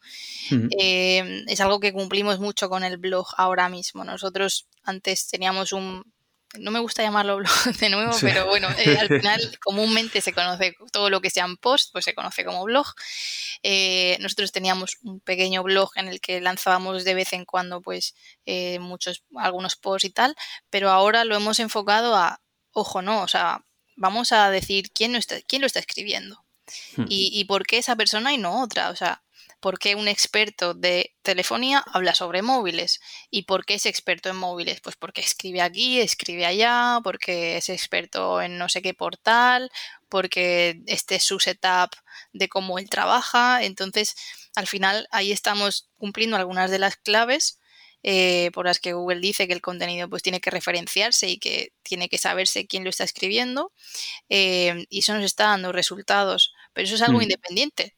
Eh, 0.78 1.44
es 1.48 1.60
algo 1.60 1.80
que 1.80 1.92
cumplimos 1.92 2.38
mucho 2.38 2.68
con 2.68 2.84
el 2.84 2.98
blog 2.98 3.26
ahora 3.36 3.68
mismo. 3.68 4.04
Nosotros 4.04 4.68
antes 4.84 5.28
teníamos 5.28 5.72
un, 5.72 6.04
no 6.58 6.70
me 6.70 6.80
gusta 6.80 7.02
llamarlo 7.02 7.36
blog 7.38 7.76
de 7.78 7.88
nuevo, 7.88 8.12
pero 8.20 8.46
bueno, 8.46 8.68
eh, 8.78 8.96
al 8.98 9.08
final 9.20 9.58
comúnmente 9.62 10.20
se 10.20 10.32
conoce 10.32 10.74
todo 10.92 11.10
lo 11.10 11.20
que 11.20 11.30
sean 11.30 11.56
post, 11.56 11.90
pues 11.92 12.04
se 12.04 12.14
conoce 12.14 12.44
como 12.44 12.64
blog. 12.64 12.86
Eh, 13.62 14.16
nosotros 14.20 14.52
teníamos 14.52 14.98
un 15.02 15.20
pequeño 15.20 15.62
blog 15.62 15.90
en 15.96 16.08
el 16.08 16.20
que 16.20 16.40
lanzábamos 16.40 17.04
de 17.04 17.14
vez 17.14 17.32
en 17.32 17.44
cuando 17.44 17.80
pues 17.80 18.14
muchos, 18.80 19.22
algunos 19.36 19.76
posts 19.76 20.06
y 20.06 20.10
tal, 20.10 20.34
pero 20.70 20.90
ahora 20.90 21.24
lo 21.24 21.36
hemos 21.36 21.60
enfocado 21.60 22.16
a, 22.16 22.40
ojo, 22.72 23.02
no, 23.02 23.22
o 23.22 23.28
sea, 23.28 23.64
vamos 23.96 24.32
a 24.32 24.50
decir 24.50 24.90
quién, 24.92 25.14
está, 25.14 25.40
quién 25.42 25.62
lo 25.62 25.66
está 25.66 25.78
escribiendo. 25.78 26.44
Hmm. 26.96 27.06
y, 27.08 27.44
por 27.46 27.66
qué 27.66 27.78
esa 27.78 27.96
persona 27.96 28.32
y 28.32 28.38
no 28.38 28.62
otra. 28.62 28.90
O 28.90 28.96
sea, 28.96 29.22
¿por 29.60 29.78
qué 29.78 29.94
un 29.94 30.08
experto 30.08 30.74
de 30.74 31.14
telefonía 31.22 31.84
habla 31.92 32.14
sobre 32.14 32.42
móviles? 32.42 33.00
¿Y 33.30 33.42
por 33.42 33.64
qué 33.64 33.74
es 33.74 33.86
experto 33.86 34.30
en 34.30 34.36
móviles? 34.36 34.80
Pues 34.80 34.96
porque 34.96 35.20
escribe 35.20 35.62
aquí, 35.62 36.00
escribe 36.00 36.46
allá, 36.46 37.00
porque 37.04 37.56
es 37.56 37.68
experto 37.68 38.40
en 38.42 38.58
no 38.58 38.68
sé 38.68 38.82
qué 38.82 38.94
portal, 38.94 39.70
porque 40.08 40.80
este 40.86 41.16
es 41.16 41.24
su 41.24 41.38
setup 41.40 41.90
de 42.32 42.48
cómo 42.48 42.78
él 42.78 42.88
trabaja. 42.90 43.62
Entonces, 43.62 44.16
al 44.56 44.66
final, 44.66 45.06
ahí 45.10 45.32
estamos 45.32 45.88
cumpliendo 45.96 46.36
algunas 46.36 46.70
de 46.70 46.78
las 46.78 46.96
claves. 46.96 47.58
Eh, 48.02 48.50
por 48.54 48.64
las 48.64 48.80
que 48.80 48.94
Google 48.94 49.20
dice 49.20 49.46
que 49.46 49.52
el 49.52 49.60
contenido 49.60 50.08
pues 50.08 50.22
tiene 50.22 50.40
que 50.40 50.48
referenciarse 50.48 51.28
y 51.28 51.38
que 51.38 51.74
tiene 51.82 52.08
que 52.08 52.16
saberse 52.16 52.66
quién 52.66 52.82
lo 52.82 52.88
está 52.88 53.04
escribiendo 53.04 53.74
eh, 54.30 54.86
y 54.88 55.00
eso 55.00 55.12
nos 55.12 55.24
está 55.24 55.48
dando 55.48 55.70
resultados 55.70 56.54
pero 56.72 56.86
eso 56.86 56.94
es 56.94 57.02
algo 57.02 57.18
mm. 57.18 57.22
independiente. 57.22 57.96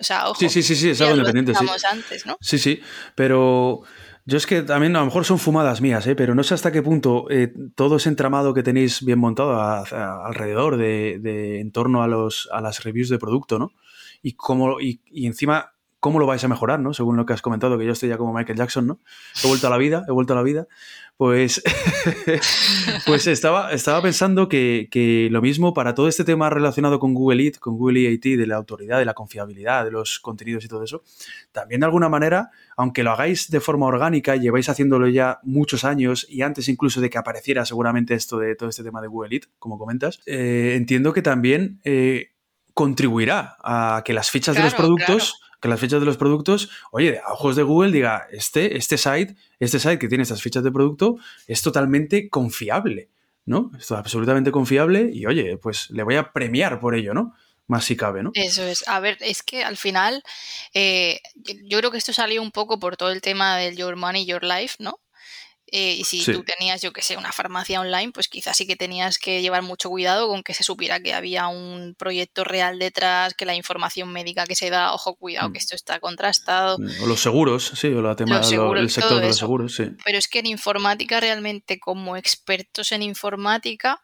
O 0.00 0.04
sea, 0.04 0.28
ojo. 0.28 0.38
Sí, 0.38 0.48
sí, 0.48 0.62
sí, 0.62 0.76
sí 0.76 0.90
es 0.90 1.00
algo 1.00 1.16
independiente. 1.16 1.54
Sí. 1.54 1.66
antes, 1.90 2.26
¿no? 2.26 2.36
Sí, 2.40 2.58
sí, 2.58 2.80
pero 3.14 3.82
yo 4.28 4.36
es 4.36 4.46
que 4.46 4.60
también 4.60 4.94
a 4.94 4.98
lo 4.98 5.06
mejor 5.06 5.24
son 5.24 5.38
fumadas 5.38 5.80
mías, 5.80 6.06
¿eh? 6.06 6.14
pero 6.14 6.34
no 6.34 6.42
sé 6.42 6.52
hasta 6.52 6.70
qué 6.70 6.82
punto 6.82 7.24
eh, 7.30 7.50
todo 7.74 7.96
ese 7.96 8.10
entramado 8.10 8.52
que 8.52 8.62
tenéis 8.62 9.02
bien 9.02 9.18
montado 9.18 9.58
alrededor 9.58 10.76
de, 10.76 11.60
en 11.60 11.72
torno 11.72 12.02
a, 12.02 12.08
los, 12.08 12.46
a 12.52 12.60
las 12.60 12.84
reviews 12.84 13.08
de 13.08 13.18
producto, 13.18 13.58
¿no? 13.58 13.72
Y, 14.20 14.34
cómo, 14.34 14.82
y, 14.82 15.00
encima 15.26 15.72
cómo 16.00 16.18
lo 16.18 16.26
vais 16.26 16.42
a 16.44 16.48
mejorar, 16.48 16.80
¿no? 16.80 16.94
Según 16.94 17.16
lo 17.16 17.26
que 17.26 17.32
has 17.32 17.42
comentado, 17.42 17.78
que 17.78 17.84
yo 17.84 17.92
estoy 17.92 18.08
ya 18.08 18.18
como 18.18 18.32
Michael 18.32 18.58
Jackson, 18.58 18.86
¿no? 18.86 19.00
He 19.42 19.48
vuelto 19.48 19.66
a 19.66 19.70
la 19.70 19.78
vida, 19.78 20.04
he 20.08 20.12
vuelto 20.12 20.32
a 20.32 20.36
la 20.36 20.42
vida. 20.42 20.68
Pues, 21.16 21.60
pues 23.06 23.26
estaba, 23.26 23.72
estaba 23.72 24.00
pensando 24.00 24.48
que, 24.48 25.28
lo 25.32 25.42
mismo 25.42 25.74
para 25.74 25.92
todo 25.96 26.06
este 26.06 26.22
tema 26.22 26.48
relacionado 26.48 27.00
con 27.00 27.12
Google 27.12 27.42
Eat, 27.42 27.58
con 27.58 27.76
Google 27.76 28.08
EAT, 28.08 28.38
de 28.38 28.46
la 28.46 28.54
autoridad, 28.54 29.00
de 29.00 29.04
la 29.04 29.14
confiabilidad, 29.14 29.84
de 29.84 29.90
los 29.90 30.20
contenidos 30.20 30.64
y 30.64 30.68
todo 30.68 30.84
eso, 30.84 31.02
también 31.50 31.80
de 31.80 31.86
alguna 31.86 32.08
manera, 32.08 32.50
aunque 32.76 33.02
lo 33.02 33.10
hagáis 33.10 33.50
de 33.50 33.58
forma 33.58 33.86
orgánica, 33.86 34.36
lleváis 34.36 34.68
haciéndolo 34.68 35.08
ya 35.08 35.40
muchos 35.42 35.84
años 35.84 36.24
y 36.28 36.42
antes 36.42 36.68
incluso 36.68 37.00
de 37.00 37.10
que 37.10 37.18
apareciera 37.18 37.64
seguramente 37.64 38.14
esto 38.14 38.38
de 38.38 38.54
todo 38.54 38.68
este 38.68 38.84
tema 38.84 39.02
de 39.02 39.08
Google 39.08 39.34
Eat, 39.34 39.46
como 39.58 39.76
comentas, 39.76 40.20
eh, 40.24 40.74
entiendo 40.76 41.12
que 41.12 41.22
también 41.22 41.80
eh, 41.82 42.28
contribuirá 42.74 43.56
a 43.58 44.02
que 44.04 44.12
las 44.12 44.30
fichas 44.30 44.54
de 44.54 44.62
los 44.62 44.74
productos 44.74 45.40
que 45.60 45.68
las 45.68 45.80
fichas 45.80 46.00
de 46.00 46.06
los 46.06 46.16
productos, 46.16 46.70
oye, 46.90 47.20
a 47.24 47.32
ojos 47.32 47.56
de 47.56 47.62
Google 47.62 47.92
diga, 47.92 48.26
este, 48.30 48.76
este 48.76 48.96
site, 48.96 49.36
este 49.58 49.78
site 49.78 49.98
que 49.98 50.08
tiene 50.08 50.22
estas 50.22 50.42
fichas 50.42 50.62
de 50.62 50.70
producto 50.70 51.16
es 51.46 51.62
totalmente 51.62 52.28
confiable, 52.28 53.08
¿no? 53.44 53.72
Es 53.78 53.90
absolutamente 53.90 54.52
confiable 54.52 55.10
y 55.12 55.26
oye, 55.26 55.56
pues 55.56 55.90
le 55.90 56.02
voy 56.02 56.16
a 56.16 56.32
premiar 56.32 56.80
por 56.80 56.94
ello, 56.94 57.14
¿no? 57.14 57.34
Más 57.66 57.84
si 57.84 57.96
cabe, 57.96 58.22
¿no? 58.22 58.30
Eso 58.34 58.62
es. 58.62 58.86
A 58.88 58.98
ver, 59.00 59.18
es 59.20 59.42
que 59.42 59.62
al 59.62 59.76
final, 59.76 60.22
eh, 60.72 61.20
yo 61.64 61.78
creo 61.78 61.90
que 61.90 61.98
esto 61.98 62.14
salió 62.14 62.40
un 62.40 62.50
poco 62.50 62.78
por 62.78 62.96
todo 62.96 63.10
el 63.10 63.20
tema 63.20 63.58
del 63.58 63.76
Your 63.76 63.96
Money, 63.96 64.24
Your 64.24 64.42
Life, 64.42 64.76
¿no? 64.78 65.00
Eh, 65.70 65.96
y 65.98 66.04
si 66.04 66.24
tú 66.24 66.44
tenías, 66.44 66.80
yo 66.80 66.92
que 66.92 67.02
sé, 67.02 67.16
una 67.16 67.30
farmacia 67.30 67.80
online, 67.80 68.10
pues 68.12 68.28
quizás 68.28 68.56
sí 68.56 68.66
que 68.66 68.76
tenías 68.76 69.18
que 69.18 69.42
llevar 69.42 69.62
mucho 69.62 69.90
cuidado 69.90 70.26
con 70.28 70.42
que 70.42 70.54
se 70.54 70.64
supiera 70.64 71.00
que 71.00 71.12
había 71.12 71.48
un 71.48 71.94
proyecto 71.98 72.44
real 72.44 72.78
detrás, 72.78 73.34
que 73.34 73.44
la 73.44 73.54
información 73.54 74.10
médica 74.10 74.46
que 74.46 74.56
se 74.56 74.70
da, 74.70 74.94
ojo, 74.94 75.16
cuidado, 75.16 75.52
que 75.52 75.58
mm. 75.58 75.62
esto 75.62 75.74
está 75.74 76.00
contrastado. 76.00 76.78
Mm, 76.78 77.02
o 77.02 77.06
los 77.06 77.20
seguros, 77.20 77.72
sí, 77.74 77.88
o 77.88 78.00
la 78.00 78.16
tema, 78.16 78.38
el 78.38 78.90
sector 78.90 79.20
de 79.20 79.26
los 79.26 79.36
seguros, 79.36 79.74
sí. 79.74 79.90
Pero 80.04 80.16
es 80.16 80.28
que 80.28 80.38
en 80.38 80.46
informática 80.46 81.20
realmente, 81.20 81.78
como 81.78 82.16
expertos 82.16 82.92
en 82.92 83.02
informática, 83.02 84.00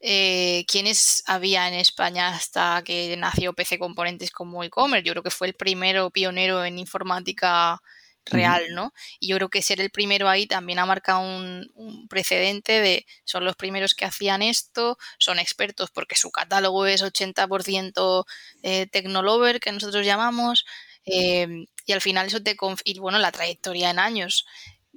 eh, 0.00 0.64
¿quiénes 0.66 1.22
había 1.26 1.68
en 1.68 1.74
España 1.74 2.28
hasta 2.28 2.82
que 2.84 3.16
nació 3.18 3.52
PC 3.52 3.78
Componentes 3.78 4.30
como 4.30 4.62
e-commerce? 4.62 5.06
Yo 5.06 5.12
creo 5.12 5.22
que 5.22 5.30
fue 5.30 5.48
el 5.48 5.54
primero 5.54 6.10
pionero 6.10 6.64
en 6.64 6.78
informática 6.78 7.82
real, 8.26 8.74
¿no? 8.74 8.92
Y 9.20 9.28
yo 9.28 9.36
creo 9.36 9.48
que 9.48 9.62
ser 9.62 9.80
el 9.80 9.90
primero 9.90 10.28
ahí 10.28 10.46
también 10.46 10.78
ha 10.78 10.86
marcado 10.86 11.20
un, 11.20 12.06
precedente 12.08 12.80
de 12.80 13.06
son 13.24 13.44
los 13.44 13.56
primeros 13.56 13.94
que 13.94 14.04
hacían 14.04 14.42
esto, 14.42 14.98
son 15.18 15.38
expertos 15.38 15.90
porque 15.90 16.16
su 16.16 16.30
catálogo 16.30 16.86
es 16.86 17.02
80% 17.02 18.24
eh, 18.62 18.86
Technolover, 18.86 19.60
que 19.60 19.72
nosotros 19.72 20.04
llamamos, 20.04 20.64
em, 21.04 21.66
y 21.86 21.92
al 21.92 22.00
final 22.00 22.26
eso 22.26 22.42
te... 22.42 22.56
Y 22.84 22.98
bueno, 22.98 23.18
la 23.18 23.32
trayectoria 23.32 23.90
en 23.90 23.98
años. 23.98 24.46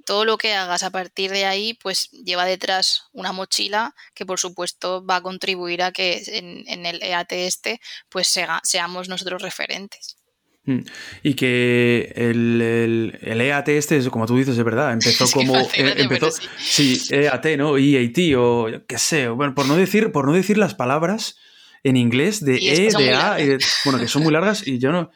Todo 0.06 0.24
lo 0.24 0.38
que 0.38 0.54
hagas 0.54 0.82
a 0.82 0.90
partir 0.90 1.30
de 1.30 1.44
ahí, 1.46 1.74
pues 1.74 2.10
lleva 2.10 2.44
detrás 2.44 3.04
una 3.12 3.32
mochila 3.32 3.94
que 4.14 4.26
por 4.26 4.40
supuesto 4.40 5.04
va 5.04 5.16
a 5.16 5.22
contribuir 5.22 5.82
a 5.82 5.92
que 5.92 6.22
en, 6.26 6.64
en 6.68 6.86
el 6.86 7.02
EAT 7.02 7.32
este, 7.32 7.80
pues 8.08 8.34
seamos 8.62 9.08
nosotros 9.08 9.42
referentes. 9.42 10.19
Mm. 10.64 10.80
Y 11.22 11.34
que 11.34 12.12
el, 12.16 13.18
el, 13.22 13.40
EAT 13.40 13.68
este, 13.70 14.10
como 14.10 14.26
tú 14.26 14.36
dices, 14.36 14.56
es 14.58 14.64
verdad, 14.64 14.92
empezó 14.92 15.26
como... 15.32 15.56
Eh, 15.58 15.94
empezó, 15.96 16.30
sí. 16.58 17.00
EAT, 17.10 17.46
¿no? 17.56 17.78
EAT 17.78 18.18
o 18.36 18.68
qué 18.86 18.98
sé, 18.98 19.28
bueno, 19.28 19.54
por 19.54 19.66
no 19.66 19.76
decir, 19.76 20.12
por 20.12 20.26
no 20.26 20.32
decir 20.32 20.58
las 20.58 20.74
palabras 20.74 21.36
en 21.82 21.96
inglés 21.96 22.44
de 22.44 22.56
E, 22.56 22.90
de 22.90 23.14
A, 23.14 23.38
bueno, 23.84 23.98
que 23.98 24.08
son 24.08 24.22
muy 24.22 24.32
largas 24.32 24.66
y 24.66 24.78
yo 24.78 24.92
no... 24.92 25.10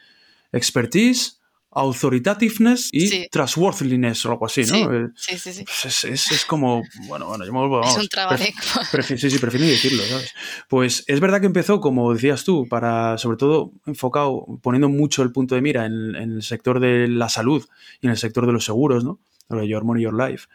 Expertise, 0.51 1.41
authoritativeness 1.75 2.89
y 2.93 3.27
trustworthiness 3.27 4.25
o 4.25 4.31
algo 4.31 4.45
así, 4.45 4.61
¿no? 4.61 5.11
Sí, 5.15 5.37
sí, 5.37 5.51
sí. 5.51 5.65
Pues 5.65 6.05
es, 6.05 6.45
como, 6.45 6.83
bueno, 7.07 7.27
bueno, 7.27 7.45
yo 7.45 7.51
me 7.51 7.59
vuelvo, 7.59 7.81
Es 7.85 7.97
un 7.97 9.17
sí, 9.17 9.29
sí, 9.29 9.39
prefiero 9.39 9.65
decirlo, 9.65 10.01
¿sabes? 10.03 10.33
Pues 10.69 11.03
es 11.05 11.19
verdad 11.19 11.41
que 11.41 11.47
empezó, 11.47 11.81
como 11.81 12.13
decías 12.13 12.45
tú, 12.45 12.65
para, 12.69 13.17
sobre 13.17 13.35
todo, 13.35 13.73
enfocado, 13.85 14.45
poniendo 14.61 14.87
mucho 14.87 15.21
el 15.21 15.33
punto 15.33 15.55
de 15.55 15.61
mira 15.61 15.85
en, 15.85 16.15
el 16.15 16.43
sector 16.43 16.79
de 16.79 17.09
la 17.09 17.27
salud 17.27 17.65
y 17.99 18.07
en 18.07 18.11
el 18.11 18.17
sector 18.17 18.45
de 18.45 18.53
los 18.53 18.63
seguros, 18.63 19.03
¿no? 19.03 19.19
Lo 19.49 19.59
de 19.59 19.67
Your 19.67 19.83
Money, 19.83 20.03
Your 20.03 20.13
Life. 20.13 20.47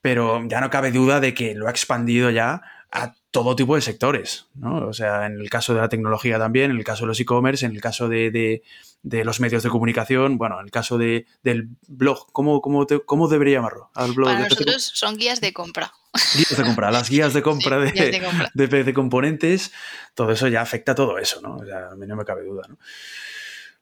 Pero 0.00 0.44
ya 0.48 0.60
no 0.60 0.70
cabe 0.70 0.90
duda 0.90 1.20
de 1.20 1.34
que 1.34 1.54
lo 1.54 1.68
ha 1.68 1.70
expandido 1.70 2.30
ya 2.30 2.62
a 2.90 3.14
todo 3.30 3.54
tipo 3.54 3.76
de 3.76 3.80
sectores, 3.80 4.46
¿no? 4.54 4.88
O 4.88 4.92
sea, 4.92 5.26
en 5.26 5.40
el 5.40 5.48
caso 5.48 5.72
de 5.72 5.80
la 5.80 5.88
tecnología 5.88 6.36
también, 6.38 6.72
en 6.72 6.78
el 6.78 6.84
caso 6.84 7.04
de 7.04 7.08
los 7.08 7.20
e-commerce, 7.20 7.64
en 7.64 7.72
el 7.72 7.80
caso 7.80 8.08
de, 8.08 8.62
los 9.02 9.40
medios 9.40 9.62
de 9.62 9.68
comunicación, 9.68 10.38
bueno, 10.38 10.58
en 10.60 10.66
el 10.66 10.70
caso 10.70 10.98
de, 10.98 11.26
del 11.42 11.68
blog, 11.88 12.30
¿cómo, 12.32 12.60
cómo, 12.60 12.86
cómo 13.04 13.28
debería 13.28 13.58
llamarlo? 13.58 13.90
Al 13.94 14.12
blog 14.12 14.28
Para 14.28 14.48
nosotros 14.48 14.92
son 14.94 15.16
guías 15.16 15.40
de 15.40 15.52
compra. 15.52 15.92
Guías 16.36 16.56
de 16.56 16.64
compra, 16.64 16.90
las 16.90 17.10
guías 17.10 17.34
de 17.34 17.42
compra, 17.42 17.78
de, 17.78 18.44
de, 18.54 18.94
componentes, 18.94 19.72
todo 20.14 20.32
eso 20.32 20.48
ya 20.48 20.62
afecta 20.62 20.92
a 20.92 20.94
todo 20.94 21.18
eso, 21.18 21.40
¿no? 21.40 21.56
O 21.56 21.64
sea, 21.64 21.90
a 21.90 21.96
mí 21.96 22.06
no 22.06 22.16
me 22.16 22.24
cabe 22.24 22.44
duda, 22.44 22.62
¿no? 22.68 22.78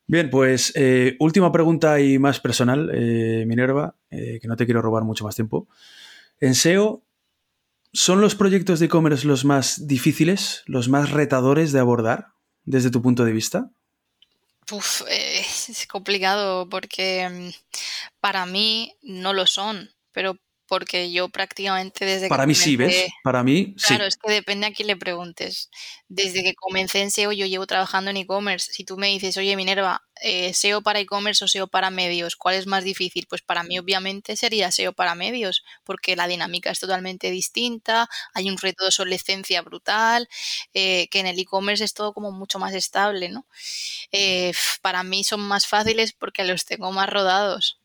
Bien, 0.07 0.29
pues 0.29 0.73
eh, 0.75 1.17
última 1.21 1.53
pregunta 1.53 2.01
y 2.01 2.19
más 2.19 2.41
personal, 2.41 2.91
eh, 2.93 3.45
Minerva, 3.47 3.95
eh, 4.11 4.41
que 4.43 4.49
no 4.49 4.57
te 4.57 4.65
quiero 4.65 4.83
robar 4.83 5.05
mucho 5.05 5.25
más 5.25 5.37
tiempo. 5.37 5.69
En 6.41 6.55
SEO, 6.57 7.05
¿Son 7.93 8.21
los 8.21 8.37
proyectos 8.37 8.79
de 8.79 8.87
e-commerce 8.87 9.27
los 9.27 9.45
más 9.45 9.89
difíciles, 9.89 10.63
los 10.67 10.89
más 10.89 11.11
retadores 11.11 11.73
de 11.73 11.81
abordar 11.81 12.29
desde 12.65 12.91
tu 12.91 13.03
punto 13.03 13.25
de 13.25 13.33
vista? 13.33 13.73
Uf, 14.71 15.03
eh, 15.09 15.41
es 15.69 15.87
complicado 15.87 16.69
porque 16.69 17.29
mm, 17.29 17.51
para 18.21 18.47
mí 18.47 18.95
no 19.03 19.33
lo 19.33 19.47
son, 19.47 19.91
pero 20.13 20.37
porque 20.71 21.11
yo 21.11 21.29
prácticamente 21.29 22.05
desde 22.05 22.29
Para 22.29 22.47
mí 22.47 22.55
sí, 22.55 22.77
¿ves? 22.77 23.09
Para 23.25 23.43
mí 23.43 23.75
sí. 23.77 23.89
Claro, 23.89 24.05
es 24.05 24.17
que 24.17 24.31
depende 24.31 24.69
a 24.69 24.73
quién 24.73 24.87
le 24.87 24.97
preguntes. 24.97 25.69
Desde 26.07 26.45
que 26.45 26.55
comencé 26.55 27.01
en 27.01 27.11
SEO 27.11 27.33
yo 27.33 27.45
llevo 27.47 27.67
trabajando 27.67 28.13
en 28.13 28.19
e-commerce. 28.19 28.73
Si 28.73 28.85
tú 28.85 28.97
me 28.97 29.09
dices, 29.09 29.37
oye 29.37 29.57
Minerva, 29.57 30.05
eh, 30.23 30.55
SEO 30.55 30.81
para 30.81 31.01
e-commerce 31.01 31.45
o 31.45 31.49
SEO 31.49 31.67
para 31.67 31.91
medios, 31.91 32.37
¿cuál 32.37 32.55
es 32.55 32.69
más 32.69 32.85
difícil? 32.85 33.27
Pues 33.29 33.43
para 33.43 33.65
mí 33.65 33.81
obviamente 33.81 34.37
sería 34.37 34.71
SEO 34.71 34.93
para 34.93 35.17
medios, 35.17 35.65
porque 35.83 36.15
la 36.15 36.29
dinámica 36.29 36.71
es 36.71 36.79
totalmente 36.79 37.33
distinta, 37.33 38.09
hay 38.33 38.49
un 38.49 38.57
reto 38.57 38.85
de 38.85 38.89
obsolescencia 38.91 39.63
brutal, 39.63 40.29
eh, 40.73 41.09
que 41.11 41.19
en 41.19 41.27
el 41.27 41.37
e-commerce 41.41 41.83
es 41.83 41.95
todo 41.95 42.13
como 42.13 42.31
mucho 42.31 42.61
más 42.61 42.75
estable, 42.75 43.29
¿no? 43.29 43.45
Eh, 44.13 44.53
para 44.83 45.03
mí 45.03 45.25
son 45.25 45.41
más 45.41 45.67
fáciles 45.67 46.13
porque 46.13 46.45
los 46.45 46.65
tengo 46.65 46.93
más 46.93 47.11
rodados 47.11 47.80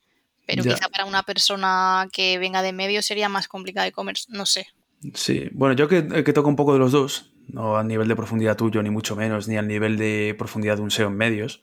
pero 0.45 0.63
quizá 0.63 0.89
para 0.89 1.05
una 1.05 1.23
persona 1.23 2.07
que 2.11 2.37
venga 2.37 2.61
de 2.61 2.73
medio 2.73 3.01
sería 3.01 3.29
más 3.29 3.47
complicado 3.47 3.87
e-commerce, 3.87 4.25
no 4.29 4.45
sé. 4.45 4.67
Sí, 5.13 5.49
bueno, 5.51 5.75
yo 5.75 5.87
que, 5.87 6.23
que, 6.23 6.33
toco 6.33 6.49
un 6.49 6.55
poco 6.55 6.73
de 6.73 6.79
los 6.79 6.91
dos, 6.91 7.33
no 7.47 7.77
a 7.77 7.83
nivel 7.83 8.07
de 8.07 8.15
profundidad 8.15 8.55
tuyo, 8.55 8.81
ni 8.81 8.89
mucho 8.89 9.15
menos, 9.15 9.47
ni 9.47 9.57
al 9.57 9.67
nivel 9.67 9.97
de 9.97 10.35
profundidad 10.37 10.77
de 10.77 10.81
un 10.81 10.91
SEO 10.91 11.09
en 11.09 11.17
medios, 11.17 11.61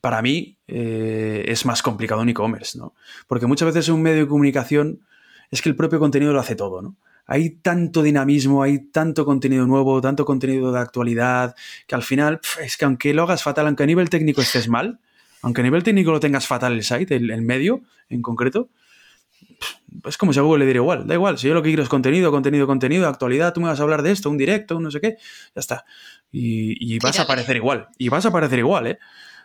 para 0.00 0.22
mí 0.22 0.58
eh, 0.66 1.44
es 1.48 1.64
más 1.64 1.82
complicado 1.82 2.20
un 2.20 2.28
e-commerce, 2.28 2.78
¿no? 2.78 2.94
Porque 3.26 3.46
muchas 3.46 3.66
veces 3.66 3.88
un 3.88 4.02
medio 4.02 4.22
de 4.22 4.28
comunicación 4.28 5.00
es 5.50 5.62
que 5.62 5.68
el 5.68 5.76
propio 5.76 5.98
contenido 5.98 6.32
lo 6.32 6.40
hace 6.40 6.56
todo, 6.56 6.82
¿no? 6.82 6.96
Hay 7.26 7.50
tanto 7.50 8.02
dinamismo, 8.02 8.62
hay 8.62 8.78
tanto 8.78 9.26
contenido 9.26 9.66
nuevo, 9.66 10.00
tanto 10.00 10.24
contenido 10.24 10.72
de 10.72 10.80
actualidad, 10.80 11.54
que 11.86 11.94
al 11.94 12.02
final 12.02 12.40
es 12.62 12.76
que 12.76 12.86
aunque 12.86 13.12
lo 13.12 13.24
hagas 13.24 13.42
fatal, 13.42 13.66
aunque 13.66 13.82
a 13.82 13.86
nivel 13.86 14.08
técnico 14.08 14.40
estés 14.40 14.68
mal, 14.68 14.98
aunque 15.42 15.60
a 15.60 15.64
nivel 15.64 15.82
técnico 15.82 16.10
lo 16.10 16.20
tengas 16.20 16.46
fatal 16.46 16.72
el 16.72 16.82
site, 16.82 17.16
el, 17.16 17.42
medio 17.42 17.82
en 18.08 18.22
concreto, 18.22 18.70
es 20.04 20.16
como 20.16 20.32
si 20.32 20.38
a 20.38 20.42
Google 20.42 20.60
le 20.60 20.64
diera 20.66 20.78
igual, 20.78 21.06
da 21.06 21.14
igual, 21.14 21.38
si 21.38 21.48
yo 21.48 21.54
lo 21.54 21.62
que 21.62 21.70
quiero 21.70 21.82
es 21.82 21.88
contenido, 21.88 22.30
contenido, 22.30 22.66
contenido, 22.66 23.08
actualidad, 23.08 23.52
tú 23.52 23.60
me 23.60 23.68
vas 23.68 23.80
a 23.80 23.82
hablar 23.82 24.02
de 24.02 24.10
esto, 24.10 24.30
un 24.30 24.38
directo, 24.38 24.76
un 24.76 24.84
no 24.84 24.90
sé 24.90 25.00
qué, 25.00 25.16
ya 25.54 25.60
está. 25.60 25.84
Y, 26.30 26.98
vas 26.98 27.18
a 27.18 27.22
aparecer 27.22 27.56
igual, 27.56 27.88
y 27.96 28.08
vas 28.08 28.24
a 28.26 28.28
aparecer 28.28 28.58
igual, 28.58 28.86
¿eh? 28.86 28.98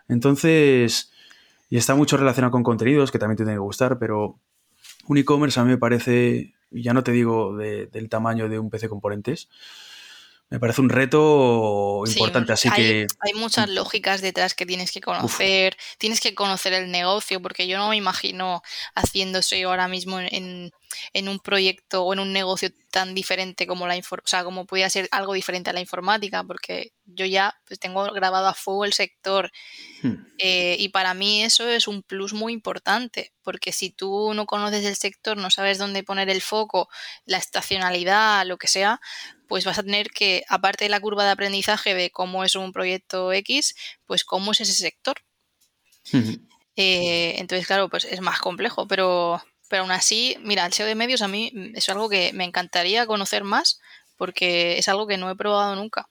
Entonces, 0.09 1.11
y 1.69 1.77
está 1.77 1.95
mucho 1.95 2.17
relacionado 2.17 2.51
con 2.51 2.63
contenidos 2.63 3.11
que 3.11 3.19
también 3.19 3.37
te 3.37 3.43
tienen 3.43 3.55
que 3.55 3.65
gustar, 3.65 3.97
pero 3.99 4.39
un 5.07 5.17
e-commerce 5.17 5.59
a 5.59 5.63
mí 5.63 5.71
me 5.71 5.77
parece, 5.77 6.53
ya 6.71 6.93
no 6.93 7.03
te 7.03 7.11
digo 7.11 7.55
del 7.55 8.09
tamaño 8.09 8.49
de 8.49 8.59
un 8.59 8.69
PC 8.69 8.89
componentes, 8.89 9.49
me 10.53 10.59
parece 10.59 10.81
un 10.81 10.89
reto 10.89 12.03
importante, 12.05 12.53
así 12.53 12.69
que... 12.69 13.07
Hay 13.21 13.33
muchas 13.33 13.67
mm. 13.67 13.73
lógicas 13.73 14.21
detrás 14.21 14.53
que 14.53 14.67
tienes 14.67 14.91
que 14.91 15.01
conocer, 15.01 15.75
tienes 15.97 16.21
que 16.21 16.35
conocer 16.35 16.73
el 16.73 16.91
negocio, 16.91 17.41
porque 17.41 17.67
yo 17.67 17.79
no 17.79 17.89
me 17.89 17.95
imagino 17.95 18.61
haciendo 18.93 19.39
eso 19.39 19.55
ahora 19.67 19.87
mismo 19.87 20.19
en, 20.19 20.71
en 21.13 21.27
un 21.27 21.39
proyecto 21.39 22.03
o 22.03 22.13
en 22.13 22.19
un 22.19 22.33
negocio 22.33 22.69
tan 22.91 23.15
diferente 23.15 23.65
como 23.65 23.87
la 23.87 23.95
o 23.97 24.17
sea, 24.25 24.43
como 24.43 24.67
podía 24.67 24.91
ser 24.91 25.07
algo 25.09 25.33
diferente 25.33 25.71
a 25.71 25.73
la 25.73 25.79
informática, 25.79 26.43
porque 26.43 26.93
yo 27.05 27.25
ya 27.25 27.55
pues, 27.67 27.79
tengo 27.79 28.03
grabado 28.13 28.47
a 28.47 28.53
fuego 28.53 28.85
el 28.85 28.93
sector 28.93 29.51
hmm. 30.03 30.13
eh, 30.37 30.75
y 30.77 30.89
para 30.89 31.15
mí 31.15 31.43
eso 31.43 31.67
es 31.67 31.87
un 31.87 32.03
plus 32.03 32.33
muy 32.33 32.53
importante, 32.53 33.33
porque 33.41 33.71
si 33.71 33.89
tú 33.89 34.33
no 34.35 34.45
conoces 34.45 34.85
el 34.85 34.95
sector, 34.95 35.35
no 35.35 35.49
sabes 35.49 35.79
dónde 35.79 36.03
poner 36.03 36.29
el 36.29 36.43
foco, 36.43 36.89
la 37.25 37.39
estacionalidad, 37.39 38.45
lo 38.45 38.57
que 38.57 38.67
sea, 38.67 39.01
pues 39.53 39.65
vas 39.65 39.77
a 39.77 39.83
tener 39.83 40.09
que, 40.09 40.43
aparte 40.49 40.85
de 40.85 40.89
la 40.89 40.99
curva 40.99 41.25
de 41.25 41.29
aprendizaje 41.29 41.93
de 41.93 42.09
cómo 42.09 42.43
es 42.43 42.55
un 42.55 42.71
proyecto 42.71 43.31
X, 43.31 43.75
pues 44.07 44.23
cómo 44.23 44.51
es 44.51 44.61
ese 44.61 44.73
sector. 44.73 45.17
Eh, 46.75 47.35
entonces, 47.37 47.67
claro, 47.67 47.87
pues 47.87 48.05
es 48.05 48.19
más 48.19 48.39
complejo, 48.39 48.87
pero, 48.87 49.39
pero 49.69 49.83
aún 49.83 49.91
así, 49.91 50.35
mira, 50.41 50.65
el 50.65 50.73
SEO 50.73 50.87
de 50.87 50.95
medios 50.95 51.21
a 51.21 51.27
mí 51.27 51.51
es 51.75 51.87
algo 51.89 52.09
que 52.09 52.33
me 52.33 52.45
encantaría 52.45 53.05
conocer 53.05 53.43
más 53.43 53.79
porque 54.17 54.79
es 54.79 54.87
algo 54.87 55.05
que 55.05 55.17
no 55.17 55.29
he 55.29 55.35
probado 55.35 55.75
nunca. 55.75 56.09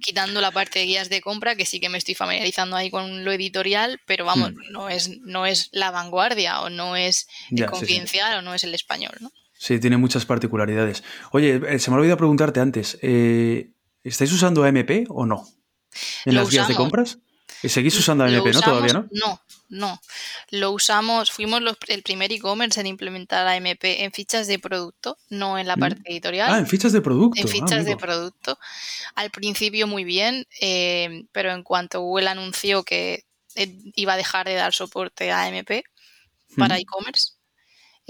Quitando 0.00 0.40
la 0.40 0.52
parte 0.52 0.78
de 0.78 0.84
guías 0.84 1.08
de 1.08 1.20
compra, 1.20 1.56
que 1.56 1.66
sí 1.66 1.80
que 1.80 1.88
me 1.88 1.98
estoy 1.98 2.14
familiarizando 2.14 2.76
ahí 2.76 2.92
con 2.92 3.24
lo 3.24 3.32
editorial, 3.32 4.00
pero 4.06 4.24
vamos, 4.24 4.52
no, 4.70 4.88
es, 4.88 5.08
no 5.22 5.46
es 5.46 5.68
la 5.72 5.90
vanguardia 5.90 6.60
o 6.60 6.70
no 6.70 6.94
es 6.94 7.26
el 7.50 7.66
confidencial 7.66 8.38
o 8.38 8.42
no 8.42 8.54
es 8.54 8.62
el 8.62 8.72
español, 8.72 9.16
¿no? 9.18 9.32
Sí, 9.60 9.78
tiene 9.78 9.98
muchas 9.98 10.24
particularidades. 10.24 11.04
Oye, 11.32 11.60
eh, 11.68 11.78
se 11.78 11.90
me 11.90 11.98
olvidó 11.98 12.16
preguntarte 12.16 12.60
antes, 12.60 12.98
eh, 13.02 13.74
¿estáis 14.02 14.32
usando 14.32 14.64
AMP 14.64 15.04
o 15.10 15.26
no? 15.26 15.46
¿En 16.24 16.34
las 16.34 16.48
guías 16.48 16.66
de 16.66 16.74
compras? 16.74 17.18
¿Seguís 17.62 17.98
usando 17.98 18.24
AMP, 18.24 18.54
no? 18.54 18.62
Todavía, 18.62 18.94
¿no? 18.94 19.08
No, 19.10 19.38
no. 19.68 20.00
Lo 20.48 20.70
usamos, 20.70 21.30
fuimos 21.30 21.60
el 21.88 22.02
primer 22.02 22.32
e-commerce 22.32 22.80
en 22.80 22.86
implementar 22.86 23.46
AMP 23.46 23.84
en 23.84 24.12
fichas 24.12 24.46
de 24.46 24.58
producto, 24.58 25.18
no 25.28 25.58
en 25.58 25.66
la 25.66 25.76
mm. 25.76 25.80
parte 25.80 26.02
editorial. 26.06 26.54
Ah, 26.54 26.58
en 26.58 26.66
fichas 26.66 26.94
de 26.94 27.02
producto. 27.02 27.38
En 27.38 27.46
ah, 27.46 27.50
fichas 27.50 27.84
de 27.84 27.98
producto. 27.98 28.58
Al 29.14 29.28
principio 29.28 29.86
muy 29.86 30.04
bien, 30.04 30.46
eh, 30.62 31.26
pero 31.32 31.52
en 31.52 31.64
cuanto 31.64 32.00
Google 32.00 32.30
anunció 32.30 32.82
que 32.82 33.26
iba 33.94 34.14
a 34.14 34.16
dejar 34.16 34.46
de 34.46 34.54
dar 34.54 34.72
soporte 34.72 35.30
a 35.30 35.44
AMP 35.44 35.82
para 36.56 36.78
e-commerce, 36.78 37.32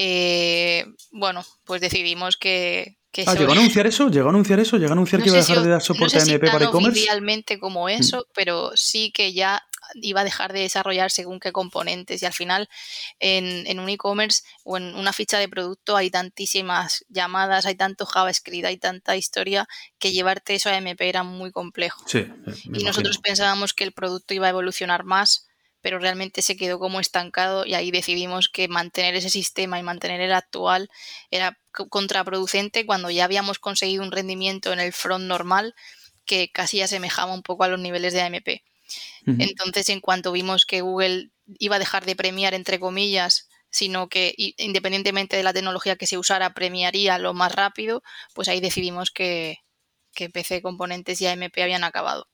eh, 0.03 0.87
bueno, 1.13 1.45
pues 1.67 1.83
decidimos 1.83 2.39
que, 2.39 2.97
ah, 3.27 3.35
¿llegó 3.35 3.53
a 3.53 3.55
anunciar 3.55 3.87
eso? 3.87 4.09
¿Llegó 4.09 4.29
a 4.29 4.31
anunciar 4.31 4.59
eso? 4.59 4.79
¿Llegó 4.79 4.93
a 4.93 4.93
anunciar 4.95 5.21
que 5.21 5.29
iba 5.29 5.37
a 5.37 5.43
dejar 5.43 5.63
de 5.63 5.69
dar 5.69 5.83
soporte 5.83 6.17
a 6.17 6.23
MP 6.23 6.51
para 6.51 6.65
e-commerce? 6.65 7.01
oficialmente 7.01 7.59
como 7.59 7.85
mm. 7.85 7.91
eso, 7.91 8.27
pero 8.33 8.71
sí 8.77 9.13
que 9.13 9.35
ya 9.35 9.63
iba 9.97 10.23
a 10.23 10.25
dejar 10.25 10.55
de 10.55 10.61
desarrollar 10.61 11.11
según 11.11 11.39
qué 11.39 11.53
componentes 11.53 12.23
y 12.23 12.25
al 12.25 12.33
final 12.33 12.71
en, 13.19 13.79
un 13.79 13.91
e-commerce 13.91 14.43
o 14.65 14.79
en 14.79 14.95
una 14.95 15.13
ficha 15.13 15.39
de 15.39 15.51
producto 15.51 15.99
hay 15.99 16.09
tantísimas 16.09 17.05
llamadas, 17.11 17.67
hay 17.67 17.75
tanto 17.75 18.07
JavaScript, 18.07 18.65
hay 18.65 18.79
tanta 18.79 19.17
historia 19.19 19.69
que 19.99 20.13
llevarte 20.13 20.55
eso 20.55 20.71
a 20.71 20.79
MP 20.79 21.11
era 21.11 21.25
muy 21.25 21.51
complejo. 21.51 22.03
Sí, 22.07 22.27
y 22.65 22.85
nosotros 22.85 23.19
pensábamos 23.19 23.75
que 23.75 23.85
el 23.85 23.93
producto 23.93 24.33
iba 24.33 24.47
a 24.47 24.51
evolucionar 24.51 25.05
más 25.05 25.50
pero 25.81 25.99
realmente 25.99 26.43
se 26.43 26.57
quedó 26.57 26.79
como 26.79 27.01
estancado 27.01 27.67
y 27.67 27.75
ahí 27.75 27.91
decidimos 27.91 28.49
que 28.49 28.69
mantener 28.69 29.15
ese 29.15 29.31
sistema 29.31 29.79
y 29.79 29.83
mantener 29.83 30.21
el 30.21 30.33
actual 30.33 30.91
era 31.31 31.59
contraproducente 31.73 32.87
cuando 32.87 33.11
ya 33.11 33.25
habíamos 33.25 33.59
conseguido 33.59 34.03
un 34.03 34.13
rendimiento 34.13 34.73
en 34.73 34.81
el 34.81 34.93
front 34.93 35.25
normal 35.25 35.75
que 36.25 36.51
casi 36.51 36.81
asemejaba 36.83 37.33
un 37.35 37.43
poco 37.43 37.65
a 37.65 37.69
los 37.69 37.81
niveles 37.81 38.13
de 38.13 38.23
AMP. 38.23 38.63
Entonces, 39.27 39.89
en 39.89 40.01
cuanto 40.01 40.33
vimos 40.33 40.65
que 40.65 40.81
Google 40.81 41.31
iba 41.59 41.77
a 41.77 41.79
dejar 41.79 42.07
de 42.07 42.17
premiar, 42.17 42.55
entre 42.55 42.81
comillas, 42.81 43.49
sino 43.71 44.09
que 44.09 44.35
independientemente 44.37 45.37
de 45.37 45.43
la 45.43 45.53
tecnología 45.53 45.97
que 45.97 46.07
se 46.07 46.19
usara, 46.19 46.55
premiaría 46.55 47.19
lo 47.19 47.35
más 47.35 47.55
rápido, 47.55 48.03
pues 48.35 48.49
ahí 48.49 48.61
decidimos 48.61 49.11
que, 49.11 49.59
que 50.15 50.31
PC 50.31 50.63
Componentes 50.63 51.21
y 51.21 51.27
AMP 51.27 51.59
habían 51.59 51.85
acabado. 51.85 52.30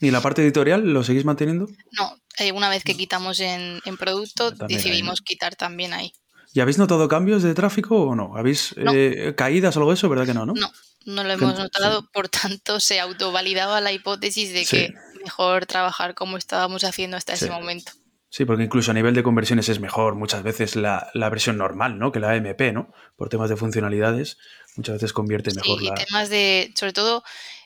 ¿Y 0.00 0.10
la 0.10 0.20
parte 0.20 0.42
editorial 0.42 0.92
lo 0.92 1.02
seguís 1.02 1.24
manteniendo? 1.24 1.68
No, 1.98 2.16
eh, 2.38 2.52
una 2.52 2.68
vez 2.68 2.84
que 2.84 2.94
quitamos 2.94 3.40
en, 3.40 3.80
producto, 3.98 4.52
decidimos 4.52 5.20
quitar 5.20 5.56
también 5.56 5.92
ahí. 5.92 6.12
¿Y 6.54 6.60
habéis 6.60 6.78
notado 6.78 7.08
cambios 7.08 7.42
de 7.42 7.54
tráfico 7.54 8.02
o 8.02 8.14
no? 8.14 8.36
¿Habéis 8.36 8.74
eh, 8.76 9.34
caídas 9.36 9.76
o 9.76 9.80
algo 9.80 9.90
de 9.90 9.96
eso? 9.96 10.08
¿Verdad 10.08 10.26
que 10.26 10.34
no? 10.34 10.46
No, 10.46 10.54
no, 10.54 11.24
lo 11.24 11.32
hemos 11.32 11.58
notado, 11.58 12.08
por 12.12 12.28
tanto 12.28 12.80
se 12.80 13.00
autovalidaba 13.00 13.80
la 13.80 13.92
hipótesis 13.92 14.52
de 14.52 14.64
que 14.64 14.94
mejor 15.22 15.66
trabajar 15.66 16.14
como 16.14 16.36
estábamos 16.36 16.84
haciendo 16.84 17.16
hasta 17.16 17.34
ese 17.34 17.50
momento. 17.50 17.92
Sí, 18.30 18.44
porque 18.44 18.64
incluso 18.64 18.90
a 18.90 18.94
nivel 18.94 19.14
de 19.14 19.22
conversiones 19.22 19.68
es 19.68 19.80
mejor 19.80 20.14
muchas 20.14 20.42
veces 20.42 20.76
la, 20.76 21.10
versión 21.14 21.56
normal, 21.56 21.98
¿no? 21.98 22.12
Que 22.12 22.20
la 22.20 22.32
AMP, 22.32 22.60
¿no? 22.72 22.92
Por 23.16 23.30
temas 23.30 23.48
de 23.48 23.56
funcionalidades, 23.56 24.36
muchas 24.76 24.96
veces 24.96 25.12
convierte 25.12 25.54
mejor 25.54 25.78
sí, 25.78 25.86
la... 25.86 25.94
temas 25.94 26.28
de, 26.28 26.70
sobre 26.74 26.92
todo, 26.92 27.24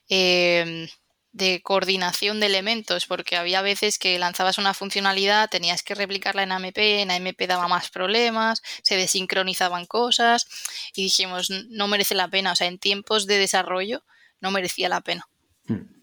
eh, 0.08 0.88
de 1.32 1.62
coordinación 1.62 2.40
de 2.40 2.46
elementos, 2.46 3.06
porque 3.06 3.36
había 3.36 3.62
veces 3.62 3.98
que 3.98 4.18
lanzabas 4.18 4.58
una 4.58 4.74
funcionalidad, 4.74 5.48
tenías 5.50 5.82
que 5.82 5.94
replicarla 5.94 6.42
en 6.42 6.52
AMP, 6.52 6.76
en 6.76 7.10
AMP 7.10 7.40
daba 7.48 7.68
más 7.68 7.90
problemas, 7.90 8.62
se 8.82 8.96
desincronizaban 8.96 9.86
cosas 9.86 10.46
y 10.94 11.04
dijimos, 11.04 11.50
no 11.70 11.88
merece 11.88 12.14
la 12.14 12.28
pena, 12.28 12.52
o 12.52 12.56
sea, 12.56 12.66
en 12.66 12.78
tiempos 12.78 13.26
de 13.26 13.38
desarrollo 13.38 14.02
no 14.40 14.50
merecía 14.50 14.88
la 14.88 15.00
pena. 15.00 15.26
Hmm. 15.66 16.02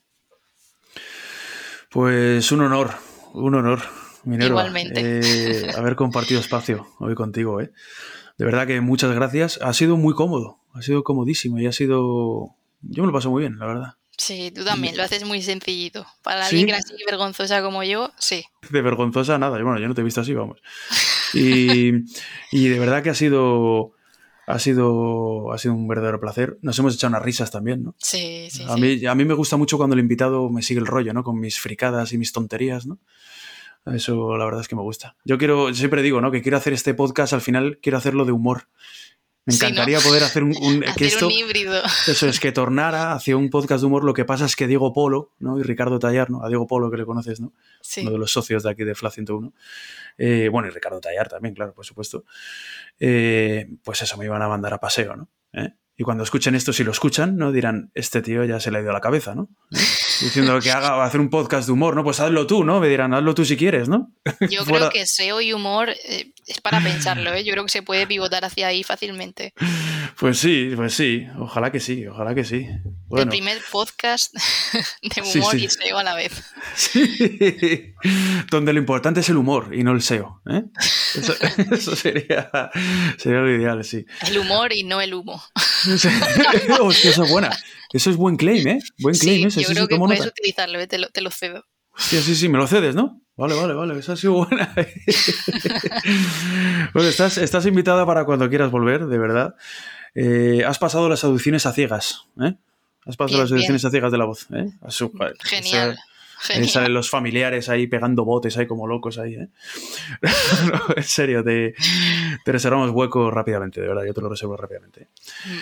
Pues 1.92 2.52
un 2.52 2.62
honor, 2.62 2.96
un 3.34 3.56
honor, 3.56 3.82
Minerva. 4.24 4.62
Igualmente. 4.62 5.20
Eh, 5.20 5.72
haber 5.76 5.96
compartido 5.96 6.40
espacio 6.40 6.88
hoy 7.00 7.16
contigo, 7.16 7.62
¿eh? 7.62 7.72
De 8.38 8.46
verdad 8.46 8.68
que 8.68 8.80
muchas 8.82 9.14
gracias. 9.14 9.60
Ha 9.62 9.74
sido 9.74 9.98
muy 9.98 10.14
cómodo, 10.14 10.60
ha 10.74 10.82
sido 10.82 11.04
comodísimo 11.04 11.60
y 11.60 11.68
ha 11.68 11.72
sido... 11.72 12.56
Yo 12.82 13.04
me 13.04 13.08
lo 13.08 13.14
paso 13.14 13.30
muy 13.30 13.42
bien, 13.42 13.60
la 13.60 13.66
verdad. 13.66 13.94
Sí, 14.20 14.52
tú 14.54 14.66
también, 14.66 14.98
lo 14.98 15.04
haces 15.04 15.24
muy 15.24 15.42
sencillito. 15.42 16.06
Para 16.22 16.46
alguien 16.46 16.74
así 16.74 16.94
vergonzosa 17.08 17.64
como 17.64 17.84
yo, 17.84 18.12
sí. 18.20 18.44
De 18.70 18.82
vergonzosa 18.82 19.38
nada, 19.38 19.52
bueno, 19.64 19.80
yo 19.80 19.88
no 19.88 19.96
te 19.96 20.02
he 20.02 20.04
visto 20.04 20.20
así, 20.20 20.34
vamos. 20.34 20.62
Y, 21.34 21.92
de 22.52 22.80
verdad 22.80 23.02
que 23.02 23.10
ha 23.10 23.16
sido, 23.16 23.94
ha 24.46 24.60
sido, 24.60 25.54
ha 25.54 25.58
sido 25.58 25.74
un 25.74 25.88
verdadero 25.88 26.20
placer. 26.20 26.58
Nos 26.62 26.78
hemos 26.80 26.96
echado 26.96 27.12
unas 27.12 27.24
risas 27.24 27.50
también, 27.50 27.84
¿no? 27.84 27.96
Sí, 27.98 28.50
sí. 28.52 28.66
A, 28.68 28.76
Mí, 28.76 29.06
a 29.06 29.16
mí 29.16 29.24
me 29.24 29.36
gusta 29.36 29.56
mucho 29.56 29.78
cuando 29.78 29.94
el 29.94 30.02
invitado 30.02 30.50
me 30.50 30.64
sigue 30.64 30.82
el 30.82 30.86
rollo, 30.86 31.14
¿no? 31.14 31.24
Con 31.24 31.40
mis 31.40 31.58
fricadas 31.58 32.12
y 32.12 32.18
mis 32.18 32.34
tonterías, 32.34 32.86
¿no? 32.86 33.00
Eso 33.86 34.36
la 34.36 34.44
verdad 34.44 34.62
es 34.62 34.68
que 34.68 34.76
me 34.76 34.82
gusta. 34.82 35.16
Yo 35.24 35.38
quiero, 35.38 35.74
siempre 35.74 36.02
digo, 36.02 36.20
¿no? 36.20 36.30
Que 36.30 36.42
quiero 36.42 36.58
hacer 36.58 36.74
este 36.74 36.94
podcast, 36.94 37.32
al 37.32 37.42
final 37.42 37.80
quiero 37.82 37.98
hacerlo 37.98 38.26
de 38.26 38.34
humor. 38.34 38.68
Me 39.50 39.56
encantaría 39.56 40.00
poder 40.00 40.24
hacer 40.24 40.44
un, 40.44 40.54
híbrido. 41.32 41.82
Eso 42.08 42.28
es 42.28 42.40
que 42.40 42.52
tornara 42.52 43.14
hacia 43.14 43.36
un 43.36 43.50
podcast 43.50 43.82
de 43.82 43.88
humor. 43.88 44.04
Lo 44.04 44.14
que 44.14 44.26
pasa 44.26 44.46
es 44.46 44.56
que 44.56 44.68
Diego 44.68 44.94
Polo 44.94 45.34
¿no? 45.40 45.60
y 45.60 45.64
Ricardo 45.64 45.98
Tallar, 46.00 46.30
¿no? 46.30 46.44
a 46.44 46.48
Diego 46.48 46.68
Polo 46.68 46.92
que 46.92 46.98
le 46.98 47.06
conoces, 47.06 47.40
¿no? 47.40 47.54
uno 48.02 48.12
de 48.12 48.18
los 48.18 48.32
socios 48.32 48.64
de 48.64 48.70
aquí 48.70 48.84
de 48.84 48.94
FLA 48.94 49.12
101. 49.12 49.54
Eh, 50.18 50.50
bueno, 50.52 50.68
y 50.68 50.72
Ricardo 50.72 51.00
Tallar 51.00 51.30
también, 51.30 51.56
claro, 51.56 51.74
por 51.74 51.86
supuesto. 51.86 52.26
Eh, 53.00 53.68
pues 53.84 54.02
eso, 54.02 54.18
me 54.18 54.26
iban 54.26 54.42
a 54.42 54.48
mandar 54.48 54.74
a 54.74 54.80
paseo, 54.80 55.16
¿no? 55.16 55.30
¿Eh? 55.54 55.74
Y 56.00 56.04
cuando 56.04 56.24
escuchen 56.24 56.56
esto, 56.56 56.72
si 56.72 56.86
lo 56.86 56.92
escuchan, 56.92 57.36
¿no? 57.36 57.52
Dirán, 57.52 57.92
este 57.94 58.22
tío 58.22 58.46
ya 58.46 58.62
se 58.62 58.72
le 58.72 58.78
ha 58.78 58.82
ido 58.82 58.92
a 58.92 58.94
la 58.94 59.02
cabeza, 59.02 59.36
¿no? 59.36 59.50
Diciendo 59.70 60.58
que 60.62 60.72
haga 60.72 61.04
hacer 61.04 61.20
un 61.20 61.30
podcast 61.30 61.68
de 61.68 61.74
humor, 61.74 61.94
¿no? 61.94 62.06
Pues 62.06 62.22
hazlo 62.22 62.48
tú, 62.48 62.64
¿no? 62.64 62.80
Me 62.80 62.88
dirán, 62.88 63.14
hazlo 63.14 63.36
tú 63.36 63.44
si 63.44 63.58
quieres, 63.58 63.90
¿no? 63.90 64.10
Yo 64.50 64.64
creo 64.66 64.90
que 64.90 65.06
SEO 65.06 65.42
y 65.42 65.52
humor 65.52 65.90
eh, 65.90 66.32
es 66.50 66.62
para 66.62 66.82
pensarlo, 66.82 67.34
¿eh? 67.34 67.44
Yo 67.46 67.54
creo 67.54 67.64
que 67.64 67.72
se 67.72 67.84
puede 67.84 68.08
pivotar 68.08 68.44
hacia 68.44 68.68
ahí 68.68 68.84
fácilmente. 68.84 69.54
Pues 70.18 70.40
sí, 70.40 70.72
pues 70.76 70.94
sí. 70.94 71.28
Ojalá 71.38 71.72
que 71.72 71.80
sí, 71.80 72.08
ojalá 72.08 72.34
que 72.34 72.44
sí. 72.44 72.68
El 73.12 73.30
primer 73.30 73.60
podcast 73.72 74.34
de 75.02 75.22
humor 75.22 75.56
y 75.56 75.70
SEO 75.70 75.98
a 75.98 76.04
la 76.04 76.16
vez. 76.16 76.44
Sí. 76.76 77.94
Donde 78.50 78.74
lo 78.74 78.80
importante 78.80 79.20
es 79.20 79.30
el 79.30 79.38
humor 79.38 79.76
y 79.76 79.84
no 79.84 79.92
el 79.92 80.02
SEO, 80.02 80.42
¿eh? 80.50 80.64
Eso, 81.16 81.96
sería, 81.96 82.50
sería 83.18 83.40
lo 83.40 83.54
ideal, 83.54 83.84
sí. 83.84 84.06
El 84.28 84.38
humor 84.40 84.72
y 84.74 84.84
no 84.84 85.02
el 85.02 85.14
humo. 85.14 85.44
Hostia, 86.80 87.12
eso 87.12 87.24
es 87.24 87.32
buena. 87.32 87.50
Eso 87.92 88.10
es 88.10 88.16
buen 88.16 88.38
claim, 88.38 88.68
¿eh? 88.68 88.80
Buen 89.00 89.16
claim 89.16 89.52
sí, 89.52 89.62
Yo 89.62 89.70
creo 89.70 89.88
que 89.88 89.98
puedes 89.98 90.26
utilizarlo, 90.26 90.80
¿eh? 90.80 90.88
te, 90.88 90.98
lo, 91.00 91.10
te 91.10 91.22
lo 91.22 91.32
cedo. 91.32 91.66
Sí, 92.00 92.22
sí, 92.22 92.36
sí, 92.36 92.50
me 92.50 92.58
lo 92.58 92.68
cedes, 92.68 92.96
¿no? 92.96 93.22
Vale, 93.36 93.56
vale, 93.56 93.74
vale, 93.74 94.00
esa 94.00 94.14
ha 94.14 94.18
sido 94.18 94.34
buena. 94.34 94.74
bueno, 96.94 97.10
estás, 97.10 97.38
estás 97.38 97.66
invitada 97.66 98.06
para 98.06 98.26
cuando 98.26 98.50
quieras 98.50 98.72
volver, 98.72 99.06
de 99.06 99.18
verdad. 99.18 99.56
Eh, 100.16 100.64
has 100.66 100.80
pasado 100.80 101.08
las 101.08 101.24
audiciones 101.24 101.66
a 101.66 101.72
ciegas, 101.72 102.26
¿eh? 102.42 102.56
Has 103.06 103.16
pasado 103.16 103.42
las 103.42 103.52
audiciones 103.52 103.86
a 103.86 103.92
ciegas 103.92 104.12
de 104.12 104.18
la 104.18 104.26
voz, 104.26 104.48
¿eh? 104.52 104.70
Genial. 105.44 105.98
Genial. 106.42 106.70
Salen 106.70 106.94
los 106.94 107.10
familiares 107.10 107.70
ahí 107.70 107.88
pegando 107.88 108.24
botes 108.24 108.58
ahí 108.58 108.66
como 108.66 108.88
locos 108.88 109.20
ahí, 109.20 109.36
¿eh? 109.36 109.50
en 110.96 111.04
serio, 111.04 111.44
te, 111.44 111.76
te, 112.44 112.52
reservamos 112.52 112.92
hueco 112.92 113.30
rápidamente, 113.30 113.82
de 113.82 113.88
verdad, 113.88 114.04
yo 114.06 114.14
te 114.14 114.22
lo 114.22 114.30
reservo 114.30 114.56
rápidamente. 114.56 115.08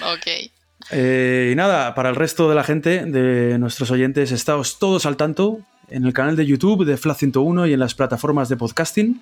Ok. 0.02 0.52
Eh, 0.92 1.50
y 1.52 1.56
nada, 1.56 1.96
para 1.96 2.10
el 2.10 2.16
resto 2.16 2.48
de 2.48 2.56
la 2.56 2.64
gente, 2.64 3.06
de 3.06 3.58
nuestros 3.58 3.92
oyentes, 3.92 4.32
estáos 4.32 4.80
todos 4.80 5.06
al 5.06 5.18
tanto 5.18 5.60
en 5.90 6.06
el 6.06 6.14
canal 6.14 6.36
de 6.36 6.46
YouTube 6.46 6.86
de 6.86 6.98
FLA 6.98 7.16
101 7.16 7.68
y 7.68 7.74
en 7.74 7.80
las 7.80 7.96
plataformas 7.96 8.50
de 8.50 8.58
podcasting. 8.58 9.22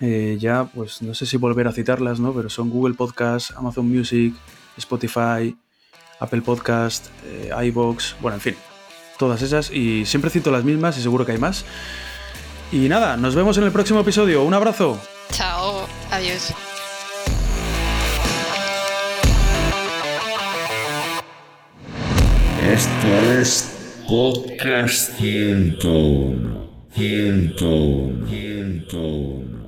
Eh, 0.00 0.38
ya, 0.40 0.64
pues 0.64 1.02
no 1.02 1.14
sé 1.14 1.26
si 1.26 1.36
volver 1.36 1.68
a 1.68 1.72
citarlas, 1.72 2.20
¿no? 2.20 2.32
Pero 2.32 2.48
son 2.48 2.70
Google 2.70 2.94
Podcast, 2.94 3.50
Amazon 3.56 3.88
Music, 3.88 4.34
Spotify, 4.78 5.54
Apple 6.18 6.40
Podcast, 6.40 7.08
eh, 7.26 7.50
iBox, 7.66 8.16
bueno, 8.20 8.36
en 8.36 8.40
fin, 8.40 8.54
todas 9.18 9.42
esas. 9.42 9.70
Y 9.70 10.06
siempre 10.06 10.30
cito 10.30 10.50
las 10.50 10.64
mismas 10.64 10.96
y 10.96 11.02
seguro 11.02 11.26
que 11.26 11.32
hay 11.32 11.38
más. 11.38 11.64
Y 12.72 12.88
nada, 12.88 13.16
nos 13.16 13.34
vemos 13.34 13.58
en 13.58 13.64
el 13.64 13.72
próximo 13.72 14.00
episodio. 14.00 14.42
Un 14.44 14.54
abrazo. 14.54 14.98
Chao, 15.32 15.86
adiós. 16.10 16.54
Esto 22.62 23.08
es 23.38 23.79
Podcast 24.10 25.20
101. 25.20 26.66
Hinton. 26.90 28.26
Hinton. 28.26 29.59